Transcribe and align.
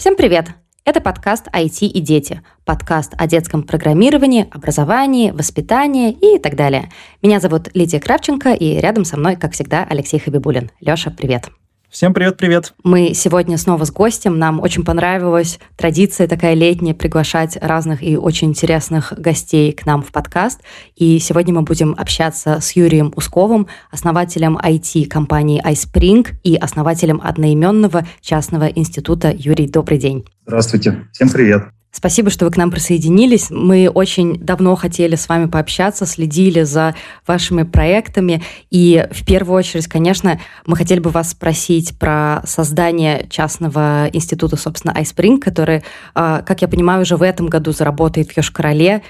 Всем 0.00 0.16
привет! 0.16 0.46
Это 0.86 1.02
подкаст 1.02 1.48
«IT 1.48 1.86
и 1.86 2.00
дети». 2.00 2.40
Подкаст 2.64 3.12
о 3.18 3.26
детском 3.26 3.62
программировании, 3.62 4.48
образовании, 4.50 5.30
воспитании 5.30 6.10
и 6.10 6.38
так 6.38 6.56
далее. 6.56 6.90
Меня 7.20 7.38
зовут 7.38 7.68
Лидия 7.74 8.00
Кравченко, 8.00 8.54
и 8.54 8.78
рядом 8.78 9.04
со 9.04 9.18
мной, 9.18 9.36
как 9.36 9.52
всегда, 9.52 9.86
Алексей 9.86 10.18
Хабибулин. 10.18 10.70
Леша, 10.80 11.10
привет! 11.10 11.50
Всем 11.90 12.14
привет-привет. 12.14 12.72
Мы 12.84 13.14
сегодня 13.14 13.58
снова 13.58 13.84
с 13.84 13.90
гостем. 13.90 14.38
Нам 14.38 14.60
очень 14.60 14.84
понравилась 14.84 15.58
традиция 15.76 16.28
такая 16.28 16.54
летняя 16.54 16.94
приглашать 16.94 17.58
разных 17.60 18.00
и 18.00 18.16
очень 18.16 18.50
интересных 18.50 19.12
гостей 19.16 19.72
к 19.72 19.84
нам 19.86 20.04
в 20.04 20.12
подкаст. 20.12 20.60
И 20.94 21.18
сегодня 21.18 21.52
мы 21.52 21.62
будем 21.62 21.96
общаться 21.98 22.60
с 22.60 22.76
Юрием 22.76 23.12
Усковым, 23.16 23.66
основателем 23.90 24.56
IT-компании 24.56 25.60
iSpring 25.66 26.28
и 26.44 26.54
основателем 26.54 27.20
одноименного 27.24 28.06
частного 28.20 28.66
института. 28.66 29.34
Юрий, 29.36 29.66
добрый 29.66 29.98
день. 29.98 30.24
Здравствуйте. 30.46 31.08
Всем 31.10 31.28
привет. 31.28 31.79
Спасибо, 31.92 32.30
что 32.30 32.44
вы 32.44 32.52
к 32.52 32.56
нам 32.56 32.70
присоединились. 32.70 33.50
Мы 33.50 33.88
очень 33.88 34.38
давно 34.38 34.76
хотели 34.76 35.16
с 35.16 35.28
вами 35.28 35.46
пообщаться, 35.46 36.06
следили 36.06 36.62
за 36.62 36.94
вашими 37.26 37.64
проектами. 37.64 38.42
И 38.70 39.08
в 39.10 39.24
первую 39.26 39.58
очередь, 39.58 39.88
конечно, 39.88 40.40
мы 40.66 40.76
хотели 40.76 41.00
бы 41.00 41.10
вас 41.10 41.30
спросить 41.30 41.98
про 41.98 42.42
создание 42.46 43.26
частного 43.28 44.08
института, 44.12 44.56
собственно, 44.56 44.92
iSpring, 44.92 45.38
который, 45.38 45.82
а, 46.14 46.42
как 46.42 46.62
я 46.62 46.68
понимаю, 46.68 47.02
уже 47.02 47.16
в 47.16 47.22
этом 47.22 47.48
году 47.48 47.72
заработает 47.72 48.30
в 48.30 48.36
Йошкар-Оле. 48.36 49.02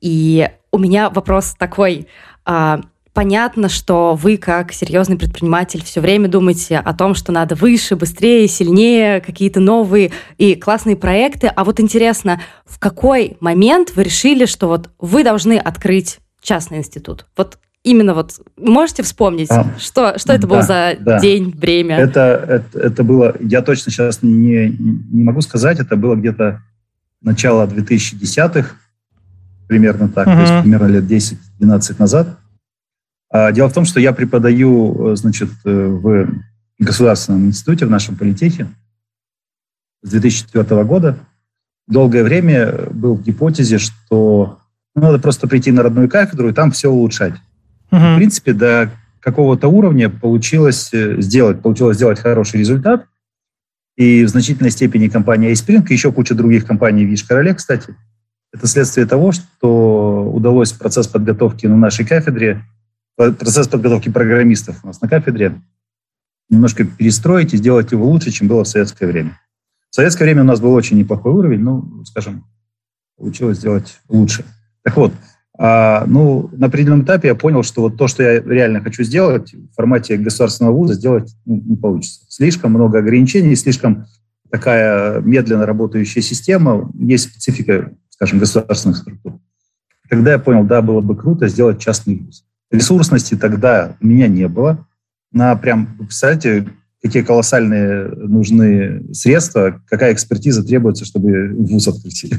И 0.00 0.48
у 0.72 0.78
меня 0.78 1.10
вопрос 1.10 1.54
такой 1.56 2.08
а,– 2.44 2.80
понятно, 3.14 3.68
что 3.68 4.14
вы, 4.20 4.36
как 4.36 4.72
серьезный 4.72 5.16
предприниматель, 5.16 5.82
все 5.82 6.00
время 6.00 6.28
думаете 6.28 6.78
о 6.78 6.92
том, 6.92 7.14
что 7.14 7.32
надо 7.32 7.54
выше, 7.54 7.96
быстрее, 7.96 8.46
сильнее, 8.48 9.20
какие-то 9.20 9.60
новые 9.60 10.10
и 10.36 10.56
классные 10.56 10.96
проекты. 10.96 11.46
А 11.46 11.64
вот 11.64 11.80
интересно, 11.80 12.40
в 12.66 12.78
какой 12.78 13.36
момент 13.40 13.92
вы 13.94 14.02
решили, 14.02 14.44
что 14.46 14.66
вот 14.66 14.90
вы 14.98 15.22
должны 15.22 15.56
открыть 15.56 16.18
частный 16.42 16.78
институт? 16.78 17.26
Вот 17.36 17.58
именно 17.84 18.14
вот 18.14 18.40
можете 18.56 19.02
вспомнить, 19.04 19.50
а, 19.50 19.66
что, 19.78 20.18
что 20.18 20.32
это 20.32 20.42
да, 20.42 20.48
был 20.48 20.62
за 20.62 20.96
да. 20.98 21.20
день, 21.20 21.54
время? 21.56 21.96
Это, 21.96 22.44
это, 22.48 22.78
это 22.78 23.04
было, 23.04 23.34
я 23.40 23.62
точно 23.62 23.92
сейчас 23.92 24.22
не, 24.22 24.68
не 24.68 25.22
могу 25.22 25.40
сказать, 25.40 25.78
это 25.78 25.94
было 25.96 26.16
где-то 26.16 26.62
начало 27.22 27.66
2010-х, 27.66 28.76
примерно 29.68 30.08
так, 30.08 30.26
uh-huh. 30.26 30.34
то 30.34 30.40
есть 30.40 30.62
примерно 30.62 30.86
лет 30.86 31.04
10-12 31.04 31.96
назад. 31.98 32.38
А, 33.34 33.50
дело 33.50 33.68
в 33.68 33.72
том, 33.72 33.84
что 33.84 33.98
я 33.98 34.12
преподаю, 34.12 35.10
э, 35.10 35.16
значит, 35.16 35.48
э, 35.64 35.68
в 35.68 36.28
Государственном 36.78 37.46
институте, 37.46 37.84
в 37.84 37.90
нашем 37.90 38.14
политехе 38.14 38.68
с 40.02 40.10
2004 40.10 40.84
года. 40.84 41.18
Долгое 41.88 42.22
время 42.22 42.86
был 42.92 43.16
в 43.16 43.24
гипотезе, 43.24 43.78
что 43.78 44.60
ну, 44.94 45.02
надо 45.02 45.18
просто 45.18 45.48
прийти 45.48 45.72
на 45.72 45.82
родную 45.82 46.08
кафедру 46.08 46.48
и 46.48 46.52
там 46.52 46.70
все 46.70 46.88
улучшать. 46.88 47.34
Угу. 47.90 48.00
В 48.00 48.16
принципе, 48.18 48.52
до 48.52 48.92
какого-то 49.18 49.66
уровня 49.66 50.10
получилось 50.10 50.90
э, 50.92 51.20
сделать, 51.20 51.60
получилось 51.60 51.96
сделать 51.96 52.20
хороший 52.20 52.60
результат. 52.60 53.04
И 53.96 54.22
в 54.24 54.28
значительной 54.28 54.70
степени 54.70 55.08
компания 55.08 55.50
iSpring, 55.50 55.84
и 55.88 55.92
еще 55.92 56.12
куча 56.12 56.36
других 56.36 56.66
компаний 56.66 57.04
в 57.04 57.12
Иш-Короле, 57.12 57.54
кстати, 57.54 57.96
это 58.52 58.68
следствие 58.68 59.06
того, 59.06 59.32
что 59.32 60.30
удалось 60.32 60.72
процесс 60.72 61.08
подготовки 61.08 61.66
на 61.66 61.76
нашей 61.76 62.06
кафедре 62.06 62.62
процесс 63.16 63.68
подготовки 63.68 64.08
программистов 64.08 64.82
у 64.82 64.88
нас 64.88 65.00
на 65.00 65.08
кафедре 65.08 65.60
немножко 66.50 66.84
перестроить 66.84 67.54
и 67.54 67.56
сделать 67.56 67.92
его 67.92 68.06
лучше, 68.06 68.30
чем 68.30 68.48
было 68.48 68.64
в 68.64 68.68
советское 68.68 69.06
время. 69.06 69.38
В 69.90 69.94
советское 69.94 70.24
время 70.24 70.42
у 70.42 70.46
нас 70.46 70.60
был 70.60 70.72
очень 70.72 70.98
неплохой 70.98 71.32
уровень, 71.32 71.60
ну, 71.60 72.04
скажем, 72.04 72.44
получилось 73.16 73.58
сделать 73.58 74.00
лучше. 74.08 74.44
Так 74.82 74.96
вот, 74.96 75.12
а, 75.56 76.04
ну, 76.06 76.50
на 76.52 76.66
определенном 76.66 77.04
этапе 77.04 77.28
я 77.28 77.34
понял, 77.34 77.62
что 77.62 77.82
вот 77.82 77.96
то, 77.96 78.08
что 78.08 78.22
я 78.22 78.40
реально 78.40 78.80
хочу 78.80 79.04
сделать 79.04 79.54
в 79.54 79.74
формате 79.74 80.16
государственного 80.16 80.74
вуза, 80.74 80.94
сделать 80.94 81.34
ну, 81.46 81.62
не 81.64 81.76
получится. 81.76 82.20
Слишком 82.28 82.72
много 82.72 82.98
ограничений, 82.98 83.54
слишком 83.54 84.06
такая 84.50 85.20
медленно 85.20 85.64
работающая 85.64 86.22
система, 86.22 86.90
есть 86.98 87.30
специфика, 87.30 87.92
скажем, 88.10 88.40
государственных 88.40 88.98
структур. 88.98 89.38
Тогда 90.10 90.32
я 90.32 90.38
понял, 90.38 90.64
да, 90.64 90.82
было 90.82 91.00
бы 91.00 91.16
круто 91.16 91.48
сделать 91.48 91.80
частный 91.80 92.16
вуз. 92.16 92.43
Ресурсности 92.70 93.34
тогда 93.34 93.96
у 94.00 94.06
меня 94.06 94.28
не 94.28 94.48
было. 94.48 94.86
На 95.32 95.54
прям, 95.56 95.96
представляете, 95.98 96.68
какие 97.02 97.22
колоссальные 97.22 98.08
нужны 98.08 99.12
средства, 99.12 99.80
какая 99.88 100.12
экспертиза 100.12 100.64
требуется, 100.64 101.04
чтобы 101.04 101.54
вуз 101.54 101.86
открыть. 101.88 102.32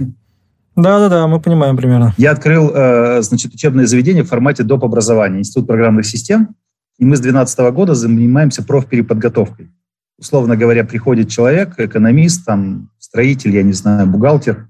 Да-да-да, 0.76 1.28
мы 1.28 1.40
понимаем 1.40 1.78
примерно. 1.78 2.14
Я 2.18 2.32
открыл, 2.32 2.72
э, 2.74 3.22
значит, 3.22 3.54
учебное 3.54 3.86
заведение 3.86 4.24
в 4.24 4.28
формате 4.28 4.64
доп. 4.64 4.84
образования, 4.84 5.40
Институт 5.40 5.68
программных 5.68 6.06
систем, 6.06 6.56
и 6.98 7.06
мы 7.06 7.16
с 7.16 7.22
2012 7.22 7.72
года 7.72 7.96
занимаемся 7.96 8.64
профпереподготовкой. 8.64 9.72
Условно 10.18 10.58
говоря, 10.58 10.84
приходит 10.84 11.30
человек, 11.30 11.80
экономист, 11.80 12.46
там, 12.46 12.90
строитель, 13.00 13.56
я 13.56 13.64
не 13.64 13.74
знаю, 13.74 14.08
бухгалтер, 14.08 14.68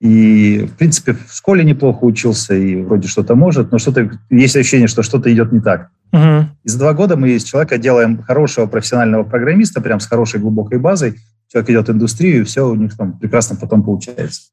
и, 0.00 0.64
в 0.64 0.78
принципе, 0.78 1.12
в 1.12 1.32
школе 1.32 1.62
неплохо 1.62 2.04
учился 2.04 2.54
и 2.54 2.82
вроде 2.82 3.06
что-то 3.06 3.34
может, 3.34 3.70
но 3.70 3.78
что-то 3.78 4.10
есть 4.30 4.56
ощущение, 4.56 4.88
что 4.88 5.02
что-то 5.02 5.32
идет 5.32 5.52
не 5.52 5.60
так. 5.60 5.90
Угу. 6.12 6.46
И 6.64 6.68
за 6.68 6.78
два 6.78 6.94
года 6.94 7.16
мы 7.18 7.30
из 7.30 7.44
человека 7.44 7.76
делаем 7.76 8.22
хорошего 8.22 8.66
профессионального 8.66 9.24
программиста, 9.24 9.82
прям 9.82 10.00
с 10.00 10.06
хорошей 10.06 10.40
глубокой 10.40 10.78
базой. 10.78 11.16
Человек 11.48 11.70
идет 11.70 11.88
в 11.88 11.92
индустрию, 11.92 12.40
и 12.40 12.44
все 12.44 12.66
у 12.66 12.74
них 12.74 12.96
там 12.96 13.18
прекрасно 13.18 13.56
потом 13.56 13.82
получается. 13.82 14.52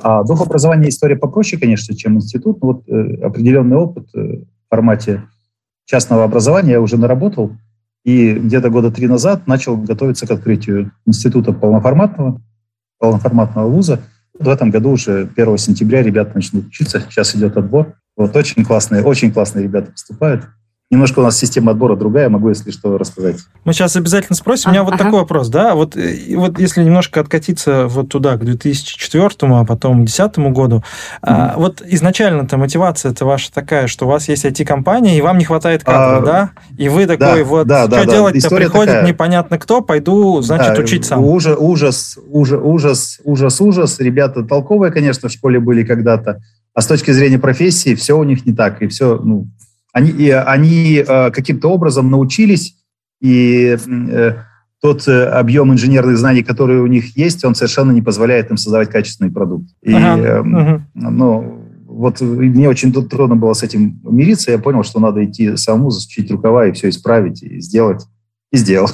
А 0.00 0.22
дух 0.22 0.42
образования 0.42 0.90
история 0.90 1.16
попроще, 1.16 1.60
конечно, 1.60 1.96
чем 1.96 2.16
институт. 2.16 2.62
Но 2.62 2.68
вот 2.68 2.88
э, 2.88 3.20
определенный 3.24 3.76
опыт 3.76 4.08
э, 4.14 4.18
в 4.18 4.46
формате 4.70 5.24
частного 5.86 6.22
образования 6.22 6.72
я 6.72 6.80
уже 6.80 6.98
наработал. 6.98 7.56
И 8.04 8.32
где-то 8.32 8.70
года 8.70 8.92
три 8.92 9.08
назад 9.08 9.48
начал 9.48 9.76
готовиться 9.76 10.26
к 10.26 10.30
открытию 10.30 10.92
института 11.04 11.52
полноформатного, 11.52 12.40
полноформатного 13.00 13.68
вуза– 13.68 14.02
в 14.38 14.48
этом 14.48 14.70
году 14.70 14.90
уже 14.90 15.28
1 15.36 15.58
сентября 15.58 16.02
ребята 16.02 16.32
начнут 16.34 16.66
учиться. 16.66 17.00
Сейчас 17.00 17.34
идет 17.34 17.56
отбор. 17.56 17.94
Вот 18.16 18.34
очень 18.36 18.64
классные, 18.64 19.02
очень 19.02 19.32
классные 19.32 19.64
ребята 19.64 19.92
поступают. 19.92 20.44
Немножко 20.90 21.18
у 21.18 21.22
нас 21.22 21.36
система 21.36 21.72
отбора 21.72 21.96
другая, 21.96 22.30
могу, 22.30 22.48
если 22.48 22.70
что, 22.70 22.96
рассказать. 22.96 23.36
Мы 23.64 23.74
сейчас 23.74 23.94
обязательно 23.96 24.34
спросим. 24.34 24.70
У 24.70 24.72
меня 24.72 24.80
а, 24.80 24.84
вот 24.84 24.94
ага. 24.94 25.04
такой 25.04 25.20
вопрос, 25.20 25.48
да, 25.48 25.74
вот, 25.74 25.94
э, 25.98 26.34
вот 26.34 26.58
если 26.58 26.82
немножко 26.82 27.20
откатиться 27.20 27.86
вот 27.88 28.08
туда, 28.08 28.38
к 28.38 28.44
2004, 28.44 29.28
а 29.42 29.64
потом 29.66 30.06
2010 30.06 30.38
году, 30.54 30.76
mm-hmm. 30.76 31.18
а, 31.20 31.54
вот 31.58 31.82
изначально-то 31.84 32.56
мотивация-то 32.56 33.26
ваша 33.26 33.52
такая, 33.52 33.86
что 33.86 34.06
у 34.06 34.08
вас 34.08 34.28
есть 34.30 34.46
IT-компания, 34.46 35.18
и 35.18 35.20
вам 35.20 35.36
не 35.36 35.44
хватает 35.44 35.84
кадров, 35.84 36.22
а, 36.22 36.26
да? 36.26 36.50
И 36.78 36.88
вы 36.88 37.04
такой, 37.04 37.40
да, 37.40 37.44
вот, 37.44 37.66
да, 37.66 37.86
что 37.86 37.90
да, 37.90 38.04
делать-то, 38.06 38.48
приходит 38.48 38.94
такая. 38.94 39.06
непонятно 39.06 39.58
кто, 39.58 39.82
пойду, 39.82 40.40
значит, 40.40 40.74
да, 40.74 40.80
учить 40.80 41.04
сам. 41.04 41.22
Ужас, 41.22 41.58
ужас, 41.60 42.18
ужас, 42.30 42.60
ужас, 42.62 43.20
ужас, 43.24 43.60
ужас. 43.60 44.00
Ребята 44.00 44.42
толковые, 44.42 44.90
конечно, 44.90 45.28
в 45.28 45.32
школе 45.32 45.60
были 45.60 45.84
когда-то, 45.84 46.40
а 46.72 46.80
с 46.80 46.86
точки 46.86 47.10
зрения 47.10 47.38
профессии 47.38 47.94
все 47.94 48.16
у 48.16 48.24
них 48.24 48.46
не 48.46 48.54
так, 48.54 48.80
и 48.80 48.86
все, 48.88 49.20
ну, 49.22 49.48
они, 49.98 50.30
они 50.30 51.04
э, 51.06 51.30
каким-то 51.30 51.70
образом 51.70 52.10
научились, 52.10 52.76
и 53.20 53.76
э, 53.76 54.32
тот 54.80 55.08
э, 55.08 55.24
объем 55.24 55.72
инженерных 55.72 56.16
знаний, 56.16 56.42
который 56.42 56.80
у 56.80 56.86
них 56.86 57.16
есть, 57.16 57.44
он 57.44 57.54
совершенно 57.54 57.90
не 57.90 58.02
позволяет 58.02 58.50
им 58.50 58.56
создавать 58.56 58.90
качественный 58.90 59.30
продукт. 59.30 59.68
И, 59.82 59.92
ага. 59.92 60.40
угу. 60.40 60.82
ну, 60.94 61.64
вот 61.86 62.20
мне 62.20 62.68
очень 62.68 62.92
трудно 62.92 63.34
было 63.34 63.54
с 63.54 63.62
этим 63.62 64.00
мириться. 64.04 64.52
Я 64.52 64.58
понял, 64.58 64.84
что 64.84 65.00
надо 65.00 65.24
идти 65.24 65.56
самому, 65.56 65.90
засучить 65.90 66.30
рукава 66.30 66.66
и 66.66 66.72
все 66.72 66.90
исправить, 66.90 67.42
и 67.42 67.60
сделать. 67.60 68.06
И 68.50 68.56
сделал. 68.56 68.88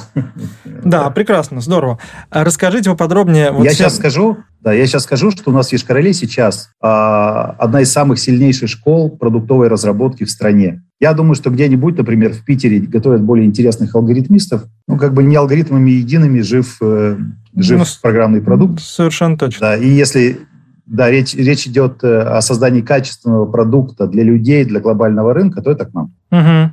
Да, 0.84 1.08
прекрасно, 1.10 1.60
здорово. 1.60 1.98
А 2.28 2.42
расскажите 2.42 2.90
поподробнее. 2.90 3.52
Вот 3.52 3.64
я 3.64 3.70
сейчас, 3.70 3.92
сейчас 3.92 3.96
скажу, 3.96 4.38
да, 4.60 4.72
я 4.72 4.86
сейчас 4.86 5.04
скажу, 5.04 5.30
что 5.30 5.50
у 5.50 5.52
нас 5.54 5.68
в 5.68 5.72
Ешкарале 5.72 6.12
сейчас 6.12 6.70
а, 6.82 7.54
одна 7.58 7.82
из 7.82 7.92
самых 7.92 8.18
сильнейших 8.18 8.68
школ 8.68 9.16
продуктовой 9.16 9.68
разработки 9.68 10.24
в 10.24 10.30
стране. 10.30 10.82
Я 10.98 11.12
думаю, 11.12 11.36
что 11.36 11.50
где-нибудь, 11.50 11.96
например, 11.96 12.32
в 12.32 12.44
Питере 12.44 12.80
готовят 12.80 13.22
более 13.22 13.46
интересных 13.46 13.94
алгоритмистов. 13.94 14.64
Ну, 14.88 14.96
как 14.96 15.14
бы 15.14 15.22
не 15.22 15.36
алгоритмами 15.36 15.90
едиными 15.90 16.40
жив, 16.40 16.78
э, 16.80 17.16
жив 17.54 17.78
ну, 17.78 17.84
программный 18.02 18.40
продукт. 18.40 18.80
Совершенно 18.80 19.38
точно. 19.38 19.60
Да, 19.60 19.76
и 19.76 19.88
если 19.88 20.40
да, 20.86 21.10
речь, 21.10 21.34
речь 21.34 21.66
идет 21.66 22.02
э, 22.02 22.20
о 22.20 22.40
создании 22.40 22.82
качественного 22.82 23.46
продукта 23.46 24.06
для 24.06 24.22
людей, 24.22 24.64
для 24.64 24.80
глобального 24.80 25.32
рынка, 25.32 25.62
то 25.62 25.70
это 25.70 25.86
к 25.86 25.94
нам. 25.94 26.14
Угу. 26.30 26.72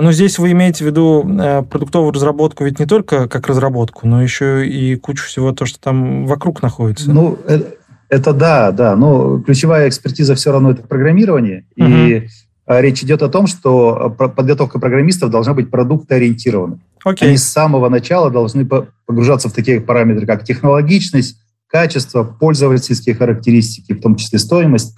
Но 0.00 0.12
здесь 0.12 0.38
вы 0.38 0.52
имеете 0.52 0.84
в 0.84 0.86
виду 0.86 1.26
э, 1.40 1.62
продуктовую 1.62 2.12
разработку 2.12 2.64
ведь 2.64 2.78
не 2.78 2.86
только 2.86 3.28
как 3.28 3.46
разработку, 3.46 4.06
но 4.06 4.22
еще 4.22 4.68
и 4.68 4.96
кучу 4.96 5.24
всего 5.24 5.52
то, 5.52 5.66
что 5.66 5.80
там 5.80 6.26
вокруг 6.26 6.62
находится. 6.62 7.10
Ну, 7.10 7.38
это, 7.46 7.74
это 8.08 8.32
да, 8.32 8.70
да. 8.70 8.96
Но 8.96 9.40
ключевая 9.40 9.88
экспертиза 9.88 10.34
все 10.34 10.52
равно 10.52 10.72
это 10.72 10.82
программирование. 10.82 11.64
Угу. 11.76 11.86
И 11.86 12.28
а, 12.66 12.82
речь 12.82 13.02
идет 13.02 13.22
о 13.22 13.30
том, 13.30 13.46
что 13.46 14.14
а, 14.18 14.28
подготовка 14.28 14.78
программистов 14.78 15.30
должна 15.30 15.54
быть 15.54 15.70
продуктоориентированной. 15.70 16.78
Okay. 17.02 17.28
Они 17.28 17.38
с 17.38 17.44
самого 17.44 17.88
начала 17.88 18.30
должны 18.30 18.66
погружаться 18.66 19.48
в 19.48 19.52
такие 19.52 19.80
параметры, 19.80 20.26
как 20.26 20.44
технологичность, 20.44 21.38
качество, 21.66 22.24
пользовательские 22.24 23.14
характеристики, 23.14 23.94
в 23.94 24.02
том 24.02 24.16
числе 24.16 24.38
стоимость, 24.38 24.94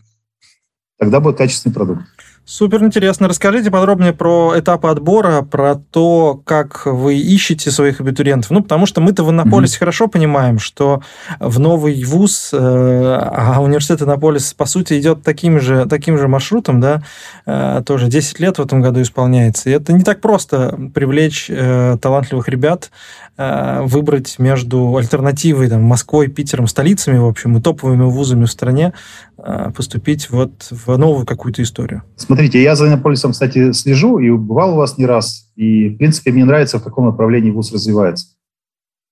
тогда 0.99 1.21
будет 1.21 1.37
качественный 1.37 1.73
продукт. 1.73 2.03
Супер 2.45 2.83
интересно. 2.83 3.29
Расскажите 3.29 3.71
подробнее 3.71 4.13
про 4.13 4.55
этапы 4.57 4.89
отбора, 4.89 5.43
про 5.43 5.77
то, 5.77 6.41
как 6.45 6.85
вы 6.85 7.17
ищете 7.17 7.71
своих 7.71 8.01
абитуриентов. 8.01 8.51
Ну, 8.51 8.61
потому 8.61 8.87
что 8.87 9.01
мы-то 9.01 9.23
в 9.23 9.31
Иннополисе 9.31 9.77
mm-hmm. 9.77 9.79
хорошо 9.79 10.09
понимаем, 10.09 10.59
что 10.59 11.01
в 11.39 11.61
новый 11.61 12.03
вуз, 12.03 12.51
э, 12.53 12.57
а 12.59 13.61
университет 13.63 14.03
Иннополис, 14.03 14.53
по 14.55 14.67
сути, 14.67 14.99
идет 14.99 15.23
таким 15.23 15.61
же, 15.61 15.87
таким 15.87 16.19
же 16.19 16.27
маршрутом, 16.27 16.81
да, 16.81 17.05
э, 17.47 17.83
тоже 17.87 18.09
10 18.09 18.41
лет 18.41 18.59
в 18.59 18.63
этом 18.63 18.83
году 18.83 19.01
исполняется. 19.01 19.71
И 19.71 19.73
это 19.73 19.93
не 19.93 20.03
так 20.03 20.21
просто 20.21 20.77
привлечь 20.93 21.47
э, 21.49 21.99
талантливых 22.03 22.49
ребят, 22.49 22.91
э, 23.39 23.83
выбрать 23.83 24.41
между 24.41 24.97
альтернативой 24.97 25.69
там, 25.69 25.83
Москвой, 25.83 26.27
Питером, 26.27 26.67
столицами, 26.67 27.19
в 27.19 27.27
общем, 27.27 27.57
и 27.57 27.61
топовыми 27.61 28.05
вузами 28.05 28.47
в 28.47 28.51
стране, 28.51 28.93
э, 29.39 29.71
поступить 29.75 30.31
вот 30.31 30.67
в 30.71 30.97
новую 30.97 31.27
какую-то 31.27 31.63
историю. 31.63 32.03
Смотрите, 32.31 32.63
я 32.63 32.77
за 32.77 32.87
Иннополисом, 32.87 33.33
кстати, 33.33 33.73
слежу 33.73 34.21
и 34.21 34.31
бывал 34.31 34.75
у 34.75 34.77
вас 34.77 34.97
не 34.97 35.05
раз. 35.05 35.51
И, 35.57 35.89
в 35.89 35.97
принципе, 35.97 36.31
мне 36.31 36.45
нравится, 36.45 36.79
в 36.79 36.85
каком 36.85 37.07
направлении 37.07 37.51
ВУЗ 37.51 37.73
развивается. 37.73 38.37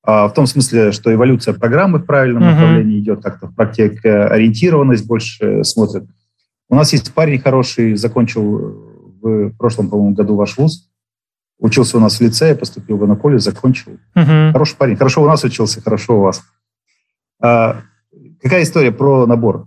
А, 0.04 0.28
в 0.28 0.34
том 0.34 0.46
смысле, 0.46 0.92
что 0.92 1.12
эволюция 1.12 1.52
программы 1.52 1.98
в 1.98 2.06
правильном 2.06 2.44
uh-huh. 2.44 2.52
направлении 2.52 3.00
идет, 3.00 3.20
как-то 3.20 3.48
в 3.48 3.56
практике 3.56 4.08
ориентированность 4.08 5.04
больше 5.04 5.64
смотрят. 5.64 6.04
У 6.68 6.76
нас 6.76 6.92
есть 6.92 7.12
парень 7.12 7.40
хороший, 7.40 7.96
закончил 7.96 8.84
в 9.20 9.50
прошлом, 9.58 9.90
по-моему, 9.90 10.14
году 10.14 10.36
ваш 10.36 10.56
ВУЗ. 10.56 10.88
Учился 11.58 11.96
у 11.96 12.00
нас 12.00 12.18
в 12.18 12.20
лицее, 12.20 12.54
поступил 12.54 12.98
в 12.98 13.04
Иннополис, 13.04 13.42
закончил. 13.42 13.98
Uh-huh. 14.14 14.52
Хороший 14.52 14.76
парень. 14.76 14.94
Хорошо 14.94 15.24
у 15.24 15.26
нас 15.26 15.42
учился, 15.42 15.80
хорошо 15.80 16.18
у 16.18 16.22
вас. 16.22 16.40
А, 17.42 17.80
какая 18.40 18.62
история 18.62 18.92
про 18.92 19.26
набор? 19.26 19.66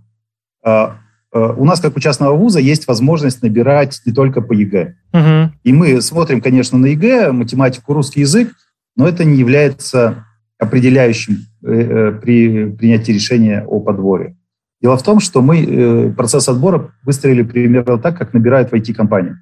А, 0.64 0.96
Э, 0.96 1.01
у 1.34 1.66
нас, 1.66 1.80
как 1.80 1.96
у 1.96 2.00
частного 2.00 2.36
вуза, 2.36 2.60
есть 2.60 2.88
возможность 2.88 3.42
набирать 3.42 4.02
не 4.06 4.12
только 4.12 4.42
по 4.42 4.54
ЕГЭ. 4.54 4.96
Угу. 5.14 5.54
И 5.64 5.74
мы 5.74 6.02
смотрим, 6.02 6.42
конечно, 6.42 6.78
на 6.78 6.88
ЕГЭ, 6.88 7.32
математику, 7.32 7.94
русский 7.94 8.22
язык, 8.22 8.54
но 8.96 9.08
это 9.08 9.24
не 9.24 9.38
является 9.38 10.26
определяющим 10.60 11.38
э, 11.64 11.72
э, 11.72 12.12
при 12.22 12.72
принятии 12.72 13.14
решения 13.14 13.64
о 13.66 13.80
подборе. 13.80 14.36
Дело 14.82 14.98
в 14.98 15.04
том, 15.04 15.20
что 15.20 15.42
мы 15.42 16.14
процесс 16.18 16.50
отбора 16.50 16.92
выстроили 17.04 17.44
примерно 17.44 17.98
так, 17.98 18.18
как 18.18 18.34
набирают 18.34 18.72
в 18.72 18.74
IT-компанию. 18.74 19.38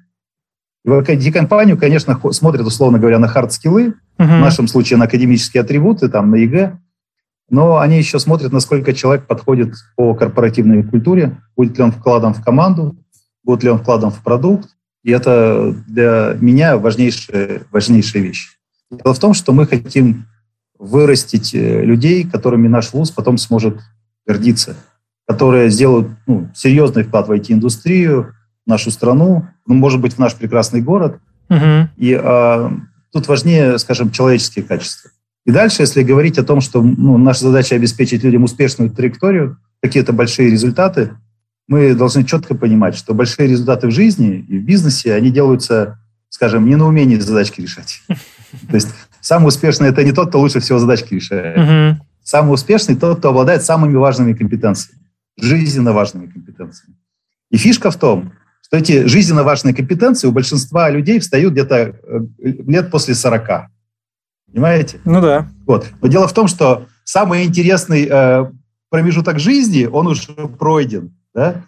В 0.84 0.92
IT-компанию, 0.92 1.76
конечно, 1.76 2.18
смотрят, 2.32 2.66
условно 2.66 2.98
говоря, 2.98 3.18
на 3.18 3.26
хард-скиллы, 3.26 3.94
э 4.18 4.24
в 4.24 4.40
нашем 4.40 4.68
случае 4.68 4.98
на 4.98 5.06
академические 5.06 5.62
атрибуты, 5.62 6.08
там, 6.08 6.30
на 6.30 6.36
ЕГЭ, 6.36 6.78
но 7.50 7.78
они 7.78 7.98
еще 7.98 8.18
смотрят, 8.18 8.52
насколько 8.52 8.94
человек 8.94 9.26
подходит 9.26 9.74
по 9.96 10.14
корпоративной 10.14 10.84
культуре, 10.84 11.38
будет 11.56 11.76
ли 11.76 11.84
он 11.84 11.92
вкладом 11.92 12.32
в 12.32 12.42
команду, 12.42 12.96
будет 13.42 13.64
ли 13.64 13.70
он 13.70 13.78
вкладом 13.78 14.10
в 14.10 14.22
продукт. 14.22 14.70
И 15.02 15.10
это 15.10 15.74
для 15.88 16.36
меня 16.40 16.78
важнейшая, 16.78 17.62
важнейшая 17.72 18.22
вещь. 18.22 18.56
Дело 18.90 19.14
в 19.14 19.18
том, 19.18 19.34
что 19.34 19.52
мы 19.52 19.66
хотим 19.66 20.26
вырастить 20.78 21.54
э, 21.54 21.84
людей, 21.84 22.24
которыми 22.24 22.68
наш 22.68 22.92
вуз 22.92 23.10
потом 23.10 23.36
сможет 23.38 23.80
гордиться, 24.26 24.76
которые 25.26 25.70
сделают 25.70 26.08
ну, 26.26 26.48
серьезный 26.54 27.02
вклад 27.02 27.28
в 27.28 27.32
IT-индустрию, 27.32 28.34
в 28.64 28.68
нашу 28.68 28.90
страну, 28.90 29.46
ну, 29.66 29.74
может 29.74 30.00
быть, 30.00 30.14
в 30.14 30.18
наш 30.18 30.34
прекрасный 30.34 30.80
город. 30.80 31.18
Угу. 31.48 31.88
И 31.96 32.14
а, 32.14 32.72
тут 33.12 33.28
важнее, 33.28 33.78
скажем, 33.78 34.10
человеческие 34.10 34.64
качества. 34.64 35.10
И 35.46 35.50
дальше, 35.50 35.82
если 35.82 36.02
говорить 36.02 36.38
о 36.38 36.44
том, 36.44 36.60
что 36.60 36.82
ну, 36.82 37.16
наша 37.16 37.44
задача 37.44 37.74
обеспечить 37.74 38.22
людям 38.22 38.44
успешную 38.44 38.90
траекторию, 38.90 39.58
какие-то 39.82 40.12
большие 40.12 40.50
результаты, 40.50 41.12
мы 41.66 41.94
должны 41.94 42.24
четко 42.24 42.54
понимать, 42.54 42.96
что 42.96 43.14
большие 43.14 43.48
результаты 43.48 43.86
в 43.86 43.92
жизни 43.92 44.44
и 44.48 44.58
в 44.58 44.64
бизнесе, 44.64 45.14
они 45.14 45.30
делаются, 45.30 45.98
скажем, 46.28 46.66
не 46.66 46.76
на 46.76 46.86
умении 46.86 47.16
задачки 47.16 47.60
решать. 47.60 48.02
То 48.68 48.74
есть 48.74 48.88
самый 49.20 49.48
успешный– 49.48 49.88
это 49.90 50.04
не 50.04 50.12
тот, 50.12 50.28
кто 50.28 50.40
лучше 50.40 50.60
всего 50.60 50.78
задачки 50.78 51.14
решает. 51.14 51.98
Самый 52.22 52.52
успешный– 52.52 52.94
тот, 52.96 53.18
кто 53.18 53.30
обладает 53.30 53.62
самыми 53.62 53.94
важными 53.96 54.34
компетенциями, 54.34 55.00
жизненно 55.40 55.92
важными 55.92 56.26
компетенциями. 56.26 56.96
И 57.50 57.56
фишка 57.56 57.90
в 57.90 57.96
том, 57.96 58.32
что 58.62 58.76
эти 58.76 59.06
жизненно 59.06 59.42
важные 59.42 59.74
компетенции 59.74 60.28
у 60.28 60.32
большинства 60.32 60.90
людей 60.90 61.18
встают 61.18 61.52
где-то 61.52 61.76
э, 61.76 62.20
лет 62.38 62.90
после 62.90 63.14
40. 63.14 63.68
Понимаете? 64.52 65.00
Ну 65.04 65.20
да. 65.20 65.48
Вот. 65.66 65.86
Но 66.02 66.08
дело 66.08 66.26
в 66.26 66.32
том, 66.32 66.48
что 66.48 66.86
самый 67.04 67.44
интересный 67.44 68.06
э, 68.10 68.50
промежуток 68.90 69.38
жизни, 69.38 69.86
он 69.86 70.08
уже 70.08 70.32
пройден. 70.58 71.14
Да? 71.34 71.64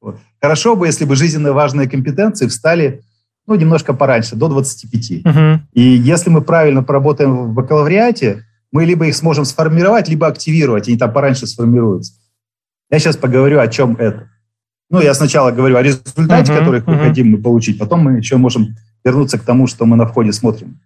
Вот. 0.00 0.16
Хорошо 0.40 0.76
бы, 0.76 0.86
если 0.86 1.04
бы 1.04 1.14
жизненно 1.14 1.52
важные 1.52 1.88
компетенции 1.88 2.46
встали 2.46 3.02
ну, 3.46 3.54
немножко 3.56 3.94
пораньше, 3.94 4.36
до 4.36 4.48
25. 4.48 5.26
Угу. 5.26 5.62
И 5.72 5.82
если 5.82 6.30
мы 6.30 6.40
правильно 6.40 6.82
поработаем 6.82 7.36
в 7.36 7.52
бакалавриате, 7.52 8.44
мы 8.70 8.84
либо 8.84 9.06
их 9.06 9.16
сможем 9.16 9.44
сформировать, 9.44 10.08
либо 10.08 10.26
активировать, 10.28 10.86
и 10.86 10.92
они 10.92 10.98
там 10.98 11.12
пораньше 11.12 11.46
сформируются. 11.46 12.12
Я 12.90 12.98
сейчас 12.98 13.16
поговорю, 13.16 13.58
о 13.58 13.68
чем 13.68 13.96
это. 13.96 14.30
Ну, 14.88 15.00
я 15.00 15.14
сначала 15.14 15.50
говорю 15.50 15.76
о 15.76 15.82
результате, 15.82 16.52
uh-huh, 16.52 16.58
который 16.58 16.80
uh-huh. 16.80 17.08
хотим 17.08 17.30
мы 17.30 17.38
получить, 17.38 17.78
потом 17.78 18.00
мы 18.00 18.18
еще 18.18 18.36
можем 18.36 18.76
вернуться 19.04 19.38
к 19.38 19.42
тому, 19.42 19.66
что 19.66 19.86
мы 19.86 19.96
на 19.96 20.06
входе 20.06 20.32
смотрим. 20.32 20.80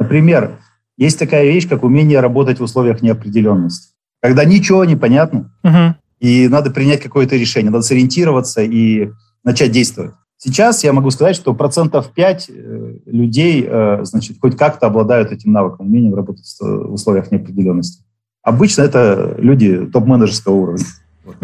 Например, 0.00 0.58
есть 0.96 1.18
такая 1.18 1.44
вещь, 1.44 1.68
как 1.68 1.84
умение 1.84 2.20
работать 2.20 2.58
в 2.58 2.62
условиях 2.62 3.02
неопределенности. 3.02 3.90
Когда 4.20 4.44
ничего 4.44 4.84
не 4.84 4.96
понятно, 4.96 5.52
угу. 5.62 5.94
и 6.18 6.48
надо 6.48 6.70
принять 6.70 7.00
какое-то 7.00 7.36
решение, 7.36 7.70
надо 7.70 7.82
сориентироваться 7.82 8.62
и 8.62 9.10
начать 9.44 9.70
действовать. 9.70 10.12
Сейчас 10.36 10.82
я 10.84 10.94
могу 10.94 11.10
сказать, 11.10 11.36
что 11.36 11.54
процентов 11.54 12.12
5 12.14 12.46
э, 12.48 12.98
людей, 13.06 13.66
э, 13.68 14.00
значит, 14.04 14.38
хоть 14.40 14.56
как-то 14.56 14.86
обладают 14.86 15.32
этим 15.32 15.52
навыком, 15.52 15.86
умением 15.86 16.14
работать 16.14 16.46
в 16.58 16.92
условиях 16.94 17.30
неопределенности. 17.30 18.02
Обычно 18.42 18.82
это 18.82 19.36
люди 19.38 19.86
топ-менеджерского 19.86 20.54
уровня. 20.54 20.84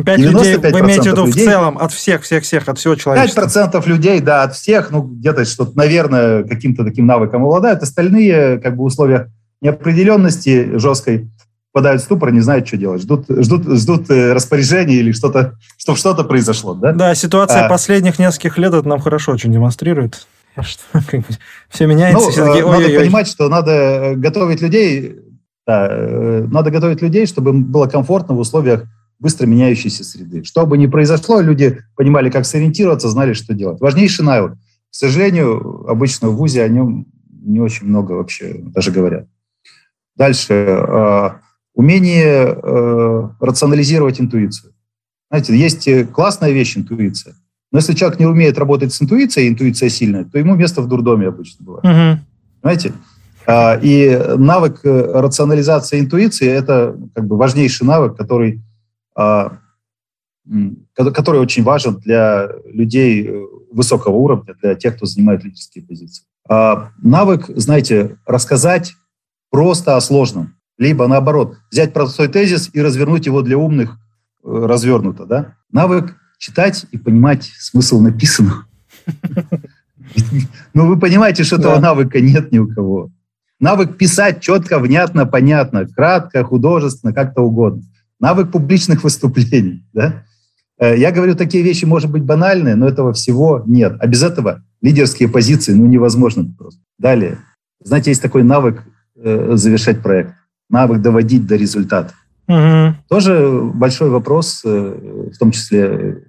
5 0.05 0.19
людей, 0.19 0.57
вы 0.57 0.81
имеете 0.81 1.11
в 1.11 1.13
виду 1.13 1.27
людей, 1.27 1.47
в 1.47 1.51
целом 1.51 1.79
от 1.79 1.93
всех, 1.93 2.23
всех, 2.23 2.45
всех, 2.45 2.69
от 2.69 2.79
всего 2.79 2.95
человечества? 2.97 3.43
5% 3.43 3.89
людей, 3.89 4.21
да, 4.21 4.43
от 4.43 4.55
всех, 4.55 4.91
ну, 4.91 5.03
где-то 5.03 5.45
что-то, 5.45 5.77
наверное, 5.77 6.45
каким-то 6.45 6.85
таким 6.85 7.07
навыком 7.07 7.45
обладают. 7.45 7.83
Остальные, 7.83 8.59
как 8.59 8.77
бы, 8.77 8.83
в 8.83 8.87
условиях 8.87 9.29
неопределенности 9.63 10.77
жесткой 10.79 11.31
попадают 11.73 12.01
в 12.01 12.05
ступор, 12.05 12.33
не 12.33 12.41
знают, 12.41 12.67
что 12.67 12.77
делать. 12.77 13.03
Ждут, 13.03 13.27
ждут, 13.29 13.67
ждут 13.79 14.11
э, 14.11 14.33
распоряжения 14.33 14.97
или 14.97 15.13
что-то, 15.13 15.59
чтобы 15.77 15.99
что-то 15.99 16.25
произошло, 16.25 16.75
да? 16.75 16.93
Да, 16.93 17.15
ситуация 17.15 17.67
а, 17.67 17.69
последних 17.69 18.19
нескольких 18.19 18.57
лет 18.57 18.73
это 18.73 18.89
нам 18.89 18.99
хорошо 18.99 19.33
очень 19.33 19.53
демонстрирует. 19.53 20.27
Все 21.69 21.87
меняется. 21.87 22.43
Ну, 22.43 22.55
э, 22.55 22.65
надо 22.65 22.99
понимать, 22.99 23.29
что 23.29 23.49
надо 23.51 23.73
э, 23.73 24.15
готовить 24.15 24.63
людей, 24.63 25.17
да, 25.67 25.89
надо 26.49 26.71
готовить 26.71 27.03
людей, 27.03 27.27
чтобы 27.27 27.51
им 27.51 27.65
было 27.65 27.87
комфортно 27.87 28.35
в 28.35 28.39
условиях 28.39 28.85
быстро 29.19 29.47
меняющейся 29.47 30.05
среды. 30.05 30.45
Что 30.45 30.67
бы 30.67 30.77
ни 30.79 30.87
произошло, 30.87 31.41
люди 31.41 31.79
понимали, 31.95 32.31
как 32.31 32.45
сориентироваться, 32.45 33.09
знали, 33.09 33.33
что 33.33 33.55
делать. 33.55 33.81
Важнейший 33.81 34.25
навык. 34.25 34.55
К 34.55 34.95
сожалению, 34.95 35.87
обычно 35.89 36.29
в 36.29 36.37
ВУЗе 36.37 36.63
о 36.63 36.69
нем 36.69 37.07
не 37.31 37.61
очень 37.61 37.87
много 37.87 38.13
вообще 38.13 38.57
даже 38.59 38.91
говорят. 38.91 39.27
Дальше. 40.17 40.55
Э, 40.55 41.31
умение 41.75 42.59
э, 42.63 43.29
рационализировать 43.41 44.21
интуицию. 44.21 44.73
Знаете, 45.31 45.57
есть 45.57 46.13
классная 46.13 46.51
вещь 46.51 46.77
интуиция. 46.77 47.35
Но 47.73 47.79
если 47.79 47.95
человек 47.95 48.19
не 48.19 48.27
умеет 48.27 48.59
работать 48.59 48.93
с 48.93 49.03
интуицией, 49.03 49.49
интуиция 49.49 49.89
сильная, 49.89 50.25
то 50.25 50.39
ему 50.39 50.55
место 50.55 50.81
в 50.81 50.89
дурдоме 50.89 51.27
обычно 51.29 51.65
бывает. 51.65 51.85
Угу. 51.85 52.25
Знаете? 52.63 52.93
Э, 53.47 53.81
и 53.81 54.19
навык 54.37 54.81
рационализации 54.85 56.01
интуиции– 56.01 56.49
это 56.49 56.97
как 57.15 57.27
бы 57.27 57.37
важнейший 57.37 57.87
навык, 57.87 58.17
который 58.17 58.55
а, 58.55 58.63
который 60.95 61.41
очень 61.41 61.63
важен 61.63 61.97
для 61.97 62.49
людей 62.67 63.27
э, 63.27 63.45
высокого 63.73 64.15
уровня, 64.15 64.55
для 64.63 64.75
тех, 64.75 64.97
кто 64.97 65.07
занимает 65.07 65.45
лидерские 65.45 65.85
позиции. 65.85 66.25
А, 66.49 66.91
навык, 67.03 67.47
знаете, 67.49 68.19
рассказать 68.25 68.95
просто 69.51 69.97
о 69.97 70.01
сложном, 70.01 70.55
либо 70.79 71.07
наоборот, 71.09 71.57
взять 71.71 71.93
простой 71.93 72.29
тезис 72.29 72.71
и 72.73 72.81
развернуть 72.81 73.27
его 73.27 73.43
для 73.43 73.59
умных 73.59 73.99
э, 74.45 74.49
развернуто. 74.49 75.27
Да? 75.27 75.55
Навык 75.73 76.15
читать 76.39 76.87
и 76.93 76.99
понимать 76.99 77.51
смысл 77.59 78.01
написанного. 78.01 78.67
Ну, 80.73 80.87
вы 80.87 80.99
понимаете, 80.99 81.43
что 81.43 81.57
этого 81.57 81.81
навыка 81.81 82.21
нет 82.21 82.53
ни 82.53 82.59
у 82.59 82.69
кого. 82.69 83.11
Навык 83.59 83.99
писать 83.99 84.41
четко, 84.41 84.79
внятно, 84.79 85.27
понятно, 85.27 85.87
кратко, 85.87 86.45
художественно, 86.45 87.13
как-то 87.13 87.43
угодно 87.43 87.83
навык 88.21 88.51
публичных 88.51 89.05
выступлений. 89.05 89.85
Да? 89.93 90.25
Э, 90.79 90.97
я 90.97 91.11
говорю, 91.13 91.35
такие 91.35 91.63
вещи, 91.63 91.85
может 91.85 92.11
быть, 92.11 92.25
банальные, 92.25 92.75
но 92.75 92.87
этого 92.87 93.13
всего 93.13 93.63
нет. 93.67 93.97
А 94.01 94.07
без 94.07 94.23
этого 94.23 94.63
лидерские 94.81 95.29
позиции 95.29 95.73
ну, 95.73 95.87
невозможно 95.87 96.47
просто. 96.57 96.81
Далее. 96.99 97.39
Знаете, 97.81 98.11
есть 98.11 98.23
такой 98.23 98.43
навык 98.43 98.83
э, 99.17 99.53
завершать 99.55 100.03
проект, 100.03 100.35
навык 100.69 101.01
доводить 101.01 101.47
до 101.47 101.57
результата. 101.57 102.13
Угу. 102.49 102.97
Тоже 103.09 103.61
большой 103.75 104.11
вопрос, 104.11 104.63
э, 104.65 105.31
в 105.35 105.39
том 105.39 105.51
числе 105.51 106.23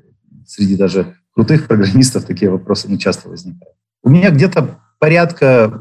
среди 0.46 0.76
даже 0.76 1.16
крутых 1.34 1.68
программистов 1.68 2.24
такие 2.24 2.50
вопросы 2.50 2.88
ну, 2.90 2.98
часто 2.98 3.30
возникают. 3.30 3.76
У 4.04 4.10
меня 4.10 4.32
где-то 4.32 4.80
порядка 5.00 5.80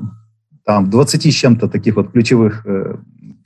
там, 0.65 0.91
20 0.91 1.27
с 1.27 1.35
чем-то 1.35 1.69
таких 1.69 1.97
вот 1.97 2.13
ключевых 2.13 2.67
э, 2.67 2.97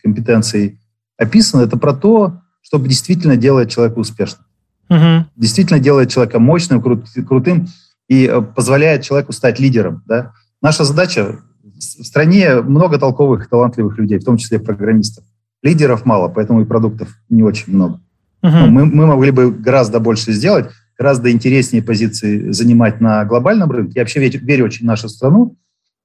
компетенций 0.02 0.81
описано. 1.17 1.62
Это 1.62 1.76
про 1.76 1.93
то, 1.93 2.40
чтобы 2.62 2.88
действительно 2.88 3.37
делать 3.37 3.71
человека 3.71 3.99
успешным. 3.99 4.45
Угу. 4.88 5.26
Действительно 5.37 5.79
делает 5.79 6.11
человека 6.11 6.38
мощным, 6.38 6.83
крут, 6.83 7.07
крутым 7.26 7.69
и 8.09 8.26
э, 8.26 8.40
позволяет 8.40 9.02
человеку 9.02 9.33
стать 9.33 9.61
лидером. 9.61 10.02
Да? 10.07 10.33
Наша 10.61 10.85
задача 10.85 11.38
в 11.62 12.05
стране 12.05 12.61
много 12.61 12.99
толковых, 12.99 13.49
талантливых 13.49 13.99
людей, 13.99 14.19
в 14.19 14.25
том 14.25 14.37
числе 14.37 14.59
программистов. 14.59 15.25
Лидеров 15.62 16.05
мало, 16.05 16.29
поэтому 16.29 16.62
и 16.62 16.64
продуктов 16.64 17.09
не 17.29 17.43
очень 17.43 17.73
много. 17.73 18.00
Угу. 18.43 18.57
Мы, 18.57 18.87
мы 18.87 19.07
могли 19.07 19.31
бы 19.31 19.50
гораздо 19.50 20.00
больше 20.00 20.33
сделать, 20.33 20.71
гораздо 20.99 21.31
интереснее 21.31 21.83
позиции 21.83 22.50
занимать 22.50 23.00
на 23.00 23.25
глобальном 23.25 23.71
рынке. 23.71 23.93
Я 23.97 24.02
вообще 24.02 24.21
верю, 24.21 24.40
верю 24.40 24.64
очень 24.64 24.85
в 24.85 24.88
нашу 24.88 25.09
страну, 25.09 25.57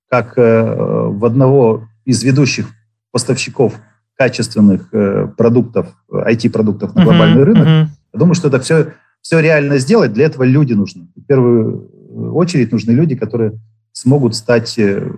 как 0.10 0.38
э, 0.38 0.76
в 1.10 1.26
одного 1.26 1.88
из 2.06 2.24
ведущих 2.24 2.68
поставщиков 3.12 3.74
качественных 4.18 4.90
э, 4.94 5.28
продуктов, 5.38 5.88
IT-продуктов 6.10 6.96
на 6.96 7.04
глобальный 7.04 7.42
uh-huh, 7.42 7.46
рынок. 7.46 7.68
Uh-huh. 7.68 7.88
Я 8.14 8.20
думаю, 8.20 8.36
что 8.36 8.48
это 8.48 8.60
все, 8.60 8.94
все 9.22 9.40
реально 9.40 9.78
сделать. 9.78 10.14
Для 10.14 10.26
этого 10.26 10.44
люди 10.44 10.74
нужны. 10.74 11.08
В 11.16 11.26
первую 11.26 11.90
очередь 12.34 12.72
нужны 12.72 12.92
люди, 12.92 13.16
которые 13.16 13.60
смогут 13.92 14.36
стать 14.36 14.78
э, 14.78 15.12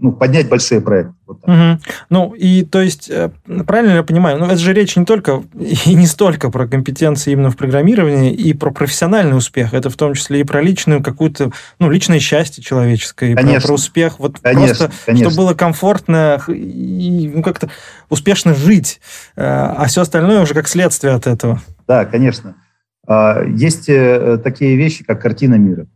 ну, 0.00 0.12
поднять 0.12 0.48
большие 0.48 0.80
проекты. 0.80 1.14
Угу. 1.42 1.80
Ну, 2.10 2.34
и 2.34 2.64
то 2.64 2.80
есть, 2.80 3.10
э, 3.10 3.30
правильно 3.66 3.94
я 3.94 4.02
понимаю, 4.02 4.38
ну, 4.38 4.46
это 4.46 4.56
же 4.56 4.72
речь 4.72 4.96
не 4.96 5.04
только 5.04 5.42
и 5.86 5.94
не 5.94 6.06
столько 6.06 6.50
про 6.50 6.66
компетенции 6.66 7.32
именно 7.32 7.50
в 7.50 7.56
программировании, 7.56 8.32
и 8.32 8.52
про 8.54 8.70
профессиональный 8.70 9.36
успех, 9.36 9.74
это 9.74 9.90
в 9.90 9.96
том 9.96 10.14
числе 10.14 10.40
и 10.40 10.44
про 10.44 10.62
личную 10.62 11.02
какую-то, 11.02 11.50
ну, 11.78 11.90
личное 11.90 12.20
счастье 12.20 12.62
человеческое, 12.62 13.34
конечно. 13.34 13.60
про, 13.60 13.66
про 13.68 13.74
успех, 13.74 14.18
вот 14.18 14.38
конечно, 14.40 14.86
просто, 14.86 14.92
конечно. 15.06 15.30
чтобы 15.30 15.44
было 15.44 15.54
комфортно 15.54 16.40
и, 16.48 17.30
ну, 17.34 17.42
как-то 17.42 17.70
успешно 18.08 18.54
жить, 18.54 19.00
э, 19.36 19.42
а 19.42 19.86
все 19.86 20.02
остальное 20.02 20.42
уже 20.42 20.54
как 20.54 20.68
следствие 20.68 21.14
от 21.14 21.26
этого. 21.26 21.60
Да, 21.88 22.04
конечно. 22.04 22.54
А, 23.06 23.42
есть 23.42 23.88
э, 23.88 24.38
такие 24.42 24.76
вещи, 24.76 25.04
как 25.04 25.20
картина 25.20 25.56
мира. 25.56 25.86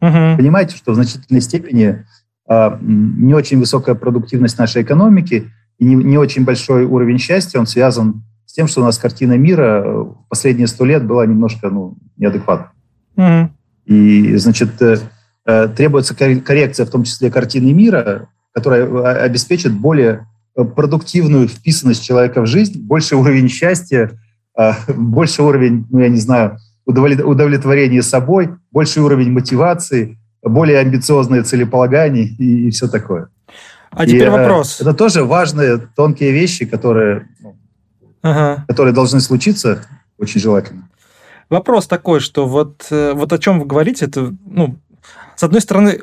Угу. 0.00 0.36
Понимаете, 0.36 0.76
что 0.76 0.92
в 0.92 0.94
значительной 0.94 1.40
степени 1.40 2.04
не 2.48 3.34
очень 3.34 3.58
высокая 3.58 3.94
продуктивность 3.94 4.58
нашей 4.58 4.82
экономики 4.82 5.50
и 5.78 5.84
не, 5.84 5.94
не 5.94 6.18
очень 6.18 6.44
большой 6.44 6.84
уровень 6.84 7.18
счастья, 7.18 7.58
он 7.58 7.66
связан 7.66 8.22
с 8.46 8.52
тем, 8.52 8.68
что 8.68 8.82
у 8.82 8.84
нас 8.84 8.98
картина 8.98 9.36
мира 9.36 9.82
э, 9.84 10.04
последние 10.28 10.66
сто 10.66 10.84
лет 10.84 11.04
была 11.04 11.26
немножко 11.26 11.70
ну, 11.70 11.96
неадекватна. 12.16 12.70
Mm-hmm. 13.16 13.48
И, 13.86 14.36
значит, 14.36 14.80
э, 14.80 14.98
э, 15.46 15.68
требуется 15.68 16.14
коррекция, 16.14 16.86
в 16.86 16.90
том 16.90 17.04
числе 17.04 17.30
картины 17.30 17.72
мира, 17.72 18.28
которая 18.52 19.24
обеспечит 19.24 19.72
более 19.72 20.26
продуктивную 20.54 21.48
вписанность 21.48 22.04
человека 22.04 22.42
в 22.42 22.46
жизнь, 22.46 22.80
больший 22.80 23.18
уровень 23.18 23.48
счастья, 23.48 24.12
больше 24.86 25.42
уровень, 25.42 25.84
ну, 25.90 25.98
я 25.98 26.08
не 26.08 26.20
знаю, 26.20 26.58
удовлетворения 26.86 28.02
собой, 28.02 28.50
больший 28.70 29.02
уровень 29.02 29.32
мотивации– 29.32 30.18
более 30.44 30.78
амбициозные 30.78 31.42
целеполагания 31.42 32.24
и, 32.38 32.68
и 32.68 32.70
все 32.70 32.88
такое. 32.88 33.28
А 33.90 34.06
теперь 34.06 34.22
и, 34.22 34.26
э, 34.26 34.30
вопрос. 34.30 34.80
Это 34.80 34.92
тоже 34.92 35.24
важные 35.24 35.78
тонкие 35.78 36.32
вещи, 36.32 36.64
которые, 36.66 37.28
ну, 37.40 37.56
ага. 38.22 38.64
которые 38.68 38.92
должны 38.92 39.20
случиться, 39.20 39.86
очень 40.18 40.40
желательно. 40.40 40.88
Вопрос 41.50 41.86
такой, 41.86 42.20
что 42.20 42.46
вот, 42.46 42.86
э, 42.90 43.12
вот 43.14 43.32
о 43.32 43.38
чем 43.38 43.60
вы 43.60 43.66
говорите, 43.66 44.06
это, 44.06 44.34
ну, 44.46 44.76
с 45.36 45.42
одной 45.42 45.60
стороны, 45.60 46.00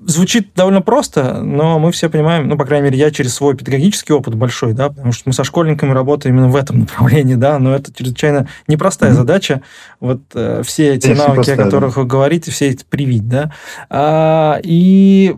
звучит 0.00 0.54
довольно 0.54 0.80
просто, 0.80 1.42
но 1.42 1.78
мы 1.78 1.92
все 1.92 2.08
понимаем, 2.08 2.48
ну, 2.48 2.56
по 2.56 2.64
крайней 2.64 2.86
мере, 2.86 2.98
я 2.98 3.10
через 3.10 3.34
свой 3.34 3.56
педагогический 3.56 4.12
опыт 4.12 4.34
большой, 4.34 4.72
да, 4.72 4.90
потому 4.90 5.12
что 5.12 5.24
мы 5.26 5.32
со 5.32 5.44
школьниками 5.44 5.92
работаем 5.92 6.36
именно 6.36 6.48
в 6.48 6.56
этом 6.56 6.80
направлении, 6.80 7.34
да, 7.34 7.58
но 7.58 7.74
это 7.74 7.92
чрезвычайно 7.92 8.48
непростая 8.66 9.10
mm-hmm. 9.10 9.16
задача, 9.16 9.62
вот 10.00 10.20
э, 10.34 10.62
все 10.64 10.94
эти 10.94 11.06
Конечно, 11.06 11.24
навыки, 11.24 11.36
простая, 11.36 11.56
о 11.56 11.64
которых 11.64 11.94
да. 11.94 12.00
вы 12.00 12.06
говорите, 12.06 12.50
все 12.50 12.68
эти 12.68 12.84
привить, 12.84 13.28
да, 13.28 13.52
а, 13.90 14.60
и 14.62 15.36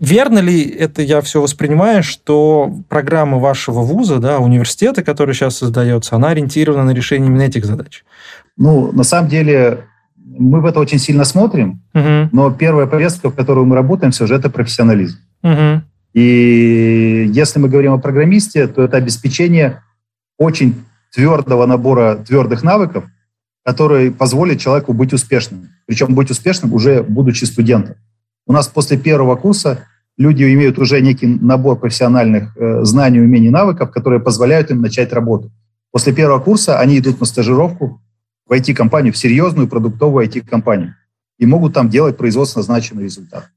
Верно 0.00 0.38
ли 0.38 0.62
это 0.62 1.02
я 1.02 1.20
все 1.22 1.42
воспринимаю, 1.42 2.04
что 2.04 2.72
программа 2.88 3.38
вашего 3.38 3.80
вуза, 3.80 4.18
да, 4.18 4.38
университета, 4.38 5.02
который 5.02 5.34
сейчас 5.34 5.56
создается, 5.56 6.14
она 6.14 6.28
ориентирована 6.28 6.84
на 6.84 6.90
решение 6.92 7.26
именно 7.28 7.42
этих 7.42 7.64
задач? 7.64 8.04
Ну, 8.56 8.92
на 8.92 9.02
самом 9.02 9.28
деле, 9.28 9.86
мы 10.36 10.60
в 10.60 10.66
это 10.66 10.80
очень 10.80 10.98
сильно 10.98 11.24
смотрим, 11.24 11.82
угу. 11.94 12.28
но 12.32 12.50
первая 12.50 12.86
повестка, 12.86 13.30
в 13.30 13.34
которой 13.34 13.64
мы 13.64 13.74
работаем, 13.74 14.12
все 14.12 14.26
же 14.26 14.34
это 14.34 14.50
профессионализм. 14.50 15.18
Угу. 15.42 15.82
И 16.14 17.30
если 17.32 17.58
мы 17.58 17.68
говорим 17.68 17.92
о 17.92 17.98
программисте, 17.98 18.66
то 18.66 18.82
это 18.82 18.96
обеспечение 18.96 19.82
очень 20.38 20.74
твердого 21.12 21.66
набора 21.66 22.16
твердых 22.16 22.62
навыков, 22.62 23.04
которые 23.64 24.10
позволят 24.10 24.58
человеку 24.60 24.92
быть 24.92 25.12
успешным. 25.12 25.68
Причем 25.86 26.14
быть 26.14 26.30
успешным 26.30 26.72
уже 26.72 27.02
будучи 27.02 27.44
студентом. 27.44 27.96
У 28.46 28.52
нас 28.52 28.68
после 28.68 28.96
первого 28.96 29.36
курса 29.36 29.84
люди 30.16 30.42
имеют 30.42 30.78
уже 30.78 31.00
некий 31.00 31.26
набор 31.26 31.78
профессиональных 31.78 32.56
э, 32.56 32.84
знаний, 32.84 33.20
умений, 33.20 33.50
навыков, 33.50 33.90
которые 33.90 34.20
позволяют 34.20 34.70
им 34.70 34.80
начать 34.80 35.12
работу. 35.12 35.50
После 35.92 36.12
первого 36.12 36.40
курса 36.40 36.78
они 36.80 36.98
идут 36.98 37.20
на 37.20 37.26
стажировку, 37.26 38.00
в 38.48 38.52
IT-компанию, 38.52 39.12
в 39.12 39.18
серьезную 39.18 39.68
продуктовую 39.68 40.26
IT-компанию. 40.26 40.94
И 41.38 41.46
могут 41.46 41.74
там 41.74 41.88
делать 41.88 42.16
производственно 42.16 42.62
значимый 42.62 43.04
результат. 43.04 43.50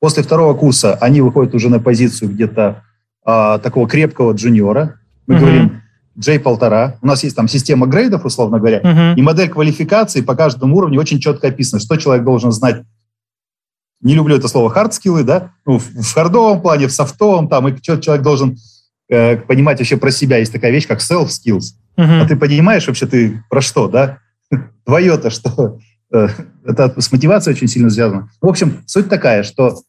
После 0.00 0.22
второго 0.22 0.54
курса 0.54 0.94
они 0.94 1.20
выходят 1.20 1.54
уже 1.54 1.68
на 1.68 1.80
позицию 1.80 2.30
где-то 2.30 2.84
а, 3.24 3.58
такого 3.58 3.88
крепкого 3.88 4.32
джуниора. 4.32 5.00
Мы 5.26 5.34
uh-huh. 5.34 5.38
говорим 5.38 5.82
J1,5. 6.18 6.98
У 7.02 7.06
нас 7.06 7.24
есть 7.24 7.36
там 7.36 7.48
система 7.48 7.86
грейдов, 7.86 8.24
условно 8.24 8.58
говоря, 8.58 8.80
uh-huh. 8.80 9.14
и 9.16 9.22
модель 9.22 9.48
квалификации 9.48 10.20
по 10.20 10.34
каждому 10.34 10.76
уровню 10.76 11.00
очень 11.00 11.20
четко 11.20 11.48
описана, 11.48 11.80
что 11.80 11.96
человек 11.96 12.24
должен 12.24 12.52
знать. 12.52 12.82
Не 14.00 14.14
люблю 14.14 14.36
это 14.36 14.46
слово 14.46 14.72
hard-скиллы, 14.72 15.24
да, 15.24 15.52
ну, 15.66 15.78
в, 15.78 15.88
в 15.90 16.14
хардовом 16.14 16.62
плане, 16.62 16.86
в 16.86 16.92
софтовом, 16.92 17.48
там, 17.48 17.68
и 17.68 17.80
человек 17.82 18.22
должен 18.22 18.56
э, 19.08 19.36
понимать 19.36 19.78
вообще 19.78 19.96
про 19.96 20.12
себя. 20.12 20.38
Есть 20.38 20.52
такая 20.52 20.70
вещь, 20.70 20.86
как 20.86 21.00
self-skills. 21.00 21.74
Uh-huh. 21.96 22.20
А 22.22 22.26
ты 22.26 22.36
понимаешь 22.36 22.86
вообще 22.86 23.06
ты 23.06 23.42
про 23.50 23.60
что, 23.60 23.88
да? 23.88 24.20
твое-то 24.84 25.30
что? 25.30 25.78
Э, 26.12 26.28
это 26.64 27.00
с 27.00 27.12
мотивацией 27.12 27.54
очень 27.54 27.68
сильно 27.68 27.90
связано. 27.90 28.30
В 28.40 28.46
общем, 28.46 28.82
суть 28.86 29.08
такая, 29.08 29.42
что 29.42 29.80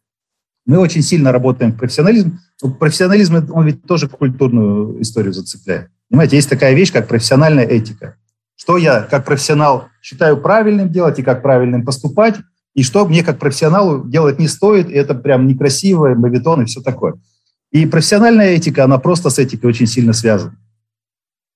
мы 0.65 0.77
очень 0.77 1.01
сильно 1.01 1.31
работаем 1.31 1.71
в 1.71 1.77
профессионализм. 1.77 2.39
Профессионализм, 2.79 3.47
он 3.51 3.65
ведь 3.65 3.83
тоже 3.83 4.07
культурную 4.07 5.01
историю 5.01 5.33
зацепляет. 5.33 5.89
Понимаете, 6.09 6.35
есть 6.35 6.49
такая 6.49 6.73
вещь, 6.73 6.91
как 6.91 7.07
профессиональная 7.07 7.65
этика. 7.65 8.15
Что 8.55 8.77
я, 8.77 9.01
как 9.03 9.25
профессионал, 9.25 9.87
считаю 10.01 10.37
правильным 10.37 10.91
делать 10.91 11.17
и 11.17 11.23
как 11.23 11.41
правильным 11.41 11.85
поступать, 11.85 12.35
и 12.75 12.83
что 12.83 13.07
мне, 13.07 13.23
как 13.23 13.39
профессионалу, 13.39 14.03
делать 14.05 14.37
не 14.37 14.47
стоит, 14.47 14.89
и 14.89 14.93
это 14.93 15.15
прям 15.15 15.47
некрасиво, 15.47 16.13
мавитон 16.13 16.63
и 16.63 16.65
все 16.65 16.81
такое. 16.81 17.15
И 17.71 17.85
профессиональная 17.85 18.49
этика, 18.49 18.83
она 18.83 18.97
просто 18.97 19.29
с 19.29 19.39
этикой 19.39 19.69
очень 19.69 19.87
сильно 19.87 20.11
связана. 20.11 20.55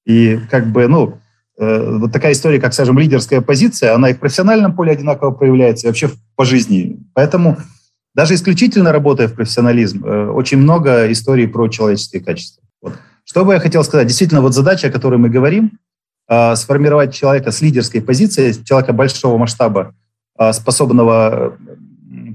И 0.05 0.39
как 0.49 0.67
бы, 0.67 0.87
ну, 0.87 1.17
Э, 1.17 1.22
вот 1.57 2.11
такая 2.11 2.31
история, 2.31 2.59
как, 2.59 2.73
скажем, 2.73 2.97
лидерская 2.97 3.41
позиция, 3.41 3.93
она 3.93 4.09
и 4.09 4.13
в 4.13 4.19
профессиональном 4.19 4.75
поле 4.75 4.91
одинаково 4.91 5.31
проявляется, 5.31 5.85
и 5.85 5.89
вообще 5.89 6.09
по 6.35 6.45
жизни. 6.45 6.99
Поэтому 7.13 7.57
даже 8.15 8.33
исключительно 8.33 8.91
работая 8.91 9.27
в 9.27 9.33
профессионализм, 9.33 10.03
э, 10.05 10.29
очень 10.29 10.57
много 10.57 11.11
историй 11.11 11.47
про 11.47 11.67
человеческие 11.67 12.23
качества. 12.23 12.63
Вот. 12.81 12.93
Что 13.23 13.45
бы 13.45 13.53
я 13.53 13.59
хотел 13.59 13.83
сказать? 13.83 14.07
Действительно, 14.07 14.41
вот 14.41 14.53
задача, 14.53 14.87
о 14.87 14.91
которой 14.91 15.17
мы 15.17 15.29
говорим, 15.29 15.79
э, 16.27 16.55
сформировать 16.55 17.13
человека 17.13 17.51
с 17.51 17.61
лидерской 17.61 18.01
позиции, 18.01 18.51
человека 18.63 18.93
большого 18.93 19.37
масштаба, 19.37 19.93
способного 20.51 21.55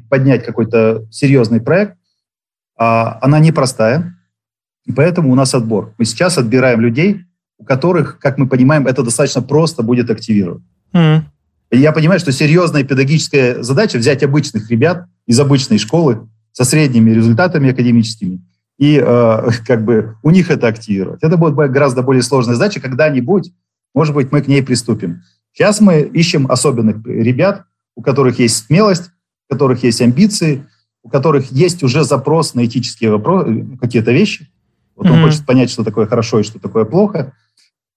поднять 0.08 0.44
какой-то 0.44 1.04
серьезный 1.10 1.60
проект, 1.60 1.96
она 2.76 3.40
непростая, 3.40 4.14
и 4.84 4.92
поэтому 4.92 5.32
у 5.32 5.34
нас 5.34 5.52
отбор. 5.52 5.94
Мы 5.98 6.04
сейчас 6.04 6.38
отбираем 6.38 6.80
людей, 6.80 7.24
у 7.58 7.64
которых, 7.64 8.18
как 8.18 8.38
мы 8.38 8.48
понимаем, 8.48 8.86
это 8.86 9.02
достаточно 9.02 9.42
просто 9.42 9.82
будет 9.82 10.10
активировать. 10.10 10.62
Mm. 10.94 11.22
Я 11.70 11.92
понимаю, 11.92 12.18
что 12.18 12.32
серьезная 12.32 12.82
педагогическая 12.82 13.62
задача 13.62 13.98
взять 13.98 14.22
обычных 14.22 14.70
ребят 14.70 15.06
из 15.26 15.38
обычной 15.38 15.78
школы 15.78 16.28
со 16.52 16.64
средними 16.64 17.10
результатами 17.10 17.70
академическими 17.70 18.40
и 18.78 19.02
э, 19.04 19.50
как 19.66 19.84
бы 19.84 20.16
у 20.22 20.30
них 20.30 20.50
это 20.50 20.68
активировать. 20.68 21.22
Это 21.22 21.36
будет 21.36 21.54
гораздо 21.54 22.02
более 22.02 22.22
сложная 22.22 22.54
задача. 22.54 22.80
Когда-нибудь, 22.80 23.52
может 23.94 24.14
быть, 24.14 24.32
мы 24.32 24.40
к 24.40 24.48
ней 24.48 24.62
приступим. 24.62 25.22
Сейчас 25.52 25.80
мы 25.80 26.00
ищем 26.00 26.50
особенных 26.50 27.04
ребят, 27.04 27.64
у 27.96 28.02
которых 28.02 28.38
есть 28.38 28.66
смелость, 28.66 29.10
у 29.48 29.52
которых 29.52 29.82
есть 29.82 30.00
амбиции, 30.00 30.66
у 31.02 31.08
которых 31.08 31.50
есть 31.50 31.82
уже 31.82 32.04
запрос 32.04 32.54
на 32.54 32.64
этические 32.64 33.10
вопросы, 33.10 33.66
какие-то 33.80 34.12
вещи, 34.12 34.48
Вот 34.94 35.06
mm-hmm. 35.06 35.12
он 35.12 35.22
хочет 35.22 35.46
понять, 35.46 35.70
что 35.70 35.84
такое 35.84 36.06
хорошо 36.06 36.40
и 36.40 36.44
что 36.44 36.58
такое 36.58 36.84
плохо. 36.84 37.32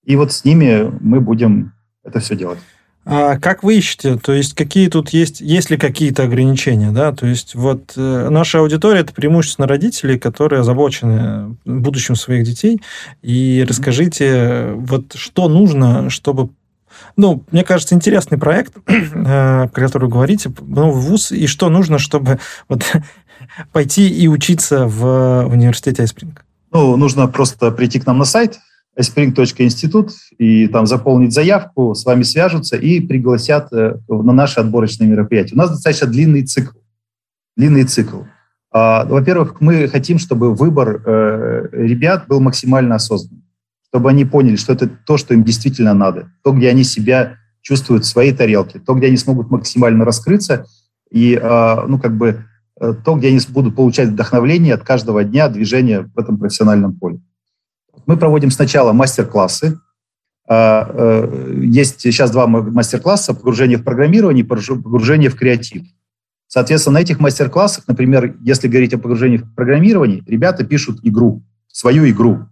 И 0.05 0.15
вот 0.15 0.31
с 0.31 0.43
ними 0.45 0.91
мы 0.99 1.19
будем 1.19 1.73
это 2.03 2.19
все 2.19 2.35
делать. 2.35 2.59
А 3.03 3.39
как 3.39 3.63
вы 3.63 3.77
ищете? 3.77 4.15
То 4.17 4.31
есть 4.33 4.53
какие 4.53 4.87
тут 4.87 5.09
есть, 5.09 5.41
есть 5.41 5.71
ли 5.71 5.77
какие-то 5.77 6.23
ограничения, 6.23 6.91
да? 6.91 7.11
То 7.11 7.25
есть 7.25 7.55
вот 7.55 7.93
э, 7.97 8.29
наша 8.29 8.59
аудитория 8.59 8.99
это 8.99 9.11
преимущественно 9.11 9.67
родители, 9.67 10.17
которые 10.17 10.61
озабочены 10.61 11.57
будущим 11.65 12.15
своих 12.15 12.45
детей. 12.45 12.79
И 13.23 13.65
расскажите, 13.67 14.73
вот 14.75 15.13
что 15.15 15.49
нужно, 15.49 16.11
чтобы 16.11 16.49
ну, 17.15 17.43
мне 17.51 17.63
кажется, 17.63 17.95
интересный 17.95 18.37
проект, 18.37 18.73
э, 18.87 19.67
про 19.67 19.67
который 19.69 20.03
вы 20.05 20.11
говорите, 20.11 20.51
новый 20.61 21.01
вуз, 21.01 21.31
и 21.31 21.47
что 21.47 21.69
нужно, 21.69 21.97
чтобы 21.97 22.39
вот 22.69 22.83
пойти 23.71 24.07
и 24.07 24.27
учиться 24.27 24.85
в 24.87 25.47
университете 25.47 26.03
Айспринг? 26.03 26.45
Ну, 26.71 26.95
нужно 26.97 27.27
просто 27.27 27.71
прийти 27.71 27.99
к 27.99 28.05
нам 28.05 28.19
на 28.19 28.25
сайт, 28.25 28.59
spring.институт, 28.99 30.11
и 30.37 30.67
там 30.67 30.85
заполнить 30.85 31.33
заявку, 31.33 31.95
с 31.95 32.05
вами 32.05 32.23
свяжутся 32.23 32.75
и 32.75 32.99
пригласят 32.99 33.71
э, 33.71 33.95
на 34.07 34.33
наши 34.33 34.59
отборочные 34.59 35.09
мероприятия. 35.09 35.55
У 35.55 35.57
нас 35.57 35.69
достаточно 35.69 36.07
длинный 36.07 36.43
цикл. 36.43 36.77
Длинный 37.55 37.85
цикл. 37.85 38.23
А, 38.71 39.05
во-первых, 39.05 39.59
мы 39.61 39.87
хотим, 39.87 40.17
чтобы 40.19 40.53
выбор 40.53 41.01
э, 41.05 41.67
ребят 41.71 42.27
был 42.27 42.39
максимально 42.39 42.95
осознанным, 42.95 43.43
чтобы 43.87 44.09
они 44.09 44.25
поняли, 44.25 44.55
что 44.55 44.73
это 44.73 44.87
то, 44.87 45.17
что 45.17 45.33
им 45.33 45.43
действительно 45.43 45.93
надо, 45.93 46.31
то, 46.43 46.51
где 46.51 46.69
они 46.69 46.83
себя 46.83 47.37
чувствуют 47.61 48.05
в 48.05 48.07
своей 48.07 48.33
тарелке, 48.33 48.79
то, 48.79 48.93
где 48.93 49.07
они 49.07 49.17
смогут 49.17 49.51
максимально 49.51 50.05
раскрыться 50.05 50.65
и, 51.09 51.39
а, 51.41 51.85
ну, 51.87 51.99
как 51.99 52.17
бы, 52.17 52.45
э, 52.79 52.93
то, 53.05 53.15
где 53.15 53.29
они 53.29 53.39
будут 53.49 53.75
получать 53.75 54.09
вдохновление 54.09 54.73
от 54.73 54.83
каждого 54.83 55.23
дня 55.23 55.49
движения 55.49 56.01
в 56.01 56.17
этом 56.17 56.37
профессиональном 56.37 56.93
поле. 56.95 57.19
Мы 58.05 58.17
проводим 58.17 58.51
сначала 58.51 58.93
мастер-классы. 58.93 59.79
А, 60.47 60.89
э, 60.93 61.59
есть 61.63 62.01
сейчас 62.01 62.31
два 62.31 62.47
мастер-класса 62.47 63.33
«Погружение 63.33 63.77
в 63.77 63.83
программирование» 63.83 64.43
и 64.43 64.47
«Погружение 64.47 65.29
в 65.29 65.35
креатив». 65.35 65.83
Соответственно, 66.47 66.95
на 66.95 67.01
этих 67.01 67.19
мастер-классах, 67.19 67.85
например, 67.87 68.35
если 68.41 68.67
говорить 68.67 68.93
о 68.93 68.97
погружении 68.97 69.37
в 69.37 69.55
программирование, 69.55 70.21
ребята 70.27 70.65
пишут 70.65 70.99
игру, 71.03 71.43
свою 71.71 72.09
игру, 72.09 72.47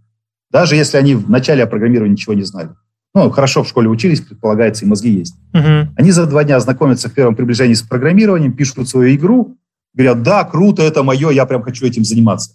даже 0.49 0.77
если 0.77 0.95
они 0.95 1.15
в 1.15 1.29
начале 1.29 1.63
о 1.63 1.67
программировании 1.67 2.13
ничего 2.13 2.33
не 2.33 2.43
знали. 2.43 2.69
Ну, 3.13 3.29
хорошо 3.31 3.63
в 3.63 3.67
школе 3.67 3.89
учились, 3.89 4.21
предполагается, 4.21 4.85
и 4.85 4.87
мозги 4.87 5.09
есть. 5.09 5.35
Угу. 5.53 5.95
Они 5.97 6.11
за 6.11 6.27
два 6.27 6.43
дня 6.43 6.59
знакомятся 6.59 7.09
в 7.09 7.13
первом 7.13 7.35
приближении 7.35 7.73
с 7.73 7.81
программированием, 7.81 8.53
пишут 8.53 8.87
свою 8.87 9.13
игру, 9.15 9.57
говорят, 9.93 10.23
да, 10.23 10.43
круто, 10.45 10.83
это 10.83 11.03
мое, 11.03 11.31
я 11.31 11.45
прям 11.45 11.63
хочу 11.63 11.85
этим 11.85 12.05
заниматься. 12.05 12.51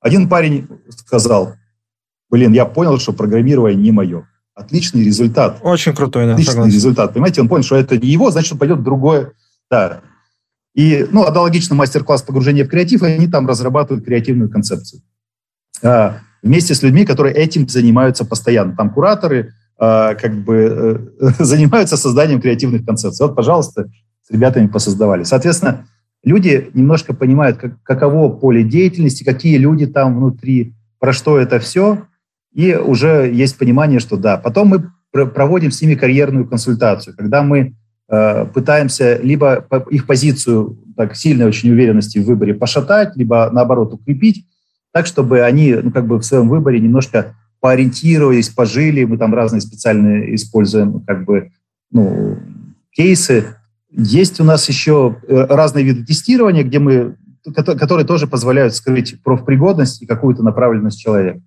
Один 0.00 0.28
парень 0.28 0.68
сказал, 0.90 1.54
блин, 2.30 2.52
я 2.52 2.64
понял, 2.64 2.98
что 2.98 3.12
программирование 3.12 3.80
не 3.80 3.92
мое. 3.92 4.28
Отличный 4.54 5.04
результат. 5.04 5.58
Очень 5.62 5.94
крутой, 5.94 6.26
да, 6.26 6.32
Отличный 6.32 6.52
согласен. 6.52 6.74
результат. 6.74 7.12
Понимаете, 7.12 7.42
он 7.42 7.48
понял, 7.48 7.62
что 7.62 7.76
это 7.76 7.98
не 7.98 8.08
его, 8.08 8.30
значит, 8.30 8.52
он 8.52 8.58
пойдет 8.58 8.78
в 8.78 8.82
другое. 8.82 9.32
Да. 9.70 10.00
И, 10.74 11.06
ну, 11.10 11.24
аналогично 11.24 11.74
мастер-класс 11.74 12.22
погружения 12.22 12.64
в 12.64 12.68
креатив, 12.68 13.02
они 13.02 13.28
там 13.28 13.46
разрабатывают 13.46 14.04
креативную 14.04 14.50
концепцию. 14.50 15.02
А, 15.82 16.20
вместе 16.42 16.74
с 16.74 16.82
людьми, 16.82 17.04
которые 17.04 17.34
этим 17.34 17.68
занимаются 17.68 18.24
постоянно. 18.24 18.74
Там 18.76 18.90
кураторы 18.90 19.52
а, 19.78 20.14
как 20.14 20.34
бы 20.44 21.08
э, 21.20 21.28
занимаются 21.38 21.96
созданием 21.96 22.40
креативных 22.40 22.86
концепций. 22.86 23.26
Вот, 23.26 23.36
пожалуйста, 23.36 23.90
с 24.22 24.30
ребятами 24.30 24.68
посоздавали. 24.68 25.24
Соответственно, 25.24 25.86
люди 26.24 26.70
немножко 26.72 27.14
понимают, 27.14 27.58
как, 27.58 27.82
каково 27.82 28.30
поле 28.30 28.62
деятельности, 28.64 29.22
какие 29.22 29.58
люди 29.58 29.86
там 29.86 30.16
внутри, 30.16 30.74
про 30.98 31.12
что 31.12 31.38
это 31.38 31.58
все, 31.58 32.02
и 32.56 32.74
уже 32.74 33.30
есть 33.30 33.58
понимание, 33.58 34.00
что 34.00 34.16
да. 34.16 34.38
Потом 34.38 34.68
мы 34.68 35.26
проводим 35.26 35.70
с 35.70 35.82
ними 35.82 35.94
карьерную 35.94 36.48
консультацию, 36.48 37.14
когда 37.14 37.42
мы 37.42 37.76
э, 38.08 38.46
пытаемся 38.46 39.20
либо 39.22 39.66
их 39.90 40.06
позицию 40.06 40.78
так 40.96 41.14
сильной 41.16 41.44
очень 41.44 41.70
уверенности 41.70 42.16
в 42.16 42.24
выборе 42.24 42.54
пошатать, 42.54 43.14
либо 43.14 43.50
наоборот 43.52 43.92
укрепить, 43.92 44.46
так 44.90 45.04
чтобы 45.04 45.42
они 45.42 45.74
ну, 45.74 45.90
как 45.90 46.06
бы 46.06 46.18
в 46.18 46.24
своем 46.24 46.48
выборе 46.48 46.80
немножко 46.80 47.36
поориентировались, 47.60 48.48
пожили. 48.48 49.04
Мы 49.04 49.18
там 49.18 49.34
разные 49.34 49.60
специальные 49.60 50.34
используем 50.34 51.00
как 51.00 51.26
бы 51.26 51.50
ну, 51.90 52.38
кейсы. 52.90 53.56
Есть 53.90 54.40
у 54.40 54.44
нас 54.44 54.66
еще 54.66 55.16
э, 55.28 55.44
разные 55.44 55.84
виды 55.84 56.06
тестирования, 56.06 56.64
где 56.64 56.78
мы, 56.78 57.16
которые 57.54 58.06
тоже 58.06 58.26
позволяют 58.26 58.74
скрыть 58.74 59.22
профпригодность 59.22 60.00
и 60.00 60.06
какую-то 60.06 60.42
направленность 60.42 60.98
человека. 60.98 61.42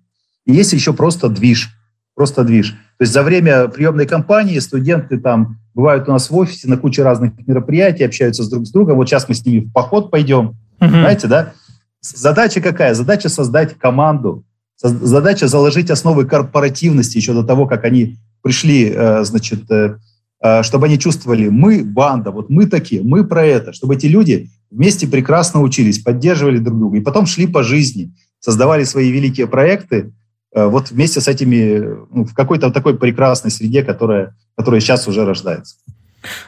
И 0.46 0.52
есть 0.52 0.72
еще 0.72 0.92
просто 0.92 1.28
движ. 1.28 1.70
Просто 2.14 2.44
движ. 2.44 2.72
То 2.98 3.04
есть 3.04 3.12
за 3.12 3.22
время 3.22 3.68
приемной 3.68 4.06
кампании 4.06 4.58
студенты 4.58 5.18
там 5.18 5.58
бывают 5.74 6.08
у 6.08 6.12
нас 6.12 6.28
в 6.28 6.36
офисе 6.36 6.68
на 6.68 6.76
куче 6.76 7.02
разных 7.02 7.32
мероприятий, 7.46 8.04
общаются 8.04 8.42
с 8.42 8.48
друг 8.48 8.66
с 8.66 8.70
другом. 8.70 8.96
Вот 8.96 9.08
сейчас 9.08 9.28
мы 9.28 9.34
с 9.34 9.44
ними 9.44 9.60
в 9.60 9.72
поход 9.72 10.10
пойдем. 10.10 10.56
Uh-huh. 10.80 10.88
Знаете, 10.88 11.28
да? 11.28 11.52
Задача 12.00 12.60
какая? 12.60 12.94
Задача 12.94 13.28
создать 13.28 13.78
команду. 13.78 14.44
Задача 14.82 15.46
заложить 15.46 15.90
основы 15.90 16.24
корпоративности 16.24 17.18
еще 17.18 17.34
до 17.34 17.44
того, 17.44 17.66
как 17.66 17.84
они 17.84 18.16
пришли, 18.42 18.90
э, 18.94 19.24
значит, 19.24 19.70
э, 19.70 19.98
э, 20.42 20.62
чтобы 20.62 20.86
они 20.86 20.98
чувствовали, 20.98 21.50
мы 21.50 21.84
банда, 21.84 22.30
вот 22.30 22.48
мы 22.48 22.64
такие, 22.64 23.02
мы 23.02 23.24
про 23.24 23.44
это, 23.44 23.74
чтобы 23.74 23.96
эти 23.96 24.06
люди 24.06 24.48
вместе 24.70 25.06
прекрасно 25.06 25.60
учились, 25.60 25.98
поддерживали 25.98 26.58
друг 26.58 26.78
друга 26.78 26.96
и 26.96 27.02
потом 27.02 27.26
шли 27.26 27.46
по 27.46 27.62
жизни, 27.62 28.14
создавали 28.38 28.84
свои 28.84 29.10
великие 29.10 29.46
проекты, 29.46 30.12
вот 30.52 30.90
вместе 30.90 31.20
с 31.20 31.28
этими, 31.28 31.96
ну, 32.10 32.24
в 32.24 32.34
какой-то 32.34 32.70
такой 32.70 32.98
прекрасной 32.98 33.50
среде, 33.50 33.82
которая, 33.82 34.34
которая 34.56 34.80
сейчас 34.80 35.06
уже 35.06 35.24
рождается. 35.24 35.76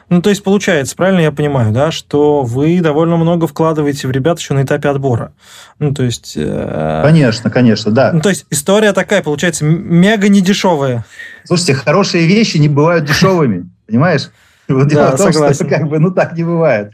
Ну, 0.09 0.21
то 0.21 0.29
есть, 0.29 0.43
получается, 0.43 0.95
правильно 0.95 1.21
я 1.21 1.31
понимаю, 1.31 1.73
да, 1.73 1.91
что 1.91 2.43
вы 2.43 2.79
довольно 2.81 3.17
много 3.17 3.47
вкладываете 3.47 4.07
в 4.07 4.11
ребят 4.11 4.39
еще 4.39 4.53
на 4.53 4.63
этапе 4.63 4.89
отбора. 4.89 5.33
Ну, 5.79 5.93
то 5.93 6.03
есть... 6.03 6.33
Э... 6.35 7.01
Конечно, 7.03 7.49
конечно, 7.49 7.91
да. 7.91 8.11
Ну, 8.13 8.21
то 8.21 8.29
есть, 8.29 8.45
история 8.51 8.93
такая, 8.93 9.23
получается, 9.23 9.65
мега 9.65 10.29
недешевая. 10.29 11.05
Слушайте, 11.45 11.73
хорошие 11.73 12.27
вещи 12.27 12.57
не 12.57 12.69
бывают 12.69 13.05
дешевыми, 13.05 13.69
понимаешь? 13.87 14.29
Вот 14.67 14.87
дело 14.87 15.09
да, 15.09 15.15
в 15.15 15.17
том, 15.17 15.33
согласен. 15.33 15.55
что 15.55 15.75
как 15.75 15.89
бы, 15.89 15.99
ну, 15.99 16.11
так 16.11 16.33
не 16.33 16.43
бывает. 16.43 16.91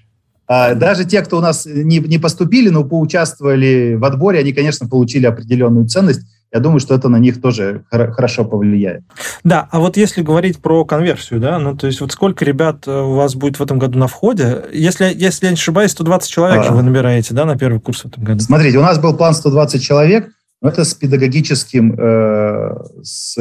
А 0.47 0.73
даже 0.73 1.05
те, 1.05 1.21
кто 1.21 1.37
у 1.37 1.41
нас 1.41 1.65
не, 1.65 1.99
не 1.99 2.17
поступили, 2.17 2.69
но 2.69 2.83
поучаствовали 2.83 3.95
в 3.95 4.05
отборе, 4.05 4.39
они, 4.39 4.53
конечно, 4.53 4.87
получили 4.87 5.27
определенную 5.27 5.87
ценность 5.87 6.21
я 6.51 6.59
думаю, 6.59 6.79
что 6.79 6.95
это 6.95 7.09
на 7.09 7.17
них 7.17 7.41
тоже 7.41 7.83
хорошо 7.91 8.43
повлияет. 8.43 9.03
Да, 9.43 9.67
а 9.71 9.79
вот 9.79 9.97
если 9.97 10.23
говорить 10.23 10.59
про 10.59 10.83
конверсию, 10.83 11.39
да, 11.39 11.59
ну 11.59 11.75
то 11.75 11.87
есть 11.87 12.01
вот 12.01 12.11
сколько 12.11 12.43
ребят 12.43 12.87
э, 12.87 12.91
у 12.91 13.13
вас 13.13 13.35
будет 13.35 13.59
в 13.59 13.63
этом 13.63 13.77
году 13.77 13.99
на 13.99 14.07
входе? 14.07 14.65
Если, 14.73 15.05
если 15.15 15.45
я 15.45 15.51
не 15.51 15.55
ошибаюсь, 15.55 15.91
120 15.91 16.29
человек 16.29 16.61
а, 16.61 16.63
же 16.63 16.71
вы 16.71 16.81
набираете, 16.81 17.33
да, 17.35 17.45
на 17.45 17.57
первый 17.57 17.79
курс 17.79 18.01
в 18.01 18.07
этом 18.07 18.23
году? 18.23 18.39
Смотрите, 18.39 18.79
у 18.79 18.81
нас 18.81 18.97
был 18.97 19.15
план 19.15 19.35
120 19.35 19.81
человек, 19.81 20.29
но 20.61 20.69
это 20.69 20.83
с 20.83 20.93
педагогическим, 20.95 21.93
э, 21.97 22.77
с 23.03 23.35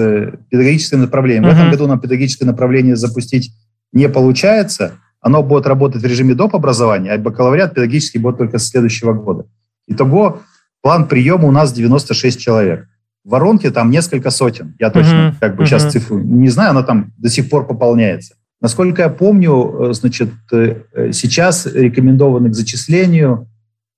педагогическим 0.50 1.00
направлением. 1.00 1.46
Uh-huh. 1.46 1.54
В 1.54 1.56
этом 1.56 1.70
году 1.70 1.86
нам 1.86 2.00
педагогическое 2.00 2.46
направление 2.46 2.94
запустить 2.94 3.52
не 3.92 4.08
получается. 4.08 4.92
Оно 5.20 5.42
будет 5.42 5.66
работать 5.66 6.02
в 6.02 6.06
режиме 6.06 6.34
доп. 6.34 6.54
образования, 6.54 7.12
а 7.12 7.18
бакалавриат 7.18 7.74
педагогический 7.74 8.18
будет 8.18 8.38
только 8.38 8.58
с 8.58 8.68
следующего 8.68 9.14
года. 9.14 9.46
Итого 9.86 10.40
план 10.82 11.08
приема 11.08 11.48
у 11.48 11.50
нас 11.50 11.72
96 11.72 12.38
человек. 12.38 12.86
В 13.28 13.30
воронке 13.30 13.70
там 13.70 13.90
несколько 13.90 14.30
сотен. 14.30 14.74
Я 14.78 14.88
точно 14.88 15.12
uh-huh, 15.12 15.34
как 15.38 15.56
бы 15.56 15.62
uh-huh. 15.62 15.66
сейчас 15.66 15.92
цифру 15.92 16.18
не 16.18 16.48
знаю, 16.48 16.70
она 16.70 16.82
там 16.82 17.12
до 17.18 17.28
сих 17.28 17.50
пор 17.50 17.66
пополняется. 17.66 18.36
Насколько 18.62 19.02
я 19.02 19.10
помню, 19.10 19.90
э, 19.90 19.92
значит, 19.92 20.30
э, 20.50 21.12
сейчас 21.12 21.66
рекомендованы 21.66 22.48
к 22.48 22.54
зачислению 22.54 23.46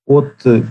от, 0.04 0.32
э, 0.46 0.64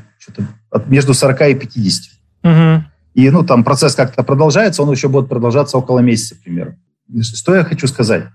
от 0.69 0.89
между 0.89 1.13
40 1.13 1.41
и 1.41 1.55
50. 1.55 2.11
Uh-huh. 2.43 2.81
И 3.13 3.29
ну, 3.29 3.45
там 3.45 3.63
процесс 3.63 3.95
как-то 3.95 4.23
продолжается, 4.23 4.83
он 4.83 4.91
еще 4.91 5.07
будет 5.07 5.29
продолжаться 5.29 5.77
около 5.77 5.99
месяца 5.99 6.35
примерно. 6.43 6.75
Что 7.21 7.55
я 7.55 7.63
хочу 7.63 7.87
сказать? 7.87 8.25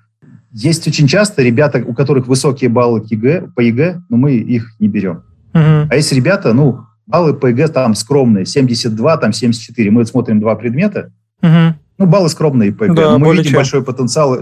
Есть 0.53 0.89
очень 0.89 1.07
часто 1.07 1.43
ребята, 1.43 1.85
у 1.87 1.93
которых 1.93 2.29
высокие 2.29 2.71
баллы 2.71 3.03
к 3.03 3.11
ЕГЭ, 3.11 3.49
по 3.55 3.61
ЕГЭ, 3.61 4.01
но 4.09 4.17
мы 4.17 4.37
их 4.37 4.73
не 4.79 4.89
берем. 4.89 5.23
Uh-huh. 5.53 5.87
А 5.91 5.95
есть 5.95 6.13
ребята, 6.13 6.55
ну, 6.55 6.87
Баллы 7.07 7.35
по 7.35 7.47
ЕГЭ 7.47 7.69
там 7.69 7.95
скромные, 7.95 8.47
72, 8.47 9.17
там 9.19 9.33
74. 9.33 9.91
Мы 9.91 10.07
смотрим 10.07 10.41
два 10.41 10.55
предмета. 10.55 11.13
Угу. 11.43 11.75
Ну, 11.99 12.07
баллы 12.07 12.29
скромные 12.29 12.73
по 12.73 12.85
ЕГЭ. 12.85 12.95
Да, 12.95 13.11
но 13.13 13.19
мы 13.19 13.33
видим 13.33 13.51
чем. 13.51 13.57
большой 13.57 13.85
потенциал. 13.85 14.39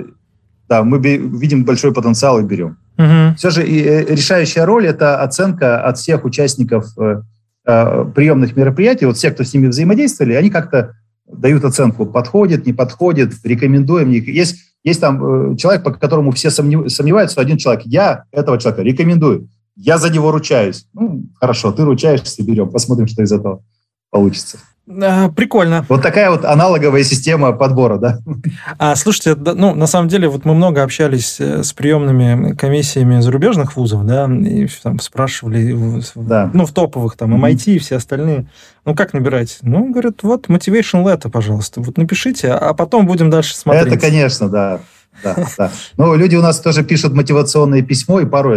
Да, 0.68 0.84
мы 0.84 0.98
видим 0.98 1.64
большой 1.64 1.92
потенциал 1.92 2.38
и 2.38 2.44
берем. 2.44 2.78
Угу. 2.98 3.36
Все 3.36 3.50
же 3.50 3.66
и, 3.66 3.82
э, 3.82 4.04
решающая 4.14 4.64
роль– 4.64 4.86
это 4.88 5.22
оценка 5.22 5.82
от 5.84 5.98
всех 5.98 6.24
участников 6.24 6.86
э, 6.98 7.22
э, 7.66 8.04
приемных 8.14 8.56
мероприятий. 8.56 9.06
Вот 9.06 9.16
все, 9.16 9.30
кто 9.32 9.42
с 9.42 9.52
ними 9.52 9.66
взаимодействовали, 9.66 10.34
они 10.34 10.50
как-то 10.50 10.94
дают 11.26 11.64
оценку, 11.64 12.06
подходит, 12.06 12.66
не 12.66 12.72
подходит, 12.72 13.32
рекомендуем. 13.44 14.10
Есть, 14.10 14.56
есть 14.84 15.00
там 15.00 15.52
э, 15.52 15.56
человек, 15.56 15.82
по 15.82 15.92
которому 15.92 16.30
все 16.30 16.50
сомневаются, 16.50 17.40
один 17.40 17.56
человек, 17.56 17.82
я 17.86 18.24
этого 18.30 18.58
человека 18.58 18.82
рекомендую 18.82 19.48
я 19.76 19.98
за 19.98 20.10
него 20.10 20.30
ручаюсь. 20.30 20.86
Ну, 20.92 21.24
хорошо, 21.40 21.72
ты 21.72 21.84
ручаешься, 21.84 22.42
берем, 22.42 22.70
посмотрим, 22.70 23.06
что 23.06 23.22
из 23.22 23.32
этого 23.32 23.62
получится. 24.10 24.58
А, 25.00 25.28
прикольно. 25.28 25.86
Вот 25.88 26.02
такая 26.02 26.30
вот 26.30 26.44
аналоговая 26.44 27.04
система 27.04 27.52
подбора, 27.52 27.98
да? 27.98 28.18
А, 28.78 28.96
слушайте, 28.96 29.36
ну, 29.36 29.74
на 29.74 29.86
самом 29.86 30.08
деле, 30.08 30.28
вот 30.28 30.44
мы 30.44 30.54
много 30.54 30.82
общались 30.82 31.40
э, 31.40 31.62
с 31.62 31.72
приемными 31.72 32.54
комиссиями 32.54 33.20
зарубежных 33.20 33.76
вузов, 33.76 34.04
да, 34.04 34.26
и 34.26 34.66
там 34.82 34.98
спрашивали, 34.98 36.02
да. 36.16 36.50
ну, 36.52 36.66
в 36.66 36.72
топовых, 36.72 37.16
там, 37.16 37.32
MIT 37.42 37.54
mm-hmm. 37.54 37.72
и 37.74 37.78
все 37.78 37.96
остальные, 37.96 38.48
ну, 38.84 38.96
как 38.96 39.12
набирать? 39.12 39.58
Ну, 39.62 39.90
говорят, 39.90 40.22
вот, 40.24 40.48
motivation 40.48 41.04
letter, 41.04 41.30
пожалуйста, 41.30 41.80
вот 41.80 41.96
напишите, 41.96 42.50
а 42.50 42.74
потом 42.74 43.06
будем 43.06 43.30
дальше 43.30 43.56
смотреть. 43.56 43.86
Это, 43.86 43.98
конечно, 43.98 44.48
да. 44.48 44.80
Да, 45.22 45.36
да. 45.58 45.70
Ну, 45.96 46.14
люди 46.16 46.34
у 46.34 46.42
нас 46.42 46.58
тоже 46.60 46.82
пишут 46.82 47.12
мотивационное 47.14 47.82
письмо 47.82 48.20
и 48.20 48.26
пару 48.26 48.54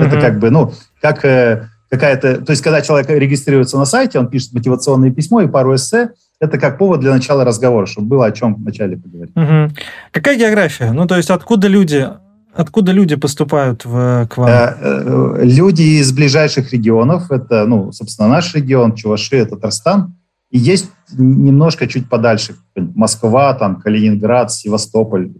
эссе. 0.00 0.16
Это 0.16 0.20
как 0.20 0.38
бы, 0.38 0.50
ну, 0.50 0.72
как 1.00 1.24
э, 1.24 1.68
какая-то... 1.90 2.44
То 2.44 2.50
есть, 2.50 2.62
когда 2.62 2.80
человек 2.82 3.08
регистрируется 3.10 3.78
на 3.78 3.84
сайте, 3.84 4.18
он 4.18 4.28
пишет 4.28 4.52
мотивационное 4.52 5.10
письмо 5.10 5.42
и 5.42 5.48
пару 5.48 5.74
эссе, 5.74 6.10
это 6.40 6.58
как 6.58 6.78
повод 6.78 7.00
для 7.00 7.10
начала 7.10 7.44
разговора, 7.44 7.86
чтобы 7.86 8.08
было 8.08 8.26
о 8.26 8.32
чем 8.32 8.54
вначале 8.54 8.96
поговорить. 8.96 9.36
Угу. 9.36 9.76
Какая 10.12 10.38
география? 10.38 10.92
Ну, 10.92 11.06
то 11.06 11.16
есть, 11.16 11.30
откуда 11.30 11.68
люди 11.68 12.08
Откуда 12.52 12.90
люди 12.90 13.14
поступают 13.14 13.84
в, 13.84 14.26
к 14.28 14.36
вам? 14.36 14.48
Э, 14.48 14.74
э, 14.80 15.40
люди 15.44 16.00
из 16.00 16.10
ближайших 16.10 16.72
регионов. 16.72 17.30
Это, 17.30 17.64
ну, 17.64 17.92
собственно, 17.92 18.28
наш 18.28 18.54
регион, 18.54 18.96
Чувашия, 18.96 19.44
Татарстан. 19.44 20.16
И 20.50 20.58
есть 20.58 20.90
немножко 21.16 21.86
чуть 21.86 22.08
подальше. 22.08 22.56
Москва, 22.74 23.54
там, 23.54 23.76
Калининград, 23.76 24.50
Севастополь. 24.52 25.30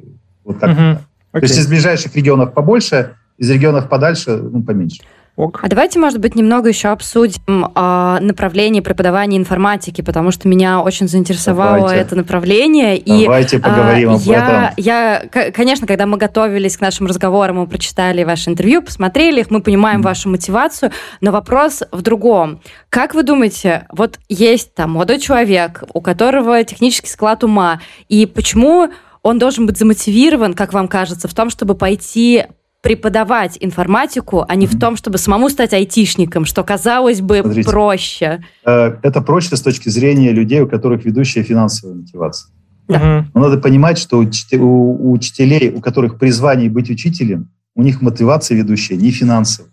Вот 0.45 0.61
так. 0.61 0.71
Угу. 0.71 1.41
То 1.41 1.43
есть 1.43 1.59
из 1.59 1.67
ближайших 1.67 2.15
регионов 2.15 2.55
побольше, 2.55 3.17
из 3.41 3.51
регионов 3.51 3.89
подальше 3.89 4.37
ну, 4.37 4.63
поменьше. 4.63 5.03
Ок. 5.37 5.61
А 5.63 5.69
давайте, 5.69 5.99
может 5.99 6.19
быть, 6.19 6.35
немного 6.35 6.69
еще 6.69 6.89
обсудим 6.89 7.65
э, 7.75 8.19
направление 8.21 8.83
преподавания 8.83 9.39
информатики, 9.39 10.03
потому 10.03 10.33
что 10.33 10.49
меня 10.49 10.83
очень 10.83 11.09
заинтересовало 11.09 11.79
давайте. 11.79 12.03
это 12.03 12.17
направление. 12.17 13.01
Давайте 13.07 13.57
и, 13.57 13.61
поговорим 13.61 14.11
э, 14.11 14.15
об 14.17 14.21
я, 14.21 14.37
этом. 14.37 14.75
Я, 14.77 15.53
конечно, 15.53 15.87
когда 15.87 16.05
мы 16.05 16.19
готовились 16.19 16.77
к 16.77 16.83
нашим 16.83 17.07
разговорам, 17.07 17.57
мы 17.57 17.67
прочитали 17.67 18.23
ваше 18.23 18.51
интервью, 18.51 18.83
посмотрели 18.83 19.41
их, 19.41 19.51
мы 19.51 19.63
понимаем 19.63 20.01
mm. 20.01 20.05
вашу 20.05 20.29
мотивацию, 20.29 20.93
но 21.23 21.31
вопрос 21.31 21.85
в 21.91 22.03
другом. 22.03 22.61
Как 22.91 23.15
вы 23.15 23.23
думаете, 23.23 23.87
вот 23.91 24.19
есть 24.29 24.75
там 24.75 24.91
молодой 24.91 25.21
человек, 25.21 25.85
у 25.95 26.03
которого 26.03 26.63
технический 26.65 27.09
склад 27.09 27.45
ума, 27.45 27.81
и 28.09 28.27
почему 28.27 28.91
он 29.23 29.39
должен 29.39 29.65
быть 29.67 29.79
замотивирован, 29.79 30.53
как 30.53 30.75
вам 30.75 30.89
кажется, 30.89 31.29
в 31.29 31.35
том, 31.35 31.49
чтобы 31.49 31.75
пойти 31.75 32.45
преподавать 32.83 33.59
информатику, 33.61 34.45
а 34.49 34.55
не 34.57 34.67
в 34.67 34.79
том, 34.79 34.97
чтобы 34.97 35.19
самому 35.19 35.51
стать 35.51 35.75
айтишником, 35.75 36.45
что 36.45 36.65
казалось 36.65 37.21
бы 37.21 37.41
Смотрите, 37.41 37.71
проще. 37.71 38.45
Э, 38.65 38.97
это 39.03 39.21
проще 39.21 39.57
с 39.57 39.63
точки 39.63 39.89
зрения 39.91 40.33
людей, 40.33 40.61
у 40.61 40.69
которых 40.69 41.05
ведущая 41.05 41.43
финансовая 41.43 41.97
мотивация. 41.97 42.51
Да. 42.89 43.27
Но 43.35 43.41
надо 43.41 43.59
понимать, 43.59 43.99
что 43.99 44.19
у 44.19 45.13
учителей, 45.13 45.71
у 45.71 45.81
которых 45.81 46.19
призвание 46.19 46.71
быть 46.71 46.91
учителем, 46.91 47.51
у 47.75 47.83
них 47.83 48.01
мотивация 48.01 48.57
ведущая 48.57 48.97
не 48.97 49.11
финансовая. 49.11 49.71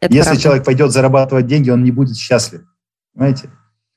Это 0.00 0.12
Если 0.12 0.28
правда. 0.28 0.42
человек 0.42 0.64
пойдет 0.64 0.92
зарабатывать 0.92 1.46
деньги, 1.46 1.70
он 1.70 1.82
не 1.82 1.90
будет 1.90 2.16
счастлив. 2.16 2.62
Понимаете? 3.14 3.50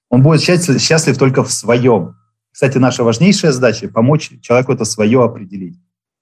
Он 0.10 0.24
будет 0.24 0.42
счастлив, 0.42 0.82
счастлив 0.82 1.18
только 1.18 1.44
в 1.44 1.52
своем. 1.52 2.16
Кстати, 2.52 2.78
наша 2.78 3.04
важнейшая 3.04 3.52
задача– 3.52 3.88
помочь 3.94 4.32
человеку 4.42 4.74
это 4.74 4.86
свое 4.86 5.24
определить. 5.24 5.78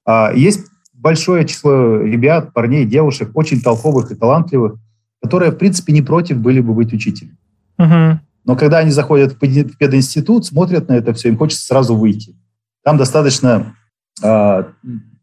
А 0.06 0.32
есть 0.34 0.66
большое 1.00 1.46
число 1.46 2.02
ребят, 2.02 2.54
парней, 2.54 2.86
девушек, 2.86 3.32
очень 3.34 3.62
толковых 3.62 4.12
и 4.12 4.16
талантливых, 4.16 4.76
которые, 5.22 5.52
в 5.52 5.58
принципе, 5.58 5.94
не 5.94 6.02
против 6.02 6.38
были 6.38 6.60
бы 6.60 6.74
быть 6.74 6.94
учителем. 6.94 7.38
Угу. 7.78 8.20
Но 8.46 8.56
когда 8.56 8.80
они 8.80 8.92
заходят 8.92 9.34
в 9.34 9.38
пединститут, 9.38 10.46
смотрят 10.46 10.88
на 10.90 10.94
это 10.94 11.14
все, 11.14 11.30
им 11.30 11.38
хочется 11.38 11.66
сразу 11.66 11.96
выйти. 11.96 12.36
Там 12.84 12.98
достаточно 12.98 13.76
э, 14.24 14.64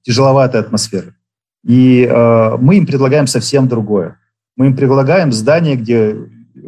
тяжеловатая 0.02 0.62
атмосфера. 0.62 1.14
И 1.64 2.06
э, 2.08 2.56
мы 2.58 2.76
им 2.76 2.86
предлагаем 2.86 3.26
совсем 3.26 3.68
другое. 3.68 4.18
Мы 4.56 4.66
им 4.66 4.76
предлагаем 4.76 5.32
здание, 5.32 5.76
где 5.76 6.16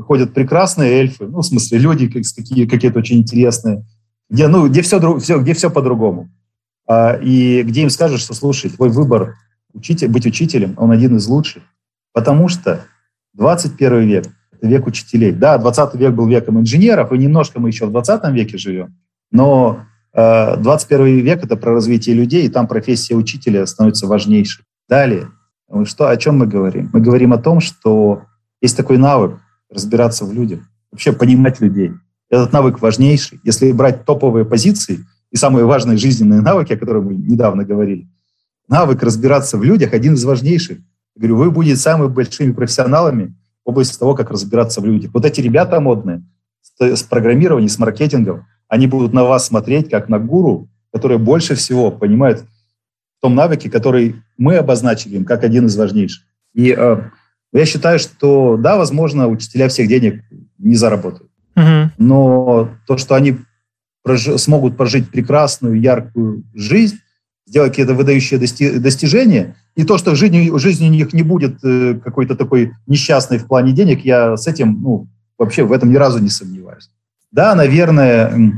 ходят 0.01 0.35
прекрасные 0.35 0.93
эльфы, 0.93 1.27
ну, 1.27 1.39
в 1.39 1.47
смысле, 1.47 1.79
люди 1.79 2.09
какие, 2.09 2.67
какие-то 2.67 2.99
очень 2.99 3.19
интересные, 3.19 3.85
где, 4.29 4.49
ну, 4.49 4.69
где 4.69 4.83
все, 4.83 5.19
все, 5.19 5.39
где 5.39 5.55
все 5.55 5.71
по-другому. 5.71 6.29
А, 6.89 7.19
и 7.21 7.63
где 7.63 7.83
им 7.83 7.91
скажут, 7.91 8.21
что, 8.21 8.33
слушай, 8.33 8.71
твой 8.71 8.89
выбор 8.89 9.37
учитель, 9.75 10.09
быть 10.09 10.27
учителем, 10.27 10.75
он 10.79 10.91
один 10.91 11.17
из 11.17 11.27
лучших, 11.29 11.63
потому 12.15 12.49
что 12.49 12.81
21 13.35 14.01
век– 14.09 14.27
это 14.53 14.67
век 14.67 14.87
учителей. 14.87 15.33
Да, 15.33 15.59
20 15.59 15.95
век 15.97 16.15
был 16.15 16.27
веком 16.27 16.59
инженеров, 16.59 17.13
и 17.13 17.19
немножко 17.19 17.61
мы 17.61 17.69
еще 17.69 17.87
в 17.87 17.93
20 17.93 18.33
веке 18.33 18.57
живем, 18.57 18.97
но 19.31 19.85
21 20.15 21.07
э, 21.07 21.21
век– 21.21 21.45
это 21.45 21.57
про 21.57 21.73
развитие 21.73 22.17
людей, 22.17 22.47
и 22.47 22.49
там 22.49 22.67
профессия 22.67 23.15
учителя 23.15 23.67
становится 23.67 24.07
важнейшей. 24.07 24.65
Далее, 24.89 25.29
что, 25.85 26.09
о 26.09 26.17
чем 26.17 26.39
мы 26.39 26.47
говорим? 26.47 26.89
Мы 26.95 27.01
говорим 27.01 27.35
о 27.35 27.39
том, 27.39 27.61
что 27.61 28.23
есть 28.63 28.77
такой 28.77 28.97
навык 28.97 29.39
разбираться 29.71 30.25
в 30.25 30.33
людях, 30.33 30.61
вообще 30.91 31.13
понимать 31.13 31.61
людей. 31.61 31.93
Этот 32.31 32.53
навык 32.55 32.81
важнейший. 32.81 33.41
Если 33.45 33.71
брать 33.73 34.07
топовые 34.07 34.47
позиции– 34.47 35.05
и 35.31 35.37
самые 35.37 35.65
важные 35.65 35.97
жизненные 35.99 36.41
навыки, 36.41 36.73
о 36.73 36.79
которых 36.79 37.05
мы 37.05 37.15
недавно 37.15 37.65
говорили. 37.65 38.09
Навык 38.69 39.03
разбираться 39.03 39.59
в 39.59 39.65
людях 39.65 39.93
один 39.93 40.15
из 40.15 40.25
важнейших. 40.25 40.79
Я 40.79 41.21
говорю, 41.21 41.37
вы 41.37 41.51
будете 41.51 41.77
самыми 41.77 42.09
большими 42.09 42.53
профессионалами 42.53 43.35
в 43.65 43.71
области 43.71 43.99
того, 43.99 44.15
как 44.15 44.31
разбираться 44.31 44.81
в 44.81 44.87
людях. 44.87 45.11
Вот 45.13 45.25
эти 45.25 45.41
ребята 45.41 45.81
модные 45.81 46.23
с 46.79 47.03
программированием, 47.03 47.69
с 47.69 47.79
маркетингом, 47.79 48.47
они 48.69 48.87
будут 48.87 49.13
на 49.13 49.25
вас 49.25 49.47
смотреть 49.47 49.91
как 49.91 50.09
на 50.09 50.19
гуру, 50.19 50.69
которые 50.93 51.19
больше 51.19 51.55
всего 51.55 51.91
понимают 51.91 52.45
в 53.19 53.23
том 53.23 53.35
навыке, 53.35 53.71
который 53.71 54.17
мы 54.37 54.57
обозначили 54.57 55.17
им 55.17 55.25
как 55.25 55.45
один 55.45 55.67
из 55.67 55.77
важнейших. 55.77 56.25
И 56.55 56.75
э, 56.77 57.03
я 57.53 57.65
считаю, 57.65 57.99
что 57.99 58.57
да, 58.57 58.77
возможно, 58.77 59.29
учителя 59.29 59.69
всех 59.69 59.89
денег 59.89 60.23
не 60.59 60.77
заработают. 60.77 61.31
Угу. 61.57 61.91
Но 61.99 62.71
то, 62.87 62.97
что 62.97 63.15
они 63.15 63.39
прож... 64.09 64.41
смогут 64.41 64.77
прожить 64.77 65.11
прекрасную, 65.11 65.81
яркую 65.81 66.45
жизнь, 66.55 66.97
сделать 67.47 67.73
какие-то 67.73 67.95
выдающие 67.95 68.39
дости... 68.39 68.79
достижения, 68.79 69.57
и 69.77 69.85
то, 69.85 69.99
что 69.99 70.15
жизнь, 70.15 70.51
жизнь 70.59 70.87
у 70.87 70.91
них 70.91 71.13
не 71.13 71.23
будет 71.23 71.65
э, 71.65 71.95
какой-то 72.03 72.35
такой 72.35 72.73
несчастной 72.87 73.39
в 73.39 73.47
плане 73.47 73.73
денег, 73.73 74.05
я 74.05 74.37
с 74.37 74.47
этим, 74.47 74.81
ну, 74.83 75.09
вообще 75.39 75.65
в 75.65 75.73
этом 75.73 75.91
ни 75.91 75.97
разу 75.97 76.19
не 76.19 76.29
сомневаюсь. 76.29 76.91
Да, 77.31 77.55
наверное, 77.55 78.53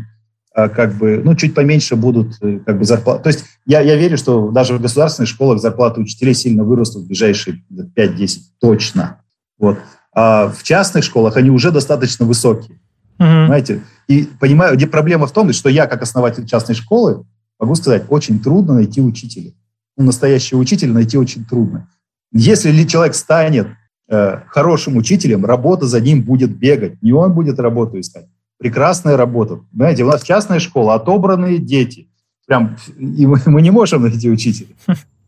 а, 0.54 0.68
как 0.68 0.94
бы, 0.94 1.20
ну, 1.24 1.34
чуть 1.34 1.54
поменьше 1.54 1.96
будут 1.96 2.36
э, 2.42 2.58
как 2.64 2.78
бы 2.78 2.84
зарплаты. 2.84 3.22
То 3.22 3.28
есть 3.28 3.44
я, 3.66 3.80
я 3.80 3.96
верю, 3.96 4.16
что 4.16 4.50
даже 4.50 4.74
в 4.74 4.80
государственных 4.80 5.28
школах 5.28 5.60
зарплаты 5.60 6.00
учителей 6.00 6.34
сильно 6.34 6.64
вырастут 6.64 7.04
в 7.04 7.06
ближайшие 7.06 7.62
5-10, 7.96 8.38
точно. 8.60 9.22
Вот. 9.58 9.78
А 10.12 10.48
в 10.48 10.62
частных 10.62 11.04
школах 11.04 11.36
они 11.36 11.50
уже 11.50 11.70
достаточно 11.70 12.24
высокие. 12.26 12.80
Угу. 13.20 13.28
Понимаете? 13.28 13.82
И 14.08 14.28
понимаю, 14.40 14.76
где 14.76 14.86
проблема 14.86 15.26
в 15.26 15.32
том, 15.32 15.52
что 15.52 15.68
я, 15.68 15.86
как 15.86 16.02
основатель 16.02 16.46
частной 16.46 16.74
школы, 16.74 17.24
могу 17.60 17.74
сказать, 17.74 18.04
очень 18.08 18.40
трудно 18.40 18.74
найти 18.74 19.00
учителя. 19.00 19.52
Ну, 19.96 20.06
настоящего 20.06 20.58
учителя 20.58 20.92
найти 20.92 21.18
очень 21.18 21.44
трудно. 21.44 21.88
Если 22.32 22.70
ли 22.70 22.88
человек 22.88 23.14
станет 23.14 23.68
э, 24.08 24.40
хорошим 24.48 24.96
учителем, 24.96 25.44
работа 25.44 25.86
за 25.86 26.00
ним 26.00 26.22
будет 26.22 26.56
бегать. 26.56 27.02
Не 27.02 27.12
он 27.12 27.34
будет 27.34 27.60
работу 27.60 28.00
искать. 28.00 28.26
Прекрасная 28.58 29.16
работа. 29.16 29.60
Знаете, 29.72 30.04
у 30.04 30.08
нас 30.08 30.22
частная 30.22 30.58
школа, 30.58 30.94
отобранные 30.94 31.58
дети. 31.58 32.08
Прям, 32.46 32.76
и 32.98 33.26
мы, 33.26 33.40
мы 33.46 33.62
не 33.62 33.70
можем 33.70 34.02
найти 34.02 34.30
учителя 34.30 34.74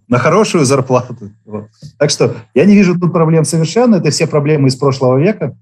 на 0.09 0.19
хорошую 0.19 0.65
зарплату. 0.65 1.31
Вот. 1.45 1.69
Так 1.99 2.11
что 2.11 2.37
я 2.55 2.65
не 2.65 2.75
вижу 2.75 2.99
тут 2.99 3.13
проблем 3.13 3.45
совершенно. 3.45 3.97
Это 3.97 4.11
все 4.11 4.27
проблемы 4.27 4.69
из 4.69 4.77
прошлого 4.77 5.19
века. 5.19 5.57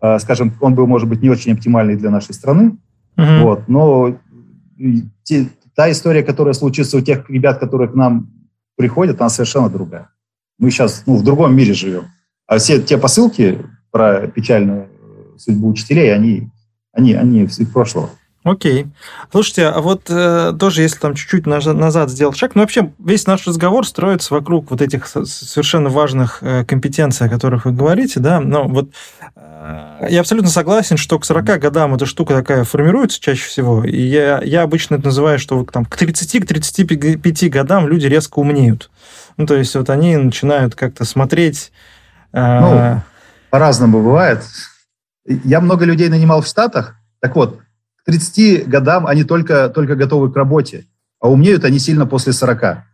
А, 0.00 0.18
скажем, 0.18 0.52
он 0.60 0.74
был, 0.74 0.86
может 0.86 1.08
быть, 1.08 1.22
не 1.22 1.30
очень 1.30 1.52
оптимальный 1.52 1.96
для 1.96 2.10
нашей 2.10 2.34
страны, 2.34 2.76
uh 3.16 3.42
вот, 3.42 3.68
но 3.68 4.16
те, 5.24 5.48
та 5.74 5.90
история, 5.90 6.22
которая 6.22 6.54
случится 6.54 6.96
у 6.96 7.00
тех 7.00 7.28
ребят, 7.28 7.58
которые 7.58 7.88
к 7.88 7.94
нам 7.94 8.28
приходят, 8.76 9.20
она 9.20 9.28
совершенно 9.28 9.68
другая. 9.68 10.08
Мы 10.58 10.70
сейчас 10.70 11.02
ну, 11.06 11.16
в 11.16 11.24
другом 11.24 11.54
мире 11.54 11.74
живем. 11.74 12.04
А 12.46 12.58
все 12.58 12.80
те 12.80 12.98
посылки 12.98 13.58
про 13.90 14.26
печальную 14.28 14.88
судьбу 15.36 15.68
учителей, 15.68 16.14
они, 16.14 16.50
они, 16.92 17.14
они 17.14 17.42
из 17.44 17.56
прошлого. 17.68 18.10
Окей. 18.42 18.86
Слушайте, 19.30 19.66
а 19.66 19.80
вот 19.82 20.04
э, 20.08 20.54
тоже, 20.58 20.80
если 20.80 20.98
там 20.98 21.14
чуть-чуть 21.14 21.44
назад 21.44 22.08
сделать 22.08 22.38
шаг, 22.38 22.54
ну 22.54 22.62
вообще 22.62 22.90
весь 22.98 23.26
наш 23.26 23.46
разговор 23.46 23.86
строится 23.86 24.32
вокруг 24.32 24.70
вот 24.70 24.80
этих 24.80 25.06
совершенно 25.06 25.90
важных 25.90 26.38
э, 26.40 26.64
компетенций, 26.64 27.26
о 27.26 27.30
которых 27.30 27.66
вы 27.66 27.72
говорите, 27.72 28.18
да, 28.18 28.40
но 28.40 28.66
вот 28.66 28.92
э, 29.36 30.06
я 30.08 30.20
абсолютно 30.20 30.48
согласен, 30.48 30.96
что 30.96 31.18
к 31.18 31.26
40 31.26 31.60
годам 31.60 31.94
эта 31.94 32.06
штука 32.06 32.32
такая 32.32 32.64
формируется 32.64 33.20
чаще 33.20 33.46
всего, 33.46 33.84
и 33.84 34.00
я, 34.00 34.40
я 34.42 34.62
обычно 34.62 34.94
это 34.94 35.06
называю, 35.06 35.38
что 35.38 35.62
там, 35.64 35.84
к 35.84 36.00
30-35 36.00 37.48
к 37.48 37.52
годам 37.52 37.88
люди 37.88 38.06
резко 38.06 38.38
умнеют. 38.38 38.90
Ну, 39.36 39.44
то 39.44 39.54
есть 39.54 39.74
вот 39.74 39.90
они 39.90 40.16
начинают 40.16 40.74
как-то 40.74 41.04
смотреть... 41.04 41.72
Э, 42.32 42.60
ну, 42.60 43.02
по-разному 43.50 44.02
бывает. 44.02 44.44
Я 45.26 45.60
много 45.60 45.84
людей 45.84 46.08
нанимал 46.08 46.40
в 46.40 46.46
Штатах, 46.46 46.94
Так 47.20 47.36
вот, 47.36 47.60
30 48.10 48.68
годам 48.68 49.06
они 49.06 49.24
только, 49.24 49.68
только 49.68 49.94
готовы 49.94 50.32
к 50.32 50.36
работе, 50.36 50.86
а 51.20 51.30
умнеют 51.30 51.64
они 51.64 51.78
сильно 51.78 52.06
после 52.06 52.32
40. 52.32 52.84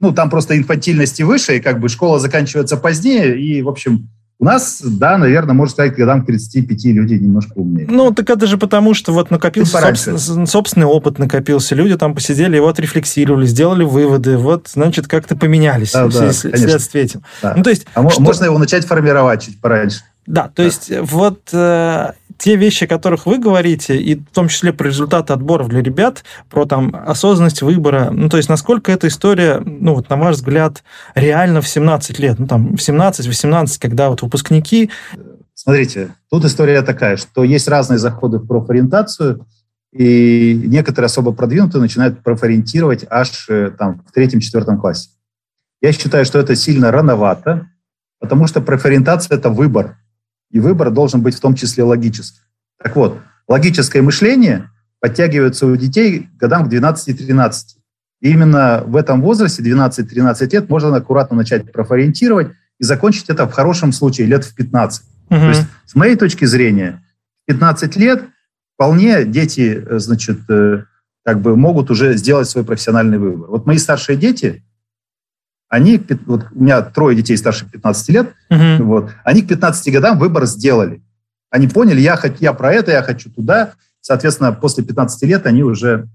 Ну, 0.00 0.12
там 0.12 0.30
просто 0.30 0.56
инфантильности 0.56 1.22
выше, 1.22 1.56
и 1.56 1.60
как 1.60 1.78
бы 1.78 1.88
школа 1.88 2.18
заканчивается 2.18 2.76
позднее, 2.76 3.38
и, 3.40 3.62
в 3.62 3.68
общем, 3.68 4.08
у 4.42 4.44
нас, 4.44 4.82
да, 4.82 5.18
наверное, 5.18 5.54
можно 5.54 5.72
сказать, 5.72 5.94
годам 5.94 6.22
к 6.22 6.26
35 6.26 6.84
люди 6.86 7.14
немножко 7.14 7.52
умнее. 7.54 7.86
Ну, 7.88 8.12
так 8.12 8.28
это 8.28 8.48
же 8.48 8.58
потому, 8.58 8.92
что 8.92 9.12
вот 9.12 9.30
накопился 9.30 9.78
собствен, 9.78 10.46
собственный 10.48 10.86
опыт 10.86 11.20
накопился, 11.20 11.76
люди 11.76 11.96
там 11.96 12.12
посидели, 12.12 12.58
вот 12.58 12.80
рефлексировали, 12.80 13.46
сделали 13.46 13.84
выводы, 13.84 14.36
вот, 14.36 14.68
значит, 14.72 15.06
как-то 15.06 15.36
поменялись 15.36 15.92
да, 15.92 16.08
да, 16.08 16.32
вследствие 16.32 17.04
этим. 17.04 17.22
Да. 17.40 17.54
Ну, 17.56 17.62
то 17.62 17.70
есть, 17.70 17.86
а 17.94 18.10
что... 18.10 18.20
можно 18.20 18.46
его 18.46 18.58
начать 18.58 18.84
формировать 18.84 19.44
чуть 19.44 19.60
пораньше. 19.60 20.00
Да, 20.26 20.44
то 20.44 20.54
да. 20.56 20.62
есть 20.64 20.92
вот 21.02 21.48
э, 21.52 22.12
те 22.42 22.56
вещи, 22.56 22.84
о 22.84 22.88
которых 22.88 23.26
вы 23.26 23.38
говорите, 23.38 23.96
и 23.96 24.16
в 24.16 24.30
том 24.34 24.48
числе 24.48 24.72
про 24.72 24.88
результаты 24.88 25.32
отборов 25.32 25.68
для 25.68 25.80
ребят, 25.80 26.24
про 26.50 26.66
там 26.66 26.92
осознанность 27.06 27.62
выбора, 27.62 28.10
ну, 28.10 28.28
то 28.28 28.36
есть 28.36 28.48
насколько 28.48 28.90
эта 28.90 29.06
история, 29.06 29.62
ну, 29.64 29.94
вот 29.94 30.10
на 30.10 30.16
ваш 30.16 30.36
взгляд, 30.36 30.82
реально 31.14 31.60
в 31.60 31.68
17 31.68 32.18
лет, 32.18 32.40
ну, 32.40 32.48
там, 32.48 32.76
в 32.76 32.80
17-18, 32.80 33.78
когда 33.80 34.10
вот 34.10 34.22
выпускники... 34.22 34.90
Смотрите, 35.54 36.16
тут 36.30 36.44
история 36.44 36.82
такая, 36.82 37.16
что 37.16 37.44
есть 37.44 37.68
разные 37.68 37.98
заходы 37.98 38.38
в 38.38 38.46
профориентацию, 38.48 39.46
и 39.92 40.60
некоторые 40.64 41.06
особо 41.06 41.30
продвинутые 41.32 41.80
начинают 41.80 42.24
профориентировать 42.24 43.04
аж 43.08 43.46
э, 43.50 43.70
там 43.70 44.02
в 44.08 44.10
третьем-четвертом 44.10 44.80
классе. 44.80 45.10
Я 45.80 45.92
считаю, 45.92 46.24
что 46.24 46.40
это 46.40 46.56
сильно 46.56 46.90
рановато, 46.90 47.68
потому 48.18 48.48
что 48.48 48.60
профориентация– 48.60 49.36
это 49.38 49.48
выбор 49.48 49.98
и 50.52 50.60
выбор 50.60 50.90
должен 50.90 51.22
быть 51.22 51.34
в 51.34 51.40
том 51.40 51.54
числе 51.54 51.82
логический. 51.82 52.40
Так 52.82 52.94
вот, 52.94 53.18
логическое 53.48 54.02
мышление 54.02 54.70
подтягивается 55.00 55.66
у 55.66 55.74
детей 55.74 56.28
годам 56.38 56.68
к 56.68 56.72
12-13. 56.72 57.52
И 58.20 58.30
именно 58.30 58.84
в 58.86 58.94
этом 58.94 59.20
возрасте, 59.20 59.62
12-13 59.62 60.52
лет, 60.52 60.70
можно 60.70 60.94
аккуратно 60.94 61.36
начать 61.36 61.72
профориентировать 61.72 62.52
и 62.78 62.84
закончить 62.84 63.28
это 63.28 63.48
в 63.48 63.52
хорошем 63.52 63.92
случае 63.92 64.28
лет 64.28 64.44
в 64.44 64.54
15. 64.54 65.02
Угу. 65.02 65.40
То 65.40 65.48
есть, 65.48 65.62
с 65.86 65.94
моей 65.96 66.14
точки 66.14 66.44
зрения, 66.44 67.02
15 67.46 67.96
лет 67.96 68.24
вполне 68.74 69.24
дети, 69.24 69.84
э, 69.84 69.98
значит, 69.98 70.38
э, 70.48 70.84
как 71.24 71.40
бы 71.40 71.56
могут 71.56 71.90
уже 71.90 72.16
сделать 72.16 72.48
свой 72.48 72.64
профессиональный 72.64 73.18
выбор. 73.18 73.50
Вот 73.50 73.66
мои 73.66 73.78
старшие 73.78 74.16
дети, 74.16 74.64
они, 75.72 75.98
вот 76.26 76.48
у 76.54 76.62
меня 76.62 76.82
трое 76.82 77.16
детей 77.16 77.34
старше 77.34 77.64
15 77.64 78.08
лет, 78.10 78.34
угу. 78.50 78.84
вот, 78.84 79.10
они 79.24 79.40
к 79.40 79.48
15 79.48 79.90
годам 79.90 80.18
выбор 80.18 80.44
сделали. 80.44 81.00
Они 81.48 81.66
поняли, 81.66 81.98
я, 81.98 82.20
я 82.40 82.52
про 82.52 82.74
это, 82.74 82.90
я 82.90 83.02
хочу 83.02 83.30
туда. 83.30 83.72
Соответственно, 84.02 84.52
после 84.52 84.84
15 84.84 85.22
лет 85.22 85.46
они 85.46 85.62
уже 85.62 86.08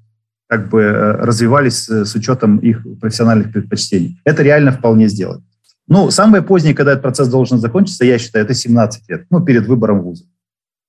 как 0.47 0.69
бы 0.69 0.81
э, 0.81 1.11
развивались 1.23 1.89
с 1.89 2.13
учетом 2.13 2.57
их 2.57 2.85
профессиональных 3.01 3.51
предпочтений. 3.51 4.21
Это 4.25 4.43
реально 4.43 4.71
вполне 4.73 5.07
сделать. 5.07 5.41
Ну, 5.87 6.11
самое 6.11 6.43
позднее, 6.43 6.75
когда 6.75 6.91
этот 6.91 7.01
процесс 7.01 7.27
должен 7.27 7.57
закончиться, 7.57 8.05
я 8.05 8.19
считаю, 8.19 8.45
это 8.45 8.53
17 8.53 9.09
лет, 9.09 9.25
ну, 9.31 9.41
перед 9.41 9.65
выбором 9.65 10.01
вуза. 10.01 10.25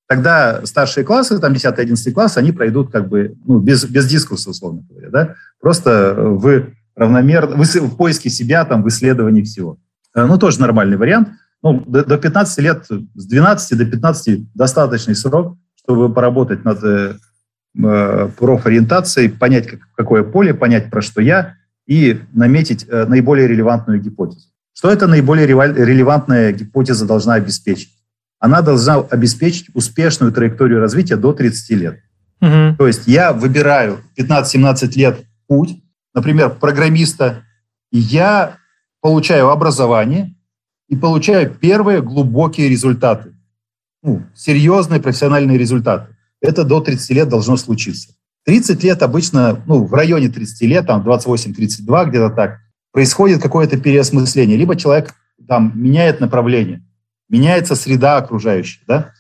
Тогда 0.09 0.61
старшие 0.67 1.05
классы, 1.05 1.39
там 1.39 1.55
10-11 1.55 2.13
класс, 2.13 2.37
они 2.37 2.53
пройдут 2.53 2.93
как 2.93 3.09
бы, 3.09 3.35
ну, 3.47 3.61
без, 3.61 3.87
без 3.87 4.07
дискурса, 4.07 4.51
условно 4.51 4.85
говоря, 4.91 5.09
да, 5.09 5.35
просто 5.59 6.15
вы 6.15 6.75
равномерно, 6.99 7.57
в 7.57 7.97
поиске 7.97 8.31
себя, 8.31 8.65
там, 8.65 8.83
в 8.83 8.89
исследовании 8.89 9.43
всего. 9.43 9.79
Э, 10.15 10.27
ну, 10.27 10.39
тоже 10.39 10.61
нормальный 10.61 10.97
вариант. 10.97 11.29
Ну, 11.63 11.85
до, 11.87 12.05
до 12.05 12.19
15 12.19 12.59
лет, 12.59 12.87
с 13.15 13.27
12 13.27 13.79
до 13.79 13.85
15 13.85 14.53
достаточный 14.55 15.15
срок, 15.15 15.57
чтобы 15.83 16.13
поработать 16.13 16.65
над 16.65 16.83
э, 16.85 17.15
э, 17.83 18.29
профориентацией, 18.39 19.31
понять, 19.31 19.67
как, 19.67 19.81
какое 19.97 20.23
поле, 20.23 20.55
понять, 20.55 20.91
про 20.91 21.03
что 21.03 21.21
я, 21.21 21.55
и 21.87 22.21
наметить 22.33 22.87
э, 22.89 23.07
наиболее 23.07 23.49
релевантную 23.49 24.01
гипотезу. 24.01 24.49
Что 24.75 24.91
это 24.91 25.09
наиболее 25.09 25.47
релевантная 25.47 26.53
гипотеза 26.53 27.07
должна 27.07 27.35
обеспечить? 27.35 27.99
Она 28.39 28.63
должна 28.63 28.99
обеспечить 28.99 29.71
успешную 29.75 30.33
траекторию 30.33 30.79
развития 30.79 31.17
до 31.17 31.33
30 31.33 31.71
лет. 31.71 32.01
Угу. 32.41 32.77
То 32.79 32.87
есть 32.87 33.09
я 33.09 33.33
выбираю 33.33 33.99
15-17 34.17 34.93
лет 34.97 35.21
путь, 35.49 35.83
например, 36.19 36.51
программиста, 36.51 37.45
я 37.93 38.57
получаю 39.01 39.51
образование 39.51 40.35
и 40.89 40.97
получаю 40.97 41.55
первые 41.55 42.03
глубокие 42.03 42.69
результаты, 42.69 43.35
ну, 44.03 44.25
серьезные 44.35 45.01
профессиональные 45.01 45.59
результаты. 45.59 46.17
Это 46.41 46.65
до 46.65 46.81
30 46.81 47.11
лет 47.11 47.29
должно 47.29 47.57
случиться. 47.57 48.11
30 48.45 48.83
лет 48.83 49.03
обычно, 49.03 49.63
ну, 49.67 49.85
в 49.85 49.95
районе 49.95 50.29
30 50.29 50.63
лет, 50.63 50.87
там 50.87 51.07
28-32, 51.07 52.09
где-то 52.09 52.31
так, 52.31 52.59
происходит 52.93 53.41
какое-то 53.41 53.79
переосмысление. 53.79 54.57
Либо 54.57 54.75
человек 54.75 55.15
там 55.47 55.73
меняет 55.75 56.21
направление, 56.21 56.83
меняется 57.29 57.77
среда 57.77 58.17
окружающая, 58.17 58.81
да. 58.87 59.13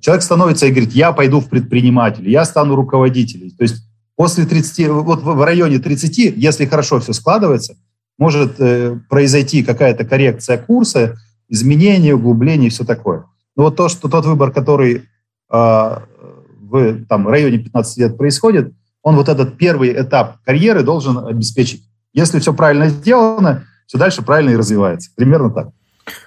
Человек 0.00 0.22
становится 0.22 0.66
и 0.66 0.70
говорит, 0.70 0.92
я 0.92 1.12
пойду 1.12 1.40
в 1.40 1.48
предприниматели, 1.48 2.28
я 2.28 2.44
стану 2.44 2.74
руководителем. 2.74 3.50
То 3.50 3.62
есть 3.62 3.84
После 4.16 4.44
30, 4.44 4.88
вот 4.88 5.22
в 5.22 5.44
районе 5.44 5.78
30, 5.78 6.18
если 6.36 6.66
хорошо 6.66 7.00
все 7.00 7.12
складывается, 7.12 7.76
может 8.18 8.60
э, 8.60 8.98
произойти 9.08 9.62
какая-то 9.62 10.04
коррекция 10.04 10.58
курса, 10.58 11.16
изменение, 11.48 12.14
углубление 12.14 12.68
и 12.68 12.70
все 12.70 12.84
такое. 12.84 13.24
Но 13.56 13.64
вот 13.64 13.76
то, 13.76 13.88
что 13.88 14.08
тот 14.08 14.24
выбор, 14.26 14.52
который 14.52 14.96
э, 14.96 15.02
в 15.50 17.04
там, 17.06 17.28
районе 17.28 17.58
15 17.58 17.98
лет 17.98 18.16
происходит, 18.16 18.72
он 19.02 19.16
вот 19.16 19.28
этот 19.28 19.56
первый 19.58 19.92
этап 19.92 20.38
карьеры 20.44 20.82
должен 20.82 21.18
обеспечить. 21.18 21.82
Если 22.12 22.38
все 22.38 22.54
правильно 22.54 22.88
сделано, 22.88 23.64
все 23.86 23.98
дальше 23.98 24.22
правильно 24.22 24.50
и 24.50 24.56
развивается. 24.56 25.10
Примерно 25.16 25.50
так. 25.50 25.68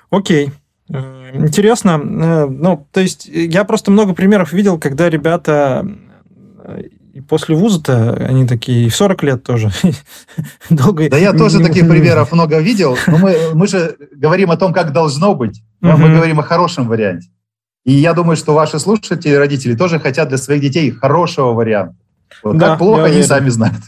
Окей. 0.10 0.52
Э, 0.90 1.38
интересно. 1.38 2.02
Э, 2.02 2.46
ну, 2.48 2.88
то 2.92 3.00
есть 3.00 3.28
я 3.28 3.64
просто 3.64 3.92
много 3.92 4.14
примеров 4.14 4.54
видел, 4.54 4.80
когда 4.80 5.10
ребята 5.10 5.88
и 7.16 7.22
после 7.22 7.56
вуза-то 7.56 8.14
они 8.28 8.46
такие, 8.46 8.88
и 8.88 8.90
в 8.90 8.96
40 8.96 9.24
лет 9.24 9.44
тоже. 9.44 9.72
Долго... 10.70 11.10
Да 11.10 11.18
я 11.18 11.32
тоже 11.32 11.62
таких 11.62 11.88
примеров 11.88 12.34
много 12.34 12.60
видел, 12.60 12.98
но 13.08 13.18
мы, 13.18 13.38
мы 13.54 13.68
же 13.68 13.96
говорим 14.12 14.52
о 14.52 14.58
том, 14.58 14.74
как 14.74 14.92
должно 14.92 15.34
быть. 15.34 15.64
Мы 15.80 16.14
говорим 16.14 16.42
о 16.42 16.44
хорошем 16.44 16.90
варианте. 16.90 17.30
И 17.86 17.94
я 17.94 18.14
думаю, 18.14 18.36
что 18.36 18.54
ваши 18.54 18.80
слушатели, 18.80 19.34
родители 19.34 19.76
тоже 19.76 19.98
хотят 19.98 20.28
для 20.28 20.38
своих 20.38 20.62
детей 20.62 20.92
хорошего 20.92 21.54
варианта. 21.54 21.96
Вот 22.44 22.58
да, 22.58 22.70
как 22.70 22.80
плохо, 22.80 23.06
они 23.06 23.24
сами 23.24 23.48
знают. 23.48 23.82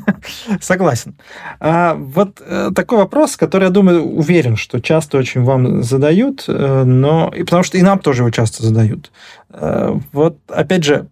Согласен. 0.60 1.16
А, 1.58 1.94
вот 1.94 2.40
э, 2.40 2.70
такой 2.76 2.98
вопрос, 2.98 3.36
который, 3.36 3.64
я 3.64 3.70
думаю, 3.70 4.04
уверен, 4.04 4.56
что 4.56 4.80
часто 4.80 5.18
очень 5.18 5.42
вам 5.42 5.82
задают, 5.82 6.44
э, 6.46 6.84
но 6.84 7.32
и 7.34 7.42
потому 7.42 7.64
что 7.64 7.76
и 7.76 7.82
нам 7.82 7.98
тоже 7.98 8.22
его 8.22 8.30
часто 8.30 8.62
задают. 8.62 9.10
Э, 9.50 9.98
вот, 10.12 10.38
опять 10.48 10.84
же, 10.84 11.08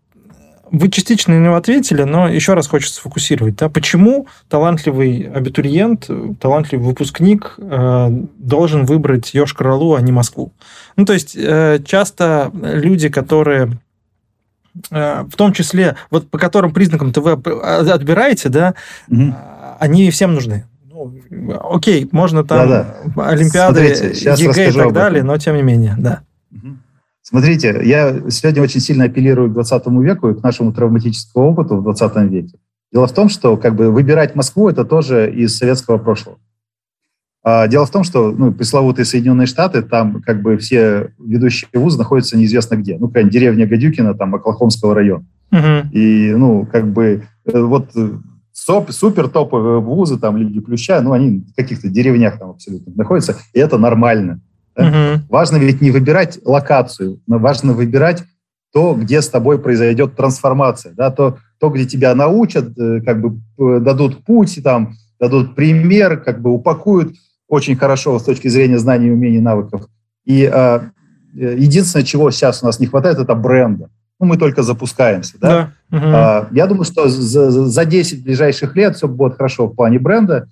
вы 0.71 0.89
частично 0.89 1.39
на 1.39 1.45
него 1.45 1.57
ответили, 1.57 2.03
но 2.03 2.29
еще 2.29 2.55
раз 2.55 2.67
хочется 2.67 2.97
сфокусировать. 2.97 3.57
Да? 3.57 3.69
Почему 3.69 4.27
талантливый 4.49 5.31
абитуриент, 5.33 6.09
талантливый 6.41 6.87
выпускник 6.87 7.55
э, 7.59 8.09
должен 8.39 8.85
выбрать 8.85 9.35
Йошкар-Олу, 9.35 9.97
а 9.97 10.01
не 10.01 10.13
Москву? 10.13 10.53
Ну, 10.97 11.05
то 11.05 11.13
есть, 11.13 11.37
э, 11.37 11.81
часто 11.85 12.51
люди, 12.53 13.09
которые 13.09 13.79
э, 14.91 15.25
в 15.31 15.37
том 15.37 15.53
числе, 15.53 15.97
вот 16.11 16.29
по 16.31 16.39
которым 16.39 16.73
признакам-то 16.73 17.21
вы 17.21 17.33
отбираете, 17.33 18.49
да, 18.49 18.75
угу. 19.09 19.35
они 19.79 20.11
всем 20.11 20.35
нужны. 20.35 20.65
Ну, 20.91 21.15
окей, 21.71 22.09
можно 22.11 22.43
там 22.43 22.69
Да-да. 22.69 23.23
Олимпиады, 23.29 23.95
Смотрите, 23.95 24.45
ЕГЭ 24.45 24.71
и 24.71 24.73
так 24.73 24.93
далее, 24.93 25.23
но 25.23 25.37
тем 25.39 25.57
не 25.57 25.63
менее, 25.63 25.95
да. 25.99 26.23
Смотрите, 27.29 27.81
я 27.83 28.31
сегодня 28.31 28.63
очень 28.63 28.79
сильно 28.79 29.07
апеллирую 29.07 29.51
к 29.51 29.55
20 29.55 29.85
веку 30.01 30.29
и 30.29 30.35
к 30.35 30.45
нашему 30.45 30.73
травматическому 30.73 31.51
опыту 31.51 31.79
в 31.79 31.83
20 31.83 32.17
веке. 32.31 32.57
Дело 32.93 33.09
в 33.09 33.13
том, 33.13 33.29
что 33.29 33.57
как 33.57 33.75
бы 33.75 33.91
выбирать 33.91 34.37
Москву 34.37 34.69
это 34.69 34.85
тоже 34.85 35.29
из 35.35 35.59
советского 35.59 35.99
прошлого. 35.99 36.39
А 37.43 37.67
дело 37.67 37.85
в 37.85 37.91
том, 37.91 38.05
что 38.05 38.31
ну, 38.31 38.53
пресловутые 38.53 39.05
Соединенные 39.05 39.49
Штаты, 39.49 39.83
там 39.83 40.23
как 40.23 40.41
бы 40.41 40.57
все 40.57 41.15
ведущие 41.19 41.69
вузы 41.75 41.99
находятся 41.99 42.39
неизвестно 42.39 42.77
где. 42.77 42.97
Ну, 42.97 43.09
какая 43.09 43.25
деревня 43.25 43.67
Гадюкина, 43.67 44.15
там, 44.15 44.33
Оклахомского 44.37 44.95
района. 44.95 45.27
Угу. 45.51 45.91
И, 45.95 46.33
ну, 46.33 46.65
как 46.71 46.93
бы, 46.93 47.25
э, 47.45 47.61
вот 47.61 47.91
э, 47.97 48.11
супер 48.53 49.27
топовые 49.27 49.81
вузы, 49.81 50.17
там, 50.17 50.37
Лиги 50.37 50.61
Плюща, 50.61 51.01
ну, 51.01 51.11
они 51.11 51.41
в 51.41 51.57
каких-то 51.57 51.89
деревнях 51.89 52.39
там 52.39 52.51
абсолютно 52.51 52.93
находятся, 52.95 53.37
и 53.53 53.59
это 53.59 53.79
нормально. 53.79 54.41
Угу. 54.77 55.27
Важно 55.31 55.57
ведь 55.57 55.81
не 55.81 55.91
выбирать 55.91 56.39
локацию, 56.45 57.21
но 57.27 57.39
важно 57.39 57.73
выбирать 57.73 58.23
то, 58.73 58.95
где 58.95 59.23
с 59.23 59.29
тобой 59.29 59.59
произойдет 59.59 60.17
трансформация, 60.17 60.93
да, 60.95 61.11
то, 61.11 61.39
то, 61.59 61.71
где 61.71 61.87
тебя 61.87 62.15
научат, 62.15 62.79
э, 62.79 63.01
как 63.01 63.23
бы 63.23 63.41
дадут 63.81 64.25
путь, 64.25 64.61
там, 64.63 64.95
дадут 65.19 65.55
пример, 65.55 66.19
как 66.21 66.43
бы 66.43 66.51
упакуют 66.51 67.15
очень 67.49 67.77
хорошо 67.77 68.19
с 68.19 68.25
точки 68.25 68.49
зрения 68.49 68.79
знаний, 68.79 69.11
умений, 69.11 69.41
навыков. 69.41 69.87
И 70.27 70.51
э, 70.53 70.81
единственное, 71.35 72.05
чего 72.05 72.31
сейчас 72.31 72.63
у 72.63 72.67
нас 72.67 72.79
не 72.79 72.87
хватает, 72.87 73.19
это 73.19 73.35
бренда. 73.35 73.89
ну, 74.21 74.27
мы 74.27 74.37
только 74.37 74.63
запускаемся, 74.63 75.39
да. 75.41 75.73
да. 75.91 75.97
Угу. 75.97 76.07
А, 76.07 76.49
я 76.51 76.67
думаю, 76.67 76.85
что 76.85 77.09
за, 77.09 77.51
за 77.51 77.85
10 77.85 78.25
ближайших 78.25 78.77
лет 78.77 78.97
все 78.97 79.09
будет 79.09 79.37
хорошо 79.37 79.69
в 79.69 79.75
плане 79.75 79.99
бренда, 79.99 80.49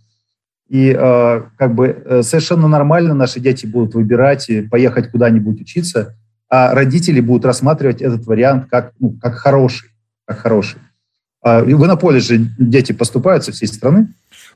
и 0.75 0.93
э, 0.93 1.43
как 1.57 1.73
бы 1.77 2.03
э, 2.05 2.23
совершенно 2.25 2.67
нормально 2.67 3.15
наши 3.15 3.39
дети 3.39 3.65
будут 3.65 3.95
выбирать 3.95 4.51
и 4.51 4.63
поехать 4.63 5.09
куда-нибудь 5.09 5.61
учиться, 5.61 6.17
а 6.51 6.75
родители 6.75 7.21
будут 7.21 7.45
рассматривать 7.45 8.03
этот 8.03 8.27
вариант 8.27 8.67
как, 8.69 8.91
ну, 8.99 9.17
как 9.23 9.37
хороший, 9.37 9.91
как 10.27 10.39
хороший. 10.39 10.79
А, 11.45 11.63
в 11.63 11.69
Иннополис 11.69 12.27
же 12.27 12.39
дети 12.59 12.91
поступают 12.91 13.45
со 13.45 13.53
всей 13.53 13.69
страны. 13.69 14.09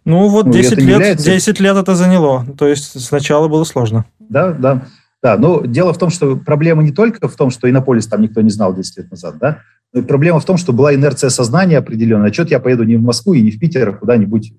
Ну 0.04 0.26
вот 0.26 0.46
ну, 0.46 0.52
10, 0.54 0.78
лет, 0.78 0.88
является... 0.88 1.24
10 1.24 1.60
лет 1.60 1.76
это 1.76 1.94
заняло. 1.94 2.44
То 2.58 2.66
есть 2.66 3.00
сначала 3.00 3.46
было 3.46 3.62
сложно. 3.62 4.04
Да, 4.18 4.50
да. 4.50 4.82
Да, 5.22 5.36
но 5.36 5.64
дело 5.64 5.92
в 5.92 5.98
том, 5.98 6.10
что 6.10 6.34
проблема 6.34 6.82
не 6.82 6.90
только 6.90 7.28
в 7.28 7.36
том, 7.36 7.50
что 7.50 7.70
Иннополис 7.70 8.08
там 8.08 8.22
никто 8.22 8.40
не 8.40 8.50
знал 8.50 8.74
10 8.74 8.98
лет 8.98 9.10
назад, 9.12 9.36
да, 9.38 9.58
но 9.92 10.02
проблема 10.02 10.40
в 10.40 10.44
том, 10.44 10.56
что 10.56 10.72
была 10.72 10.92
инерция 10.92 11.30
сознания 11.30 11.78
определенная. 11.78 12.32
Что 12.32 12.42
я 12.42 12.58
поеду 12.58 12.82
не 12.82 12.96
в 12.96 13.02
Москву 13.02 13.34
и 13.34 13.40
не 13.40 13.52
в 13.52 13.60
Питер, 13.60 13.88
а 13.88 13.92
куда-нибудь 13.92 14.52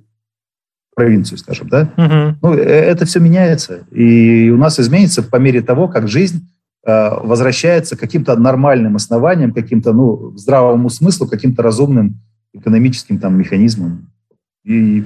провинцию, 0.99 1.38
скажем, 1.38 1.69
да? 1.69 1.89
Угу. 1.95 2.38
Ну, 2.41 2.53
э, 2.57 2.62
это 2.62 3.05
все 3.05 3.21
меняется. 3.21 3.85
И 3.89 4.49
у 4.49 4.57
нас 4.57 4.79
изменится 4.81 5.23
по 5.23 5.38
мере 5.38 5.62
того, 5.62 5.88
как 5.88 6.09
жизнь 6.09 6.49
э, 6.85 7.09
возвращается 7.23 7.95
к 7.95 7.99
каким-то 8.01 8.35
нормальным 8.35 8.97
основаниям, 8.97 9.53
каким-то, 9.53 9.93
ну, 9.93 10.33
здравому 10.35 10.89
смыслу, 10.89 11.25
каким-то 11.25 11.63
разумным 11.63 12.19
экономическим 12.53 13.17
там 13.17 13.38
механизмам. 13.38 14.09
И 14.65 15.05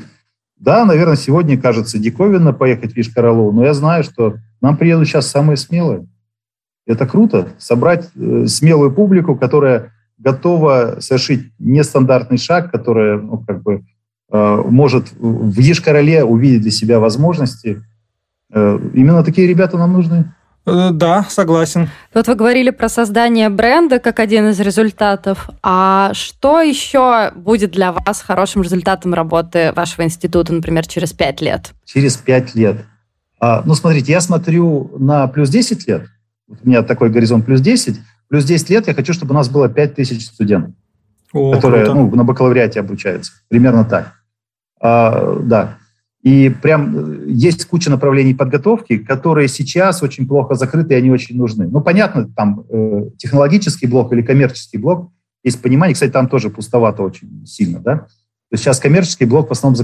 да, 0.57 0.83
наверное, 0.83 1.15
сегодня 1.15 1.61
кажется 1.61 1.99
диковинно 1.99 2.53
поехать 2.53 2.93
в 2.93 2.97
Ишкаралу, 2.97 3.51
но 3.51 3.63
я 3.63 3.75
знаю, 3.75 4.03
что 4.03 4.37
нам 4.61 4.77
приедут 4.77 5.07
сейчас 5.07 5.27
самые 5.27 5.57
смелые. 5.57 6.07
Это 6.87 7.05
круто. 7.05 7.49
Собрать 7.59 8.09
э, 8.15 8.47
смелую 8.47 8.91
публику, 8.91 9.35
которая 9.35 9.91
готова 10.17 10.97
совершить 11.01 11.51
нестандартный 11.59 12.39
шаг, 12.39 12.71
которая 12.71 13.19
ну, 13.19 13.37
как 13.45 13.61
бы, 13.61 13.83
может 14.35 15.11
в 15.19 15.59
Ешкарале 15.59 16.23
увидеть 16.23 16.63
для 16.63 16.71
себя 16.71 16.99
возможности. 16.99 17.83
Э, 18.53 18.79
именно 18.93 19.23
такие 19.23 19.47
ребята 19.47 19.77
нам 19.77 19.93
нужны. 19.93 20.33
Э, 20.65 20.91
да, 20.91 21.25
согласен. 21.29 21.89
Вот 22.13 22.27
вы 22.27 22.35
говорили 22.35 22.69
про 22.69 22.87
создание 22.87 23.49
бренда 23.49 23.99
как 23.99 24.19
один 24.19 24.49
из 24.49 24.59
результатов. 24.59 25.49
А 25.61 26.11
что 26.13 26.61
еще 26.61 27.31
будет 27.35 27.71
для 27.71 27.91
вас 27.91 28.21
хорошим 28.21 28.61
результатом 28.61 29.13
работы 29.13 29.73
вашего 29.75 30.03
института, 30.03 30.53
например, 30.53 30.87
через 30.87 31.13
пять 31.13 31.41
лет? 31.41 31.71
Через 31.85 32.15
пять 32.15 32.55
лет. 32.55 32.85
А, 33.39 33.61
ну, 33.65 33.75
смотрите, 33.75 34.11
я 34.13 34.21
смотрю 34.21 34.91
на 34.97 35.27
плюс 35.27 35.49
10 35.49 35.87
лет. 35.87 36.07
У 36.47 36.67
меня 36.67 36.81
такой 36.83 37.09
горизонт 37.09 37.45
плюс 37.45 37.59
10. 37.59 37.99
Плюс 38.29 38.45
10 38.45 38.69
лет 38.69 38.87
я 38.87 38.93
хочу, 38.93 39.11
чтобы 39.13 39.33
у 39.33 39.35
нас 39.35 39.49
было 39.49 39.67
5 39.67 39.95
тысяч 39.95 40.25
студентов, 40.27 40.73
О, 41.33 41.51
которые 41.51 41.85
ну, 41.93 42.09
на 42.15 42.23
бакалавриате 42.23 42.79
обучаются. 42.79 43.33
Примерно 43.49 43.83
так. 43.83 44.13
А, 44.83 45.39
да. 45.41 45.77
И 46.23 46.49
прям 46.49 46.95
э, 46.95 47.23
есть 47.27 47.65
куча 47.65 47.89
направлений 47.89 48.33
подготовки, 48.33 48.97
которые 48.97 49.47
сейчас 49.47 50.03
очень 50.03 50.27
плохо 50.27 50.55
закрыты, 50.55 50.93
и 50.93 50.97
они 50.97 51.09
очень 51.09 51.37
нужны. 51.37 51.67
Ну, 51.67 51.79
понятно, 51.81 52.29
там 52.35 52.65
э, 52.69 53.09
технологический 53.17 53.87
блок 53.87 54.11
или 54.11 54.21
коммерческий 54.21 54.77
блок, 54.77 55.09
есть 55.43 55.61
понимание, 55.61 55.93
кстати, 55.93 56.11
там 56.11 56.27
тоже 56.27 56.49
пустовато 56.49 57.01
очень 57.01 57.45
сильно, 57.45 57.79
да. 57.79 57.95
То 57.97 58.55
есть 58.55 58.63
сейчас 58.63 58.79
коммерческий 58.79 59.25
блок 59.25 59.49
в 59.49 59.51
основном 59.51 59.75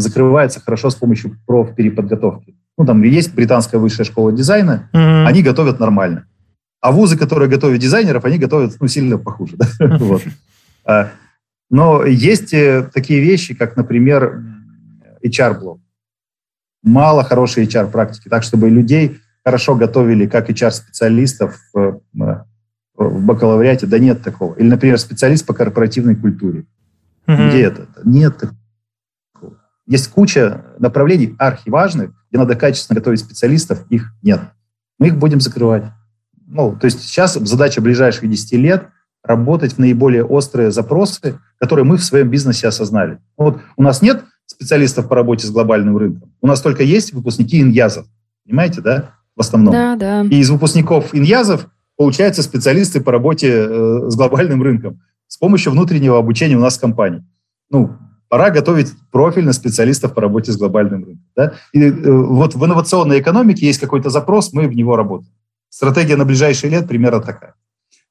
закрывается 0.00 0.60
хорошо 0.60 0.90
с 0.90 0.94
помощью 0.94 1.36
профпереподготовки. 1.44 2.56
Ну, 2.78 2.86
там 2.86 3.02
есть 3.02 3.34
британская 3.34 3.78
высшая 3.78 4.04
школа 4.04 4.32
дизайна, 4.32 4.88
mm-hmm. 4.92 5.26
они 5.26 5.42
готовят 5.42 5.80
нормально. 5.80 6.26
А 6.80 6.92
вузы, 6.92 7.18
которые 7.18 7.48
готовят 7.48 7.80
дизайнеров, 7.80 8.24
они 8.24 8.38
готовят 8.38 8.76
ну, 8.80 8.86
сильно 8.86 9.18
похуже. 9.18 9.56
Да? 9.56 9.66
вот. 9.98 10.22
Но 11.70 12.04
есть 12.04 12.54
э, 12.54 12.88
такие 12.92 13.20
вещи, 13.20 13.54
как, 13.54 13.76
например, 13.76 14.42
HR-блок. 15.24 15.80
Мало 16.82 17.24
хорошей 17.24 17.66
HR-практики, 17.66 18.28
так 18.28 18.42
чтобы 18.42 18.70
людей 18.70 19.18
хорошо 19.44 19.74
готовили 19.74 20.26
как 20.26 20.50
HR-специалистов 20.50 21.58
в, 21.72 22.00
в 22.94 23.24
бакалавриате, 23.24 23.86
да 23.86 23.98
нет 23.98 24.22
такого. 24.22 24.54
Или, 24.54 24.68
например, 24.68 24.98
специалист 24.98 25.44
по 25.44 25.54
корпоративной 25.54 26.16
культуре. 26.16 26.66
Mm-hmm. 27.26 27.48
Где 27.48 27.62
это? 27.62 27.88
Нет 28.04 28.36
такого. 28.38 28.56
Есть 29.86 30.08
куча 30.08 30.64
направлений 30.78 31.34
архиважных, 31.38 32.10
где 32.30 32.38
надо 32.38 32.56
качественно 32.56 32.98
готовить 32.98 33.20
специалистов, 33.20 33.84
их 33.88 34.12
нет. 34.22 34.40
Мы 34.98 35.08
их 35.08 35.16
будем 35.16 35.40
закрывать. 35.40 35.84
Ну, 36.46 36.76
то 36.76 36.86
есть 36.86 37.02
сейчас 37.02 37.34
задача 37.34 37.80
ближайших 37.80 38.28
10 38.28 38.52
лет 38.52 38.88
работать 39.26 39.74
в 39.74 39.78
наиболее 39.78 40.24
острые 40.24 40.70
запросы, 40.70 41.38
которые 41.58 41.84
мы 41.84 41.96
в 41.96 42.04
своем 42.04 42.28
бизнесе 42.30 42.68
осознали. 42.68 43.18
Вот 43.36 43.58
у 43.76 43.82
нас 43.82 44.02
нет 44.02 44.24
специалистов 44.46 45.08
по 45.08 45.16
работе 45.16 45.46
с 45.46 45.50
глобальным 45.50 45.96
рынком. 45.96 46.32
У 46.40 46.46
нас 46.46 46.60
только 46.60 46.82
есть 46.82 47.12
выпускники 47.12 47.60
иньязов. 47.60 48.06
Понимаете, 48.44 48.80
да? 48.80 49.10
В 49.34 49.40
основном. 49.40 49.72
Да, 49.72 49.96
да. 49.96 50.22
И 50.22 50.38
из 50.38 50.48
выпускников 50.50 51.14
иньязов 51.14 51.66
получаются 51.96 52.42
специалисты 52.42 53.00
по 53.00 53.12
работе 53.12 53.48
э, 53.48 54.10
с 54.10 54.16
глобальным 54.16 54.62
рынком 54.62 55.00
с 55.28 55.36
помощью 55.36 55.72
внутреннего 55.72 56.18
обучения 56.18 56.56
у 56.56 56.60
нас 56.60 56.78
в 56.78 56.80
компании. 56.80 57.24
Ну, 57.70 57.96
пора 58.28 58.50
готовить 58.50 58.92
профильно 59.10 59.52
специалистов 59.52 60.14
по 60.14 60.20
работе 60.20 60.52
с 60.52 60.56
глобальным 60.56 61.04
рынком. 61.04 61.24
Да? 61.34 61.54
И 61.72 61.82
э, 61.82 62.10
вот 62.10 62.54
в 62.54 62.64
инновационной 62.64 63.20
экономике 63.20 63.66
есть 63.66 63.80
какой-то 63.80 64.10
запрос, 64.10 64.52
мы 64.52 64.68
в 64.68 64.74
него 64.74 64.96
работаем. 64.96 65.32
Стратегия 65.68 66.16
на 66.16 66.24
ближайшие 66.24 66.70
лет 66.70 66.86
примерно 66.88 67.20
такая. 67.20 67.54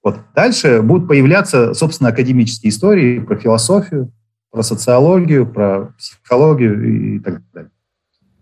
Вот. 0.06 0.20
Дальше 0.36 0.84
будут 0.84 1.08
появляться, 1.08 1.74
собственно, 1.74 2.12
академические 2.12 2.70
истории 2.70 3.18
про 3.18 3.38
философию, 3.38 4.12
про 4.52 4.62
социологию, 4.62 5.48
про 5.48 5.96
психологию 5.98 7.15
и 7.15 7.20
так 7.20 7.41
далее. 7.52 7.72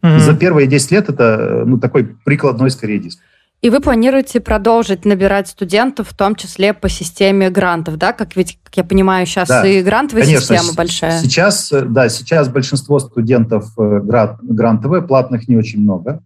Mm-hmm. 0.02 0.20
За 0.20 0.36
первые 0.36 0.68
10 0.68 0.92
лет 0.92 1.08
это 1.08 1.64
ну, 1.66 1.80
такой 1.80 2.18
прикладной 2.26 2.70
скорее 2.70 3.00
диск. 3.00 3.20
И 3.62 3.70
вы 3.70 3.80
планируете 3.80 4.42
продолжить 4.42 5.06
набирать 5.06 5.48
студентов, 5.48 6.10
в 6.10 6.18
том 6.18 6.36
числе 6.36 6.74
по 6.74 6.90
системе 6.90 7.50
грантов, 7.50 7.98
да? 7.98 8.12
Как 8.12 8.36
ведь, 8.36 8.60
как 8.62 8.76
я 8.76 8.84
понимаю, 8.84 9.26
сейчас 9.26 9.48
да, 9.48 9.66
и 9.66 9.82
грантовая 9.82 10.26
конечно, 10.26 10.58
система 10.58 10.74
большая. 10.76 11.22
Сейчас, 11.22 11.72
да, 11.72 12.10
сейчас 12.10 12.50
большинство 12.50 13.00
студентов 13.00 13.72
э, 13.78 14.02
грантовые, 14.04 15.02
платных 15.02 15.48
не 15.48 15.56
очень 15.56 15.80
много. 15.80 16.22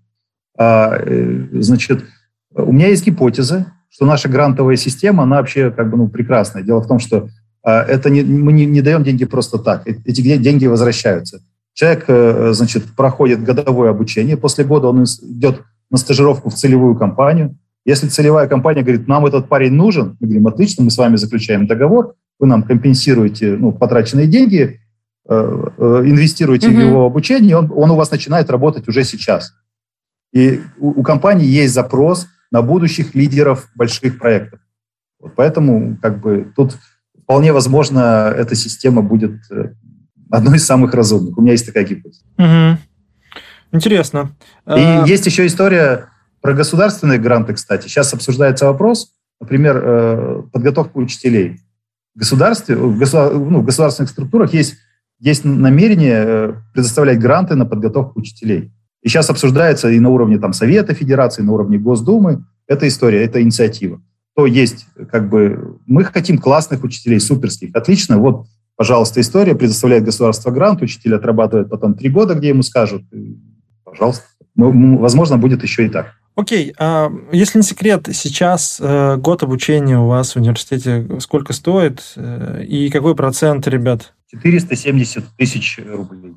А, 0.58 0.98
э, 0.98 1.46
значит, 1.62 2.06
у 2.56 2.72
меня 2.72 2.88
есть 2.88 3.06
гипотеза, 3.06 3.72
что 3.90 4.06
наша 4.06 4.30
грантовая 4.30 4.76
система, 4.76 5.24
она 5.24 5.38
вообще 5.38 5.72
как 5.72 5.90
бы 5.90 5.98
ну, 5.98 6.08
прекрасная. 6.08 6.64
Дело 6.64 6.82
в 6.82 6.88
том, 6.88 7.00
что 7.00 7.30
а, 7.64 7.84
это 7.84 8.10
не, 8.10 8.22
мы 8.24 8.54
не, 8.54 8.66
не 8.66 8.82
даем 8.82 9.04
деньги 9.04 9.26
просто 9.26 9.58
так. 9.58 9.88
Э, 9.88 9.96
эти 10.06 10.22
деньги 10.22 10.66
возвращаются. 10.66 11.42
Человек, 11.74 12.56
значит, 12.56 12.86
проходит 12.96 13.44
годовое 13.44 13.92
обучение, 13.92 14.36
после 14.36 14.64
года 14.64 14.88
он 14.88 15.04
идет 15.04 15.62
на 15.90 15.98
стажировку 15.98 16.50
в 16.50 16.56
целевую 16.56 16.96
компанию. 16.96 17.56
Если 17.86 18.08
целевая 18.08 18.48
компания 18.48 18.82
говорит, 18.82 19.08
нам 19.08 19.26
этот 19.26 19.48
парень 19.48 19.72
нужен, 19.72 20.18
мы 20.20 20.28
говорим, 20.28 20.48
отлично, 20.48 20.84
мы 20.84 20.92
с 20.92 20.98
вами 20.98 21.16
заключаем 21.16 21.68
договор, 21.68 22.16
вы 22.38 22.48
нам 22.48 22.64
компенсируете 22.64 23.56
ну, 23.58 23.72
потраченные 23.72 24.28
деньги, 24.28 24.82
э, 25.30 25.64
э, 25.78 26.02
инвестируете 26.06 26.68
mm-hmm. 26.68 26.76
в 26.76 26.80
его 26.80 27.06
обучение, 27.06 27.56
он, 27.56 27.72
он 27.74 27.92
у 27.92 27.96
вас 27.96 28.12
начинает 28.12 28.50
работать 28.50 28.88
уже 28.90 29.06
сейчас. 29.06 29.54
И 30.34 30.62
у, 30.78 31.00
у 31.00 31.04
компании 31.04 31.48
есть 31.48 31.74
запрос 31.74 32.28
на 32.52 32.62
будущих 32.62 33.16
лидеров 33.16 33.70
больших 33.76 34.20
проектов. 34.20 34.60
Вот 35.20 35.34
поэтому 35.36 35.98
как 36.02 36.22
бы 36.22 36.52
тут 36.56 36.78
вполне 37.22 37.52
возможно 37.52 38.34
эта 38.36 38.56
система 38.56 39.02
будет 39.02 39.40
э, 39.52 39.74
одной 40.32 40.58
из 40.58 40.66
самых 40.66 40.94
разумных. 40.94 41.38
У 41.38 41.42
меня 41.42 41.54
есть 41.54 41.66
такая 41.66 41.84
гипотеза. 41.84 42.22
Угу. 42.38 42.78
Интересно. 43.74 44.32
И 44.66 44.72
а... 44.72 45.06
есть 45.06 45.26
еще 45.26 45.46
история 45.46 46.10
про 46.42 46.54
государственные 46.54 47.20
гранты, 47.20 47.54
кстати. 47.54 47.88
Сейчас 47.88 48.14
обсуждается 48.14 48.66
вопрос, 48.66 49.14
например, 49.42 49.82
э, 49.84 50.44
подготовку 50.54 51.02
учителей. 51.02 51.60
В 52.16 52.20
государстве, 52.20 52.76
в, 52.76 52.98
государ, 52.98 53.34
ну, 53.34 53.60
в 53.60 53.66
государственных 53.66 54.10
структурах 54.10 54.54
есть, 54.54 54.76
есть 55.20 55.44
намерение 55.44 56.24
э, 56.26 56.54
предоставлять 56.74 57.20
гранты 57.20 57.56
на 57.56 57.66
подготовку 57.66 58.20
учителей. 58.20 58.72
И 59.08 59.10
сейчас 59.10 59.30
обсуждается 59.30 59.90
и 59.90 60.02
на 60.02 60.10
уровне 60.10 60.38
там, 60.38 60.52
Совета 60.52 60.94
Федерации, 60.94 61.42
и 61.42 61.46
на 61.46 61.54
уровне 61.54 61.78
Госдумы. 61.78 62.44
эта 62.68 62.90
история, 62.90 63.24
эта 63.24 63.42
инициатива. 63.42 64.02
То 64.36 64.46
есть, 64.46 64.86
как 65.10 65.30
бы, 65.30 65.78
мы 65.86 66.04
хотим 66.04 66.38
классных 66.38 66.84
учителей, 66.84 67.22
суперских. 67.22 67.70
Отлично, 67.74 68.18
вот, 68.18 68.48
пожалуйста, 68.76 69.22
история, 69.22 69.56
предоставляет 69.56 70.04
государство 70.04 70.52
грант, 70.52 70.82
учитель 70.82 71.16
отрабатывает 71.16 71.70
потом 71.70 71.94
три 71.94 72.10
года, 72.10 72.34
где 72.34 72.50
ему 72.50 72.64
скажут, 72.64 73.04
пожалуйста. 73.86 74.26
Ну, 74.56 74.98
возможно, 74.98 75.38
будет 75.38 75.64
еще 75.64 75.86
и 75.86 75.90
так. 75.90 76.08
Окей, 76.36 76.74
а 76.78 77.10
если 77.32 77.60
не 77.60 77.64
секрет, 77.64 78.10
сейчас 78.12 78.78
э, 78.82 79.16
год 79.16 79.42
обучения 79.42 79.98
у 79.98 80.08
вас 80.08 80.34
в 80.34 80.36
университете 80.36 81.08
сколько 81.22 81.54
стоит 81.54 82.04
э, 82.18 82.66
и 82.68 82.90
какой 82.90 83.16
процент, 83.16 83.70
ребят? 83.70 84.14
470 84.32 85.24
тысяч 85.38 85.80
рублей. 85.86 86.36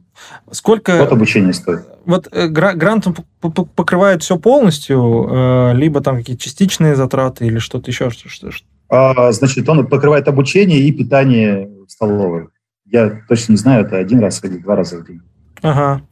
Сколько... 0.53 0.99
Год 0.99 1.12
обучения 1.12 1.53
стоит. 1.53 1.80
Вот 2.05 2.28
э, 2.30 2.47
грант 2.47 3.07
покрывает 3.41 4.22
все 4.22 4.38
полностью, 4.38 5.28
э, 5.28 5.74
либо 5.74 6.01
там 6.01 6.16
какие-то 6.16 6.43
частичные 6.43 6.95
затраты 6.95 7.47
или 7.47 7.59
что-то 7.59 7.91
еще? 7.91 8.11
Что, 8.11 8.28
что, 8.28 8.51
А, 8.88 9.32
значит, 9.32 9.68
он 9.68 9.86
покрывает 9.86 10.28
обучение 10.28 10.80
и 10.80 10.93
питание 10.93 11.68
в 11.86 11.91
столовой. 11.91 12.49
Я 12.86 13.22
точно 13.28 13.53
не 13.53 13.59
знаю, 13.59 13.84
это 13.84 13.99
один 13.99 14.20
раз 14.20 14.43
или 14.45 14.59
два 14.59 14.76
раза 14.76 14.99
в 14.99 15.07
день. 15.07 15.20
Ага. 15.62 16.03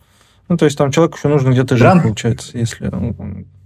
Ну, 0.48 0.56
то 0.56 0.64
есть 0.64 0.76
там 0.78 0.90
человеку 0.90 1.16
еще 1.18 1.28
нужно 1.28 1.50
где-то 1.50 1.76
жить, 1.76 2.02
получается, 2.02 2.58
если... 2.58 2.90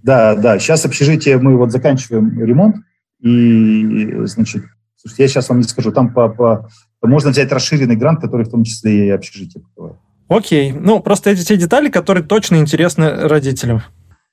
Да, 0.03 0.35
да. 0.35 0.59
Сейчас 0.59 0.85
общежитие, 0.85 1.39
мы 1.39 1.57
вот 1.57 1.71
заканчиваем 1.71 2.39
ремонт, 2.43 2.77
и, 3.21 4.13
значит, 4.25 4.65
слушайте, 5.03 5.23
я 5.25 5.29
сейчас 5.29 5.49
вам 5.49 5.59
не 5.59 5.65
скажу, 5.65 5.93
там 5.93 6.13
по, 6.13 6.29
по, 6.29 6.69
можно 7.03 7.31
взять 7.31 7.53
расширенный 7.53 7.97
грант, 7.97 8.21
который 8.21 8.47
в 8.47 8.51
том 8.51 8.65
числе 8.65 9.09
и 9.09 9.11
общежитие 9.11 9.63
покрывает. 9.63 9.99
Окей. 10.29 10.73
Ну, 10.73 11.01
просто 11.01 11.31
эти 11.31 11.45
те 11.45 11.57
детали, 11.57 11.91
которые 11.91 12.25
точно 12.25 12.57
интересны 12.57 13.11
родителям. 13.29 13.83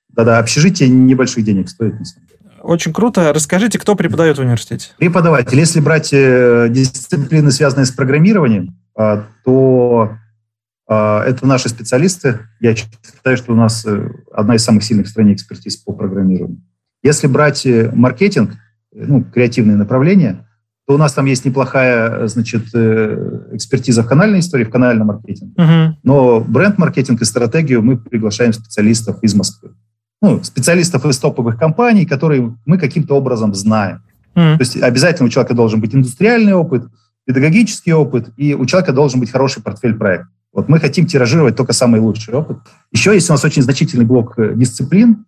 Да-да, 0.10 0.40
общежитие 0.40 0.88
небольших 0.90 1.44
денег 1.44 1.70
стоит, 1.70 2.00
на 2.00 2.06
самом 2.06 2.28
деле. 2.28 2.40
Очень 2.62 2.94
круто. 2.94 3.34
Расскажите, 3.34 3.80
кто 3.80 3.96
преподает 3.96 4.38
в 4.38 4.42
университете? 4.42 4.90
Преподаватель. 4.98 5.58
Если 5.58 5.80
брать 5.80 6.10
э, 6.14 6.68
дисциплины, 6.70 7.52
связанные 7.52 7.86
с 7.86 7.92
программированием, 7.92 8.78
э, 8.98 9.24
то 9.44 10.12
а, 10.92 11.24
это 11.24 11.46
наши 11.46 11.70
специалисты. 11.70 12.40
Я 12.60 12.76
считаю, 12.76 13.38
что 13.38 13.54
у 13.54 13.56
нас 13.56 13.86
э, 13.86 14.10
одна 14.34 14.56
из 14.56 14.64
самых 14.64 14.84
сильных 14.84 15.06
в 15.06 15.10
стране 15.10 15.34
экспертиз 15.34 15.78
по 15.78 15.94
программированию. 15.94 16.64
Если 17.04 17.28
брать 17.28 17.64
э, 17.68 17.92
маркетинг, 17.94 18.56
ну, 18.92 19.24
креативные 19.24 19.78
направления, 19.78 20.49
то 20.90 20.96
у 20.96 20.98
нас 20.98 21.14
там 21.14 21.26
есть 21.26 21.46
неплохая, 21.46 22.26
значит, 22.26 22.64
экспертиза 22.74 24.02
в 24.02 24.08
канальной 24.08 24.40
истории, 24.40 24.64
в 24.64 24.72
канальном 24.72 25.10
маркетинге. 25.10 25.54
Uh-huh. 25.56 25.92
Но 26.02 26.40
бренд-маркетинг 26.40 27.22
и 27.22 27.26
стратегию 27.26 27.84
мы 27.84 27.96
приглашаем 27.96 28.54
специалистов 28.54 29.22
из 29.22 29.36
Москвы. 29.36 29.76
Ну, 30.20 30.44
специалистов 30.44 31.06
из 31.06 31.20
топовых 31.20 31.60
компаний, 31.60 32.08
которые 32.08 32.58
мы 32.66 32.80
каким-то 32.80 33.14
образом 33.14 33.54
знаем. 33.54 34.02
Uh-huh. 34.34 34.58
То 34.58 34.62
есть 34.62 34.82
обязательно 34.82 35.28
у 35.28 35.30
человека 35.30 35.54
должен 35.54 35.80
быть 35.80 35.94
индустриальный 35.94 36.54
опыт, 36.54 36.86
педагогический 37.28 37.94
опыт, 37.94 38.32
и 38.36 38.56
у 38.56 38.66
человека 38.66 38.92
должен 38.92 39.20
быть 39.20 39.30
хороший 39.30 39.62
портфель 39.62 39.94
проектов. 39.94 40.30
Вот 40.52 40.70
мы 40.70 40.80
хотим 40.80 41.06
тиражировать 41.06 41.56
только 41.56 41.74
самый 41.74 42.02
лучший 42.02 42.34
опыт. 42.34 42.58
Еще 42.92 43.14
есть 43.14 43.30
у 43.30 43.34
нас 43.34 43.46
очень 43.46 43.62
значительный 43.62 44.06
блок 44.06 44.40
э, 44.40 44.54
дисциплин 44.56 45.28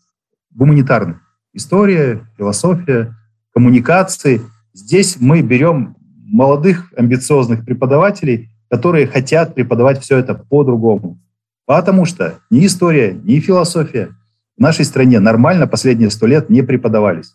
гуманитарных. 0.50 1.18
История, 1.54 2.28
философия, 2.36 3.16
коммуникации. 3.54 4.42
Здесь 4.74 5.18
мы 5.20 5.42
берем 5.42 5.96
молодых, 6.26 6.94
амбициозных 6.96 7.66
преподавателей, 7.66 8.50
которые 8.70 9.08
хотят 9.08 9.54
преподавать 9.54 10.02
все 10.02 10.18
это 10.18 10.34
по-другому. 10.34 11.20
Потому 11.66 12.06
что 12.06 12.40
ни 12.50 12.66
история, 12.66 13.14
ни 13.14 13.40
философия 13.40 14.16
в 14.58 14.62
нашей 14.62 14.86
стране 14.86 15.20
нормально 15.20 15.68
последние 15.68 16.10
сто 16.10 16.26
лет 16.26 16.50
не 16.50 16.62
преподавались. 16.62 17.34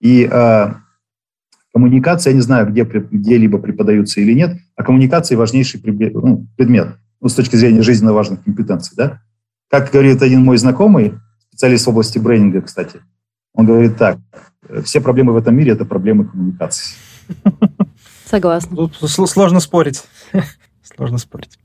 И 0.00 0.28
э, 0.30 0.66
коммуникация, 1.72 2.32
я 2.32 2.36
не 2.36 2.42
знаю, 2.42 2.70
где 2.70 2.82
где-либо 2.82 3.58
преподаются 3.58 4.20
или 4.20 4.32
нет, 4.32 4.58
а 4.76 4.82
коммуникация 4.82 5.38
важнейший 5.38 5.80
ну, 5.84 6.46
предмет 6.56 6.96
ну, 7.20 7.28
с 7.28 7.34
точки 7.34 7.56
зрения 7.56 7.82
жизненно 7.82 8.12
важных 8.12 8.44
компетенций, 8.44 8.94
да? 8.96 9.22
Как 9.70 9.90
говорит 9.90 10.22
один 10.22 10.44
мой 10.44 10.58
знакомый, 10.58 11.14
специалист 11.48 11.86
в 11.86 11.90
области 11.90 12.18
брендинга, 12.18 12.60
кстати, 12.60 13.00
он 13.54 13.66
говорит 13.66 13.96
так, 13.96 14.18
все 14.82 15.00
проблемы 15.00 15.32
в 15.32 15.36
этом 15.36 15.56
мире– 15.56 15.72
это 15.74 15.84
проблемы 15.84 16.26
коммуникации. 16.26 16.96
Согласна. 18.24 18.76
Тут 18.76 18.96
сложно 19.10 19.60
спорить. 19.60 20.02
Сложно 20.82 21.18
спорить. 21.18 21.58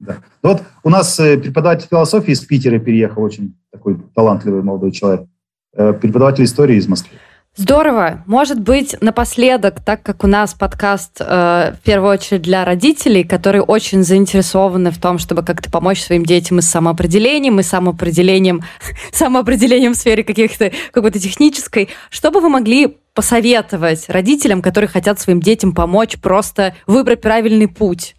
Да. 0.00 0.18
Вот 0.42 0.62
у 0.84 0.90
нас 0.90 1.18
э, 1.18 1.36
преподаватель 1.38 1.88
философии 1.88 2.30
из 2.30 2.40
Питера 2.40 2.78
переехал, 2.78 3.22
очень 3.22 3.56
такой 3.72 4.00
талантливый 4.14 4.62
молодой 4.62 4.92
человек. 4.92 5.26
Э, 5.74 5.92
преподаватель 5.92 6.44
истории 6.44 6.76
из 6.76 6.86
Москвы. 6.86 7.18
Здорово. 7.58 8.22
Может 8.26 8.60
быть, 8.60 8.94
напоследок, 9.00 9.80
так 9.84 10.04
как 10.04 10.22
у 10.22 10.28
нас 10.28 10.54
подкаст 10.54 11.16
э, 11.18 11.72
в 11.74 11.84
первую 11.84 12.12
очередь 12.12 12.42
для 12.42 12.64
родителей, 12.64 13.24
которые 13.24 13.62
очень 13.62 14.04
заинтересованы 14.04 14.92
в 14.92 15.00
том, 15.00 15.18
чтобы 15.18 15.42
как-то 15.42 15.68
помочь 15.68 16.00
своим 16.00 16.24
детям 16.24 16.60
и 16.60 16.62
с 16.62 16.68
самоопределением, 16.68 17.58
и 17.58 17.64
самоопределением, 17.64 18.62
самоопределением 19.10 19.94
в 19.94 19.96
сфере 19.96 20.22
каких-то 20.22 20.70
какой-то 20.92 21.18
технической, 21.18 21.88
что 22.10 22.30
бы 22.30 22.40
вы 22.40 22.48
могли 22.48 22.96
посоветовать 23.12 24.08
родителям, 24.08 24.62
которые 24.62 24.88
хотят 24.88 25.18
своим 25.18 25.40
детям 25.40 25.74
помочь 25.74 26.16
просто 26.20 26.76
выбрать 26.86 27.20
правильный 27.20 27.66
путь? 27.66 28.14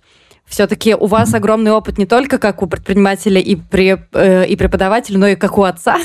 Все-таки 0.48 0.96
у 0.96 1.06
вас 1.06 1.34
огромный 1.34 1.72
опыт 1.72 1.98
не 1.98 2.06
только 2.06 2.40
как 2.40 2.62
у 2.62 2.68
предпринимателя 2.68 3.40
и, 3.40 3.56
при, 3.56 4.04
э, 4.12 4.48
и 4.48 4.58
преподавателя, 4.58 5.18
но 5.18 5.28
и 5.28 5.38
как 5.38 5.58
у 5.58 5.64
отца. 5.64 5.98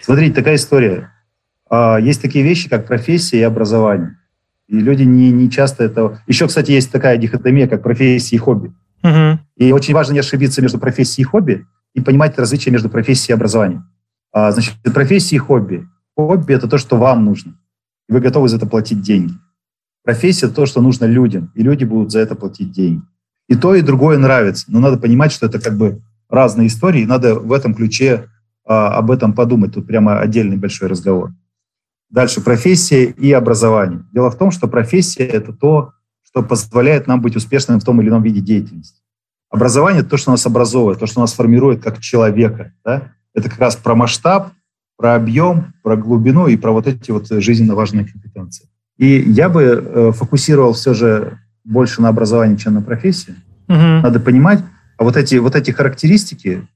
Смотрите, 0.00 0.32
такая 0.32 0.54
история 0.54 1.10
есть 1.72 2.20
такие 2.20 2.44
вещи, 2.44 2.68
как 2.68 2.86
профессия 2.86 3.38
и 3.38 3.42
образование. 3.42 4.16
И 4.68 4.78
люди 4.78 5.02
не, 5.02 5.30
не 5.32 5.50
часто 5.50 5.84
это... 5.84 6.20
Еще, 6.26 6.46
кстати, 6.46 6.70
есть 6.70 6.92
такая 6.92 7.16
дихотомия, 7.16 7.66
как 7.66 7.82
профессия 7.82 8.36
и 8.36 8.38
хобби. 8.38 8.72
Угу. 9.02 9.40
И 9.56 9.72
очень 9.72 9.94
важно 9.94 10.12
не 10.12 10.20
ошибиться 10.20 10.62
между 10.62 10.78
профессией 10.78 11.22
и 11.22 11.26
хобби 11.26 11.66
и 11.94 12.00
понимать 12.00 12.38
различия 12.38 12.70
между 12.70 12.88
профессией 12.88 13.34
и 13.34 13.36
образованием. 13.36 13.88
А, 14.32 14.52
значит, 14.52 14.74
профессия 14.82 15.36
и 15.36 15.38
хобби. 15.40 15.88
Хобби– 16.16 16.52
это 16.54 16.68
то, 16.68 16.78
что 16.78 16.96
вам 16.96 17.24
нужно. 17.24 17.54
И 18.08 18.12
вы 18.12 18.20
готовы 18.20 18.48
за 18.48 18.56
это 18.56 18.66
платить 18.66 19.02
деньги. 19.02 19.34
Профессия– 20.04 20.46
это 20.46 20.54
то, 20.54 20.66
что 20.66 20.80
нужно 20.80 21.04
людям, 21.04 21.50
и 21.54 21.62
люди 21.62 21.84
будут 21.84 22.12
за 22.12 22.20
это 22.20 22.34
платить 22.34 22.70
деньги. 22.70 23.02
И 23.48 23.56
то, 23.56 23.74
и 23.74 23.82
другое 23.82 24.18
нравится. 24.18 24.66
Но 24.68 24.78
надо 24.78 24.98
понимать, 24.98 25.32
что 25.32 25.46
это 25.46 25.58
как 25.58 25.76
бы 25.76 26.00
разные 26.28 26.68
истории, 26.68 27.02
и 27.02 27.06
надо 27.06 27.34
в 27.34 27.52
этом 27.52 27.74
ключе 27.74 28.26
а, 28.64 28.94
об 28.98 29.10
этом 29.10 29.32
подумать. 29.32 29.74
Тут 29.74 29.88
прямо 29.88 30.20
отдельный 30.20 30.56
большой 30.56 30.88
разговор. 30.88 31.32
Дальше 32.10 32.40
профессия 32.40 33.04
и 33.04 33.32
образование. 33.32 34.04
Дело 34.12 34.30
в 34.30 34.36
том, 34.36 34.50
что 34.50 34.66
профессия– 34.66 35.24
это 35.26 35.52
то, 35.52 35.92
что 36.22 36.42
позволяет 36.42 37.06
нам 37.06 37.20
быть 37.20 37.36
успешным 37.36 37.80
в 37.80 37.84
том 37.84 38.00
или 38.00 38.08
ином 38.08 38.22
виде 38.22 38.40
деятельности. 38.40 39.00
Образование– 39.48 40.00
это 40.02 40.10
то, 40.10 40.16
что 40.16 40.30
нас 40.30 40.44
образовывает, 40.46 40.98
то, 40.98 41.06
что 41.06 41.20
нас 41.20 41.32
формирует 41.32 41.82
как 41.82 42.00
человека. 42.00 42.72
Да? 42.84 43.12
Это 43.34 43.48
как 43.48 43.58
раз 43.58 43.76
про 43.76 43.94
масштаб, 43.94 44.52
про 44.96 45.14
объем, 45.14 45.72
про 45.82 45.96
глубину 45.96 46.46
и 46.46 46.56
про 46.56 46.72
вот 46.72 46.86
эти 46.86 47.10
вот 47.10 47.28
жизненно 47.28 47.74
важные 47.74 48.04
компетенции. 48.04 48.68
И 48.96 49.20
я 49.20 49.48
бы 49.48 49.62
э, 49.62 50.12
фокусировал 50.12 50.74
все 50.74 50.94
же 50.94 51.38
больше 51.64 52.02
на 52.02 52.08
образовании, 52.08 52.56
чем 52.56 52.74
на 52.74 52.82
профессии. 52.82 53.34
Угу. 53.68 53.76
Надо 53.76 54.20
понимать, 54.20 54.62
а 54.98 55.04
вот 55.04 55.16
эти, 55.16 55.36
вот 55.36 55.56
эти 55.56 55.70
характеристики, 55.70 56.66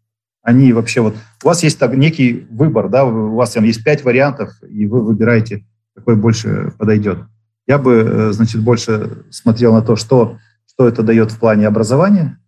они 0.45 0.75
вообще 0.75 1.01
вот... 1.01 1.17
У 1.43 1.47
вас 1.47 1.63
есть 1.63 1.79
так, 1.79 1.97
некий 1.97 2.47
выбор, 2.51 2.89
да, 2.91 3.05
у 3.05 3.35
вас 3.35 3.53
там 3.53 3.65
есть 3.65 3.83
пять 3.83 4.05
вариантов, 4.05 4.53
и 4.63 4.87
вы 4.87 5.01
выбираете, 5.01 5.65
какой 5.97 6.17
больше 6.17 6.73
подойдет. 6.79 7.19
Я 7.67 7.79
бы, 7.79 7.93
э, 7.95 8.33
значит, 8.33 8.63
больше 8.63 9.25
смотрел 9.31 9.73
на 9.73 9.81
то, 9.81 9.97
что, 9.97 10.39
что 10.67 10.87
это 10.87 11.03
дает 11.03 11.33
в 11.33 11.39
плане 11.39 11.67
образования, 11.67 12.39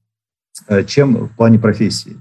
э, 0.68 0.84
чем 0.84 1.26
в 1.26 1.36
плане 1.36 1.58
профессии. 1.58 2.18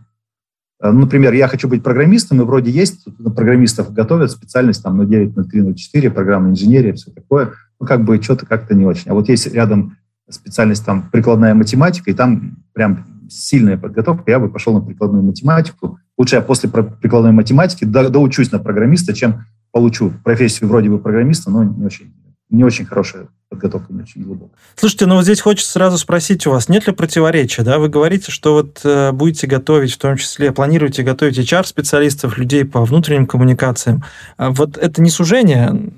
Э, 0.82 0.91
ну, 0.91 1.01
например, 1.01 1.34
я 1.34 1.49
хочу 1.49 1.67
быть 1.67 1.84
программистом, 1.84 2.41
и 2.41 2.45
вроде 2.45 2.71
есть, 2.71 3.05
программистов 3.36 3.91
готовят 3.91 4.32
специальность 4.32 4.82
там 4.82 4.97
на 4.97 5.05
9, 5.05 5.36
на 5.36 5.43
3, 5.43 5.61
на 5.61 5.76
4, 5.76 6.09
программная 6.09 6.51
инженерия, 6.51 6.93
все 6.93 7.11
такое. 7.11 7.51
Ну, 7.82 7.86
как 7.86 8.05
бы 8.05 8.21
что-то 8.21 8.45
как-то 8.45 8.76
не 8.76 8.86
очень. 8.86 9.11
А 9.11 9.13
вот 9.13 9.28
есть 9.28 9.53
рядом 9.53 9.97
специальность 10.30 10.86
там 10.86 11.09
прикладная 11.11 11.53
математика, 11.53 12.11
и 12.11 12.13
там 12.13 12.63
прям 12.71 13.05
сильная 13.36 13.77
подготовка, 13.77 14.31
я 14.31 14.39
бы 14.39 14.49
пошел 14.49 14.73
на 14.73 14.81
прикладную 14.81 15.23
математику. 15.23 15.99
Лучше 16.17 16.38
я 16.38 16.41
после 16.41 16.69
прикладной 16.69 17.31
математики 17.31 17.86
доучусь 17.86 18.51
на 18.51 18.59
программиста, 18.59 19.13
чем 19.13 19.45
получу 19.71 20.13
профессию 20.23 20.69
вроде 20.69 20.89
бы 20.89 20.99
программиста, 20.99 21.51
но 21.51 21.63
не 21.63 21.86
очень, 21.86 22.13
не 22.49 22.63
очень 22.63 22.86
хорошая 22.86 23.27
подготовка, 23.49 23.91
не 23.93 24.01
очень 24.01 24.23
глубокая. 24.23 24.57
Слушайте, 24.75 25.05
ну 25.05 25.15
вот 25.15 25.23
здесь 25.23 25.41
хочется 25.41 25.71
сразу 25.71 25.97
спросить 25.97 26.47
у 26.47 26.51
вас, 26.51 26.69
нет 26.69 26.88
ли 26.88 26.93
противоречия, 26.93 27.63
да? 27.63 27.77
Вы 27.77 27.89
говорите, 27.89 28.31
что 28.31 28.53
вот 28.53 28.81
э, 28.83 29.11
будете 29.11 29.47
готовить, 29.47 29.93
в 29.93 29.97
том 29.97 30.15
числе 30.17 30.51
планируете 30.51 31.03
готовить 31.03 31.38
HR-специалистов, 31.38 32.38
людей 32.38 32.63
по 32.65 32.86
внутренним 32.86 33.27
коммуникациям. 33.27 34.03
А 34.38 34.51
вот 34.51 34.77
это 34.77 35.01
не 35.01 35.09
сужение 35.09 35.91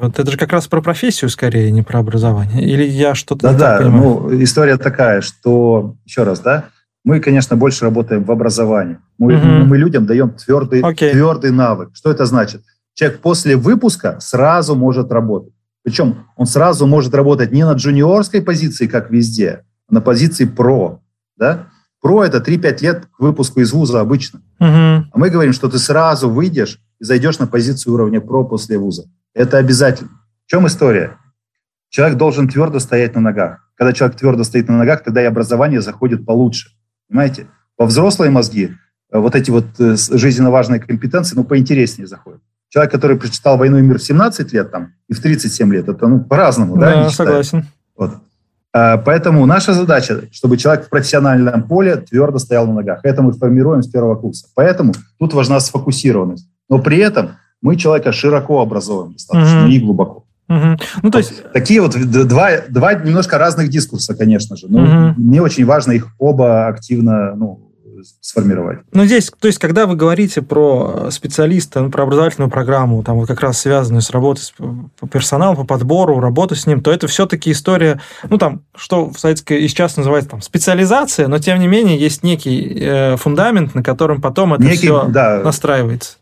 вот 0.00 0.18
это 0.18 0.30
же 0.30 0.36
как 0.36 0.52
раз 0.52 0.66
про 0.68 0.80
профессию 0.80 1.30
скорее, 1.30 1.70
не 1.70 1.82
про 1.82 2.00
образование. 2.00 2.62
Или 2.62 2.84
я 2.84 3.14
что-то 3.14 3.52
да, 3.52 3.78
да, 3.78 3.88
Ну, 3.88 4.42
история 4.42 4.76
такая, 4.76 5.20
что, 5.20 5.96
еще 6.04 6.22
раз, 6.22 6.40
да, 6.40 6.66
мы, 7.04 7.20
конечно, 7.20 7.56
больше 7.56 7.84
работаем 7.84 8.24
в 8.24 8.30
образовании. 8.30 8.98
Мы, 9.18 9.36
угу. 9.36 9.46
мы 9.66 9.78
людям 9.78 10.06
даем 10.06 10.30
твердый, 10.30 10.80
okay. 10.80 11.12
твердый 11.12 11.50
навык. 11.50 11.90
Что 11.94 12.10
это 12.10 12.26
значит? 12.26 12.62
Человек 12.94 13.20
после 13.20 13.56
выпуска 13.56 14.18
сразу 14.20 14.74
может 14.74 15.10
работать. 15.10 15.52
Причем 15.82 16.26
он 16.36 16.46
сразу 16.46 16.86
может 16.86 17.14
работать 17.14 17.52
не 17.52 17.64
на 17.64 17.72
джуниорской 17.72 18.42
позиции, 18.42 18.86
как 18.86 19.10
везде, 19.10 19.64
а 19.88 19.94
на 19.94 20.00
позиции 20.00 20.44
про. 20.44 21.00
Да? 21.36 21.68
Про– 22.00 22.24
это 22.26 22.38
3-5 22.38 22.82
лет 22.82 23.06
к 23.06 23.20
выпуску 23.20 23.60
из 23.60 23.72
вуза 23.72 24.00
обычно. 24.00 24.40
Угу. 24.60 24.68
А 24.68 25.10
мы 25.14 25.30
говорим, 25.30 25.52
что 25.52 25.68
ты 25.68 25.78
сразу 25.78 26.28
выйдешь 26.28 26.80
и 27.00 27.04
зайдешь 27.04 27.38
на 27.38 27.46
позицию 27.46 27.94
уровня 27.94 28.20
про 28.20 28.44
после 28.44 28.78
вуза. 28.78 29.04
Это 29.38 29.58
обязательно. 29.58 30.10
В 30.46 30.50
чем 30.50 30.66
история? 30.66 31.16
Человек 31.90 32.18
должен 32.18 32.48
твердо 32.48 32.80
стоять 32.80 33.14
на 33.14 33.20
ногах. 33.20 33.70
Когда 33.76 33.92
человек 33.92 34.18
твердо 34.18 34.42
стоит 34.42 34.68
на 34.68 34.76
ногах, 34.76 35.04
тогда 35.04 35.22
и 35.22 35.26
образование 35.26 35.80
заходит 35.80 36.26
получше. 36.26 36.70
Понимаете? 37.08 37.46
Во 37.78 37.86
взрослые 37.86 38.32
мозги 38.32 38.72
э, 39.12 39.18
вот 39.18 39.36
эти 39.36 39.52
вот 39.52 39.66
э, 39.78 39.94
жизненно 39.96 40.50
важные 40.50 40.80
компетенции, 40.80 41.36
ну, 41.36 41.44
поинтереснее 41.44 42.08
заходят. 42.08 42.40
человек, 42.68 42.90
который 42.90 43.16
прочитал 43.16 43.56
«Войну 43.56 43.78
и 43.78 43.82
мир» 43.82 44.00
в 44.00 44.02
17 44.02 44.52
лет 44.52 44.72
там, 44.72 44.94
и 45.08 45.14
в 45.14 45.22
37 45.22 45.72
лет, 45.72 45.88
это 45.88 46.08
ну, 46.08 46.18
по-разному, 46.18 46.76
да? 46.76 47.04
Да, 47.04 47.10
согласен. 47.10 47.64
Вот. 47.96 48.14
А, 48.72 48.96
поэтому 48.98 49.46
наша 49.46 49.72
задача, 49.72 50.22
чтобы 50.32 50.56
человек 50.56 50.86
в 50.86 50.88
профессиональном 50.88 51.62
поле 51.62 51.94
твердо 51.94 52.38
стоял 52.38 52.66
на 52.66 52.74
ногах. 52.74 53.00
Это 53.04 53.22
мы 53.22 53.32
формируем 53.32 53.84
с 53.84 53.86
первого 53.88 54.16
курса. 54.16 54.48
Поэтому 54.56 54.94
тут 55.20 55.32
важна 55.32 55.60
сфокусированность. 55.60 56.48
Но 56.68 56.80
при 56.80 56.98
этом 56.98 57.36
мы 57.62 57.76
человека 57.76 58.12
широко 58.12 58.60
образовываем 58.60 59.12
достаточно 59.14 59.66
и 59.68 59.78
глубоко. 59.78 60.24
Угу. 60.48 60.76
Ну, 61.02 61.10
то 61.10 61.18
есть... 61.18 61.42
Такие 61.52 61.80
вот 61.82 61.94
два, 61.94 62.50
два 62.68 62.94
немножко 62.94 63.36
разных 63.38 63.68
дискурса, 63.68 64.14
конечно 64.14 64.56
же. 64.56 64.66
Но 64.68 64.82
угу. 64.82 65.20
мне 65.20 65.42
очень 65.42 65.66
важно 65.66 65.92
их 65.92 66.08
оба 66.18 66.68
активно 66.68 67.34
ну, 67.34 67.68
сформировать. 68.20 68.78
Ну, 68.92 69.04
здесь, 69.04 69.30
то 69.38 69.46
есть, 69.46 69.58
когда 69.58 69.86
вы 69.86 69.96
говорите 69.96 70.42
про 70.42 71.08
специалиста, 71.10 71.80
ну, 71.80 71.90
про 71.90 72.04
образовательную 72.04 72.50
программу, 72.50 73.02
там 73.02 73.18
вот 73.18 73.28
как 73.28 73.40
раз 73.40 73.58
связанную 73.58 74.02
с 74.02 74.10
работой 74.10 74.40
с 74.40 74.54
персоналом, 75.10 75.56
по 75.56 75.64
подбору, 75.64 76.20
работу 76.20 76.54
с 76.54 76.66
ним, 76.66 76.80
то 76.80 76.90
это 76.90 77.06
все-таки 77.08 77.52
история, 77.52 78.00
ну, 78.28 78.38
там, 78.38 78.62
что 78.74 79.10
в 79.10 79.18
советской 79.18 79.66
сейчас 79.68 79.96
называется 79.96 80.30
там 80.30 80.40
специализация, 80.40 81.28
но, 81.28 81.38
тем 81.38 81.58
не 81.58 81.66
менее, 81.66 81.98
есть 81.98 82.22
некий 82.22 82.78
э, 82.80 83.16
фундамент, 83.16 83.74
на 83.74 83.82
котором 83.82 84.20
потом 84.20 84.54
это 84.54 84.62
некий, 84.62 84.86
все 84.86 85.04
да, 85.08 85.40
настраивается. 85.44 86.16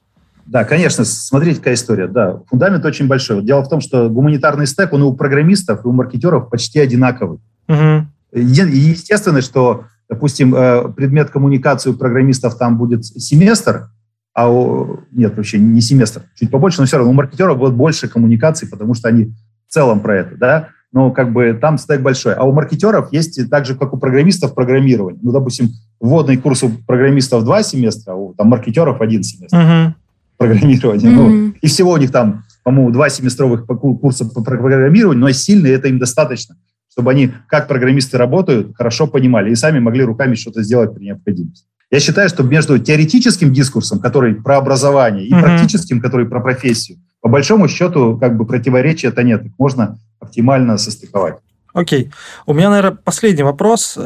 Да, 0.46 0.64
конечно, 0.64 1.04
смотрите, 1.04 1.58
какая 1.58 1.74
история. 1.74 2.06
Да, 2.06 2.40
фундамент 2.48 2.84
очень 2.84 3.08
большой. 3.08 3.42
Дело 3.42 3.62
в 3.62 3.68
том, 3.68 3.80
что 3.80 4.08
гуманитарный 4.08 4.66
стек, 4.66 4.92
он 4.92 5.02
и 5.02 5.04
у 5.04 5.12
программистов, 5.12 5.84
и 5.84 5.88
у 5.88 5.92
маркетеров 5.92 6.50
почти 6.50 6.78
одинаковый. 6.78 7.38
Угу. 7.68 8.06
Естественно, 8.32 9.40
что 9.40 9.84
допустим, 10.08 10.54
э, 10.54 10.88
предмет 10.92 11.30
коммуникации 11.30 11.90
у 11.90 11.94
программистов 11.94 12.56
там 12.56 12.78
будет 12.78 13.04
семестр, 13.04 13.90
а 14.34 14.50
у... 14.50 15.00
Нет, 15.12 15.36
вообще 15.36 15.58
не 15.58 15.80
семестр, 15.80 16.22
чуть 16.34 16.50
побольше, 16.50 16.80
но 16.80 16.86
все 16.86 16.98
равно 16.98 17.10
у 17.10 17.14
маркетеров 17.14 17.58
будет 17.58 17.74
больше 17.74 18.08
коммуникаций, 18.08 18.68
потому 18.68 18.94
что 18.94 19.08
они 19.08 19.32
в 19.66 19.72
целом 19.72 20.00
про 20.00 20.16
это, 20.16 20.36
да, 20.36 20.68
но 20.92 21.10
как 21.10 21.32
бы 21.32 21.58
там 21.60 21.78
стек 21.78 22.02
большой. 22.02 22.34
А 22.34 22.44
у 22.44 22.52
маркетеров 22.52 23.12
есть 23.12 23.50
так 23.50 23.66
же, 23.66 23.74
как 23.74 23.92
у 23.92 23.98
программистов, 23.98 24.54
программирование. 24.54 25.20
Ну, 25.22 25.32
допустим, 25.32 25.70
вводный 26.00 26.36
курс 26.36 26.62
у 26.62 26.70
программистов 26.70 27.44
два 27.44 27.62
семестра, 27.62 28.12
а 28.12 28.14
у 28.14 28.34
там, 28.34 28.48
маркетеров 28.48 29.00
один 29.00 29.22
семестр. 29.22 29.56
Uh-huh. 29.56 29.92
Программирование. 30.38 31.10
Uh-huh. 31.10 31.28
Ну, 31.28 31.54
и 31.60 31.66
всего 31.66 31.92
у 31.92 31.96
них 31.96 32.10
там, 32.10 32.44
по-моему, 32.62 32.90
два 32.90 33.08
семестровых 33.08 33.66
курса 33.66 34.24
по 34.26 34.42
программированию, 34.42 35.20
но 35.20 35.30
сильные 35.32 35.74
это 35.74 35.88
им 35.88 35.98
достаточно 35.98 36.56
чтобы 36.96 37.10
они, 37.10 37.30
как 37.46 37.68
программисты 37.68 38.16
работают, 38.16 38.74
хорошо 38.74 39.06
понимали 39.06 39.50
и 39.50 39.54
сами 39.54 39.80
могли 39.80 40.02
руками 40.02 40.34
что-то 40.34 40.62
сделать 40.62 40.94
при 40.94 41.04
необходимости. 41.04 41.66
Я 41.90 42.00
считаю, 42.00 42.30
что 42.30 42.42
между 42.42 42.78
теоретическим 42.78 43.52
дискурсом, 43.52 44.00
который 44.00 44.34
про 44.34 44.56
образование, 44.56 45.26
и 45.26 45.30
mm-hmm. 45.30 45.40
практическим, 45.42 46.00
который 46.00 46.26
про 46.26 46.40
профессию, 46.40 46.98
по 47.20 47.28
большому 47.28 47.68
счету, 47.68 48.16
как 48.18 48.38
бы 48.38 48.46
противоречия 48.46 49.08
это 49.08 49.22
нет. 49.22 49.44
Их 49.44 49.52
можно 49.58 49.98
оптимально 50.20 50.78
состыковать. 50.78 51.36
Окей. 51.74 52.10
У 52.46 52.54
меня, 52.54 52.70
наверное, 52.70 52.96
последний 52.96 53.42
вопрос. 53.42 53.98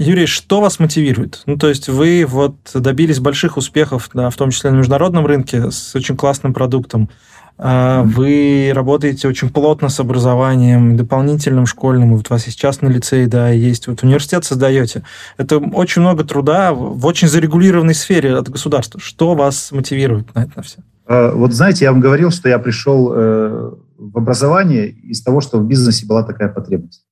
Юрий, 0.00 0.26
что 0.26 0.60
вас 0.60 0.78
мотивирует? 0.78 1.42
Ну, 1.46 1.56
то 1.56 1.68
есть 1.68 1.88
вы 1.88 2.24
вот 2.24 2.54
добились 2.72 3.18
больших 3.18 3.56
успехов, 3.56 4.08
да, 4.14 4.30
в 4.30 4.36
том 4.36 4.50
числе 4.50 4.70
на 4.70 4.76
международном 4.76 5.26
рынке, 5.26 5.72
с 5.72 5.92
очень 5.96 6.16
классным 6.16 6.54
продуктом. 6.54 7.10
А, 7.58 8.04
вы 8.04 8.70
работаете 8.72 9.26
очень 9.26 9.50
плотно 9.50 9.88
с 9.88 9.98
образованием, 9.98 10.96
дополнительным 10.96 11.66
школьным, 11.66 12.14
вот 12.14 12.30
у 12.30 12.32
вас 12.32 12.46
есть 12.46 12.60
частный 12.60 12.92
лицей, 12.92 13.26
да, 13.26 13.48
есть, 13.48 13.88
вот 13.88 14.04
университет 14.04 14.44
создаете. 14.44 15.02
Это 15.36 15.58
очень 15.58 16.02
много 16.02 16.22
труда 16.22 16.72
в 16.72 17.04
очень 17.04 17.26
зарегулированной 17.26 17.94
сфере 17.94 18.36
от 18.36 18.48
государства. 18.48 19.00
Что 19.00 19.34
вас 19.34 19.72
мотивирует 19.72 20.32
на 20.32 20.44
это 20.44 20.52
на 20.54 20.62
все? 20.62 20.78
А, 21.08 21.32
вот 21.32 21.52
знаете, 21.52 21.86
я 21.86 21.90
вам 21.90 22.00
говорил, 22.00 22.30
что 22.30 22.48
я 22.48 22.60
пришел 22.60 23.12
э, 23.12 23.72
в 23.98 24.16
образование 24.16 24.90
из 24.90 25.24
того, 25.24 25.40
что 25.40 25.58
в 25.58 25.66
бизнесе 25.66 26.06
была 26.06 26.22
такая 26.22 26.50
потребность. 26.50 27.02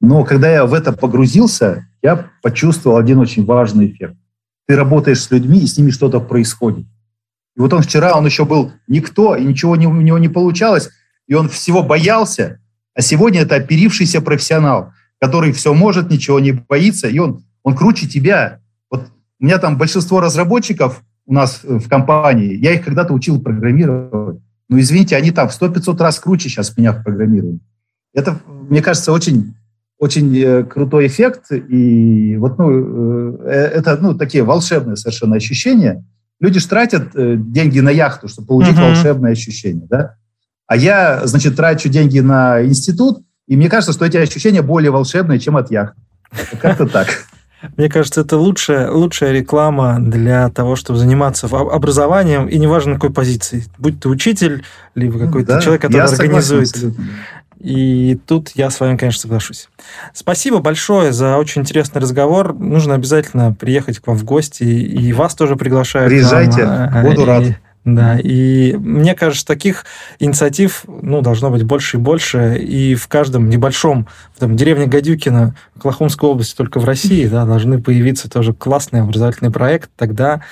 Но 0.00 0.24
когда 0.24 0.50
я 0.50 0.66
в 0.66 0.74
это 0.74 0.92
погрузился, 0.92 1.88
я 2.02 2.30
почувствовал 2.42 2.98
один 2.98 3.18
очень 3.18 3.44
важный 3.44 3.88
эффект. 3.88 4.16
Ты 4.66 4.76
работаешь 4.76 5.22
с 5.22 5.30
людьми, 5.30 5.60
и 5.60 5.66
с 5.66 5.78
ними 5.78 5.90
что-то 5.90 6.20
происходит. 6.20 6.86
И 7.56 7.60
вот 7.60 7.72
он 7.72 7.82
вчера, 7.82 8.14
он 8.14 8.26
еще 8.26 8.44
был 8.44 8.72
никто, 8.86 9.34
и 9.36 9.44
ничего 9.44 9.76
не, 9.76 9.86
у 9.86 10.00
него 10.00 10.18
не 10.18 10.28
получалось, 10.28 10.90
и 11.26 11.34
он 11.34 11.48
всего 11.48 11.82
боялся, 11.82 12.60
а 12.94 13.00
сегодня 13.00 13.42
это 13.42 13.56
оперившийся 13.56 14.20
профессионал, 14.20 14.92
который 15.20 15.52
все 15.52 15.72
может, 15.74 16.10
ничего 16.10 16.40
не 16.40 16.52
боится, 16.52 17.08
и 17.08 17.18
он, 17.18 17.44
он 17.62 17.76
круче 17.76 18.06
тебя. 18.06 18.60
Вот 18.90 19.08
у 19.40 19.44
меня 19.44 19.58
там 19.58 19.78
большинство 19.78 20.20
разработчиков 20.20 21.02
у 21.26 21.32
нас 21.32 21.60
в 21.62 21.88
компании, 21.88 22.56
я 22.56 22.72
их 22.72 22.84
когда-то 22.84 23.12
учил 23.12 23.40
программировать. 23.40 24.40
Ну, 24.68 24.78
извините, 24.78 25.16
они 25.16 25.30
там 25.30 25.48
в 25.48 25.60
100-500 25.60 25.98
раз 25.98 26.18
круче 26.18 26.48
сейчас 26.48 26.76
меня 26.76 26.92
в 26.92 27.02
программировании. 27.02 27.60
Это, 28.14 28.38
мне 28.46 28.82
кажется, 28.82 29.12
очень, 29.12 29.54
очень 29.98 30.36
э, 30.38 30.64
крутой 30.64 31.06
эффект, 31.06 31.52
и 31.52 32.36
вот, 32.36 32.58
ну, 32.58 33.38
э, 33.44 33.48
это, 33.48 33.96
ну, 34.00 34.16
такие 34.16 34.44
волшебные 34.44 34.96
совершенно 34.96 35.36
ощущения– 35.36 36.04
Люди 36.38 36.60
же 36.60 36.68
тратят 36.68 37.14
э, 37.14 37.36
деньги 37.38 37.80
на 37.80 37.90
яхту, 37.90 38.28
чтобы 38.28 38.48
получить 38.48 38.76
uh-huh. 38.76 38.88
волшебное 38.88 39.32
ощущение, 39.32 39.86
да? 39.88 40.16
А 40.66 40.76
я, 40.76 41.26
значит, 41.26 41.56
трачу 41.56 41.88
деньги 41.88 42.18
на 42.18 42.62
институт, 42.62 43.22
и 43.46 43.56
мне 43.56 43.70
кажется, 43.70 43.92
что 43.92 44.04
эти 44.04 44.16
ощущения 44.16 44.60
более 44.60 44.90
волшебные, 44.90 45.38
чем 45.38 45.56
от 45.56 45.70
яхты. 45.70 45.98
Как-то 46.60 46.86
так. 46.86 47.08
Мне 47.76 47.88
кажется, 47.88 48.20
это 48.20 48.36
лучшая, 48.36 48.90
лучшая 48.90 49.32
реклама 49.32 49.98
для 49.98 50.50
того, 50.50 50.76
чтобы 50.76 50.98
заниматься 50.98 51.46
образованием, 51.46 52.48
и 52.48 52.58
неважно 52.58 52.92
на 52.92 52.96
какой 52.96 53.14
позиции. 53.14 53.64
Будь 53.78 53.98
ты 53.98 54.08
учитель, 54.08 54.62
либо 54.94 55.18
какой-то 55.18 55.54
да, 55.54 55.60
человек, 55.62 55.82
который 55.82 56.02
организует. 56.02 56.68
Согласен, 56.68 57.06
и 57.58 58.18
тут 58.26 58.50
я 58.54 58.70
с 58.70 58.80
вами, 58.80 58.96
конечно, 58.96 59.20
соглашусь. 59.20 59.68
Спасибо 60.12 60.58
большое 60.58 61.12
за 61.12 61.36
очень 61.36 61.62
интересный 61.62 62.00
разговор. 62.00 62.54
Нужно 62.54 62.94
обязательно 62.94 63.52
приехать 63.52 63.98
к 63.98 64.06
вам 64.06 64.16
в 64.16 64.24
гости, 64.24 64.64
и 64.64 65.12
вас 65.12 65.34
тоже 65.34 65.56
приглашаю. 65.56 66.08
Приезжайте, 66.08 66.64
вам. 66.64 67.02
буду 67.02 67.24
рад. 67.24 67.44
Да, 67.86 68.18
и 68.18 68.74
мне 68.76 69.14
кажется, 69.14 69.46
таких 69.46 69.84
инициатив 70.18 70.82
ну, 70.88 71.22
должно 71.22 71.50
быть 71.50 71.62
больше 71.62 71.98
и 71.98 72.00
больше, 72.00 72.58
и 72.58 72.96
в 72.96 73.06
каждом 73.06 73.48
небольшом, 73.48 74.08
в 74.34 74.40
там, 74.40 74.56
деревне 74.56 74.86
Гадюкина, 74.86 75.54
Оклахомской 75.76 76.28
области, 76.28 76.56
только 76.56 76.80
в 76.80 76.84
России, 76.84 77.28
да, 77.28 77.44
должны 77.44 77.80
появиться 77.80 78.28
тоже 78.28 78.52
классный 78.52 79.02
образовательный 79.02 79.52
проект, 79.52 79.88
тогда 79.94 80.42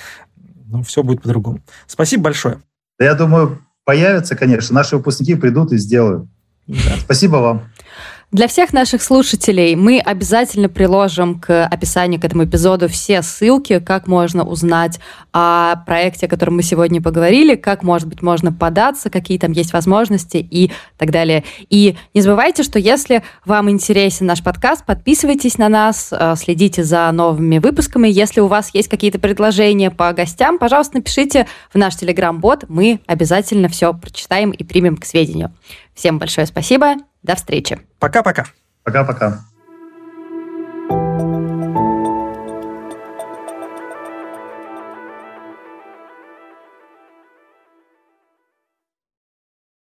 ну, 0.69 0.85
все 0.85 1.03
будет 1.03 1.23
по-другому. 1.23 1.59
Спасибо 1.89 2.23
большое. 2.23 2.59
Я 3.01 3.15
думаю, 3.15 3.59
появятся, 3.85 4.37
конечно, 4.37 4.73
наши 4.73 4.97
выпускники 4.97 5.35
придут 5.35 5.73
и 5.73 5.77
сделают. 5.77 6.29
Да. 6.67 6.97
Спасибо 6.97 7.37
вам. 7.37 7.71
Для 8.35 8.49
всех 8.49 8.73
наших 8.73 9.01
слушателей 9.01 9.77
мы 9.77 10.01
обязательно 10.01 10.69
приложим 10.69 11.39
к 11.39 11.67
описанию 11.67 12.21
к 12.21 12.25
этому 12.25 12.47
эпизоду 12.47 12.89
все 12.89 13.23
ссылки, 13.23 13.79
как 13.79 14.09
можно 14.09 14.43
узнать 14.43 14.99
о 15.33 15.77
проекте, 15.87 16.27
о 16.27 16.29
котором 16.29 16.57
мы 16.57 16.65
сегодня 16.65 17.01
поговорили, 17.01 17.55
как, 17.55 17.85
может 17.85 18.09
быть, 18.09 18.23
можно 18.23 18.53
податься, 18.53 19.09
какие 19.09 19.39
там 19.39 19.53
есть 19.53 19.73
возможности 19.73 20.39
и 20.39 20.73
так 20.99 21.13
далее. 21.13 21.45
И 21.71 21.95
не 22.13 22.23
забывайте, 22.23 22.65
что 22.65 22.81
если 22.81 23.23
вам 23.45 23.71
интересен 23.71 24.27
наш 24.27 24.43
подкаст, 24.43 24.85
подписывайтесь 24.85 25.57
на 25.57 25.69
нас, 25.69 26.09
э, 26.11 26.35
следите 26.37 26.83
за 26.83 27.13
новыми 27.13 27.59
выпусками. 27.59 28.09
Если 28.09 28.41
у 28.41 28.49
вас 28.49 28.75
есть 28.75 28.89
какие-то 28.89 29.21
предложения 29.21 29.93
по 29.93 30.13
гостям, 30.13 30.59
пожалуйста, 30.59 30.97
напишите 30.97 31.47
в 31.73 31.79
наш 31.79 31.95
телеграм-бот, 31.95 32.65
мы 32.67 32.99
обязательно 33.07 33.69
все 33.69 33.95
прочитаем 33.95 34.51
и 34.51 34.65
примем 34.65 34.97
к 34.97 35.05
сведению. 35.05 35.55
Всем 35.95 36.19
большое 36.19 36.49
спасибо. 36.49 36.97
До 37.25 37.35
встречи. 37.35 37.81
Пока-пока. 37.99 38.45
Пока-пока. 38.85 39.45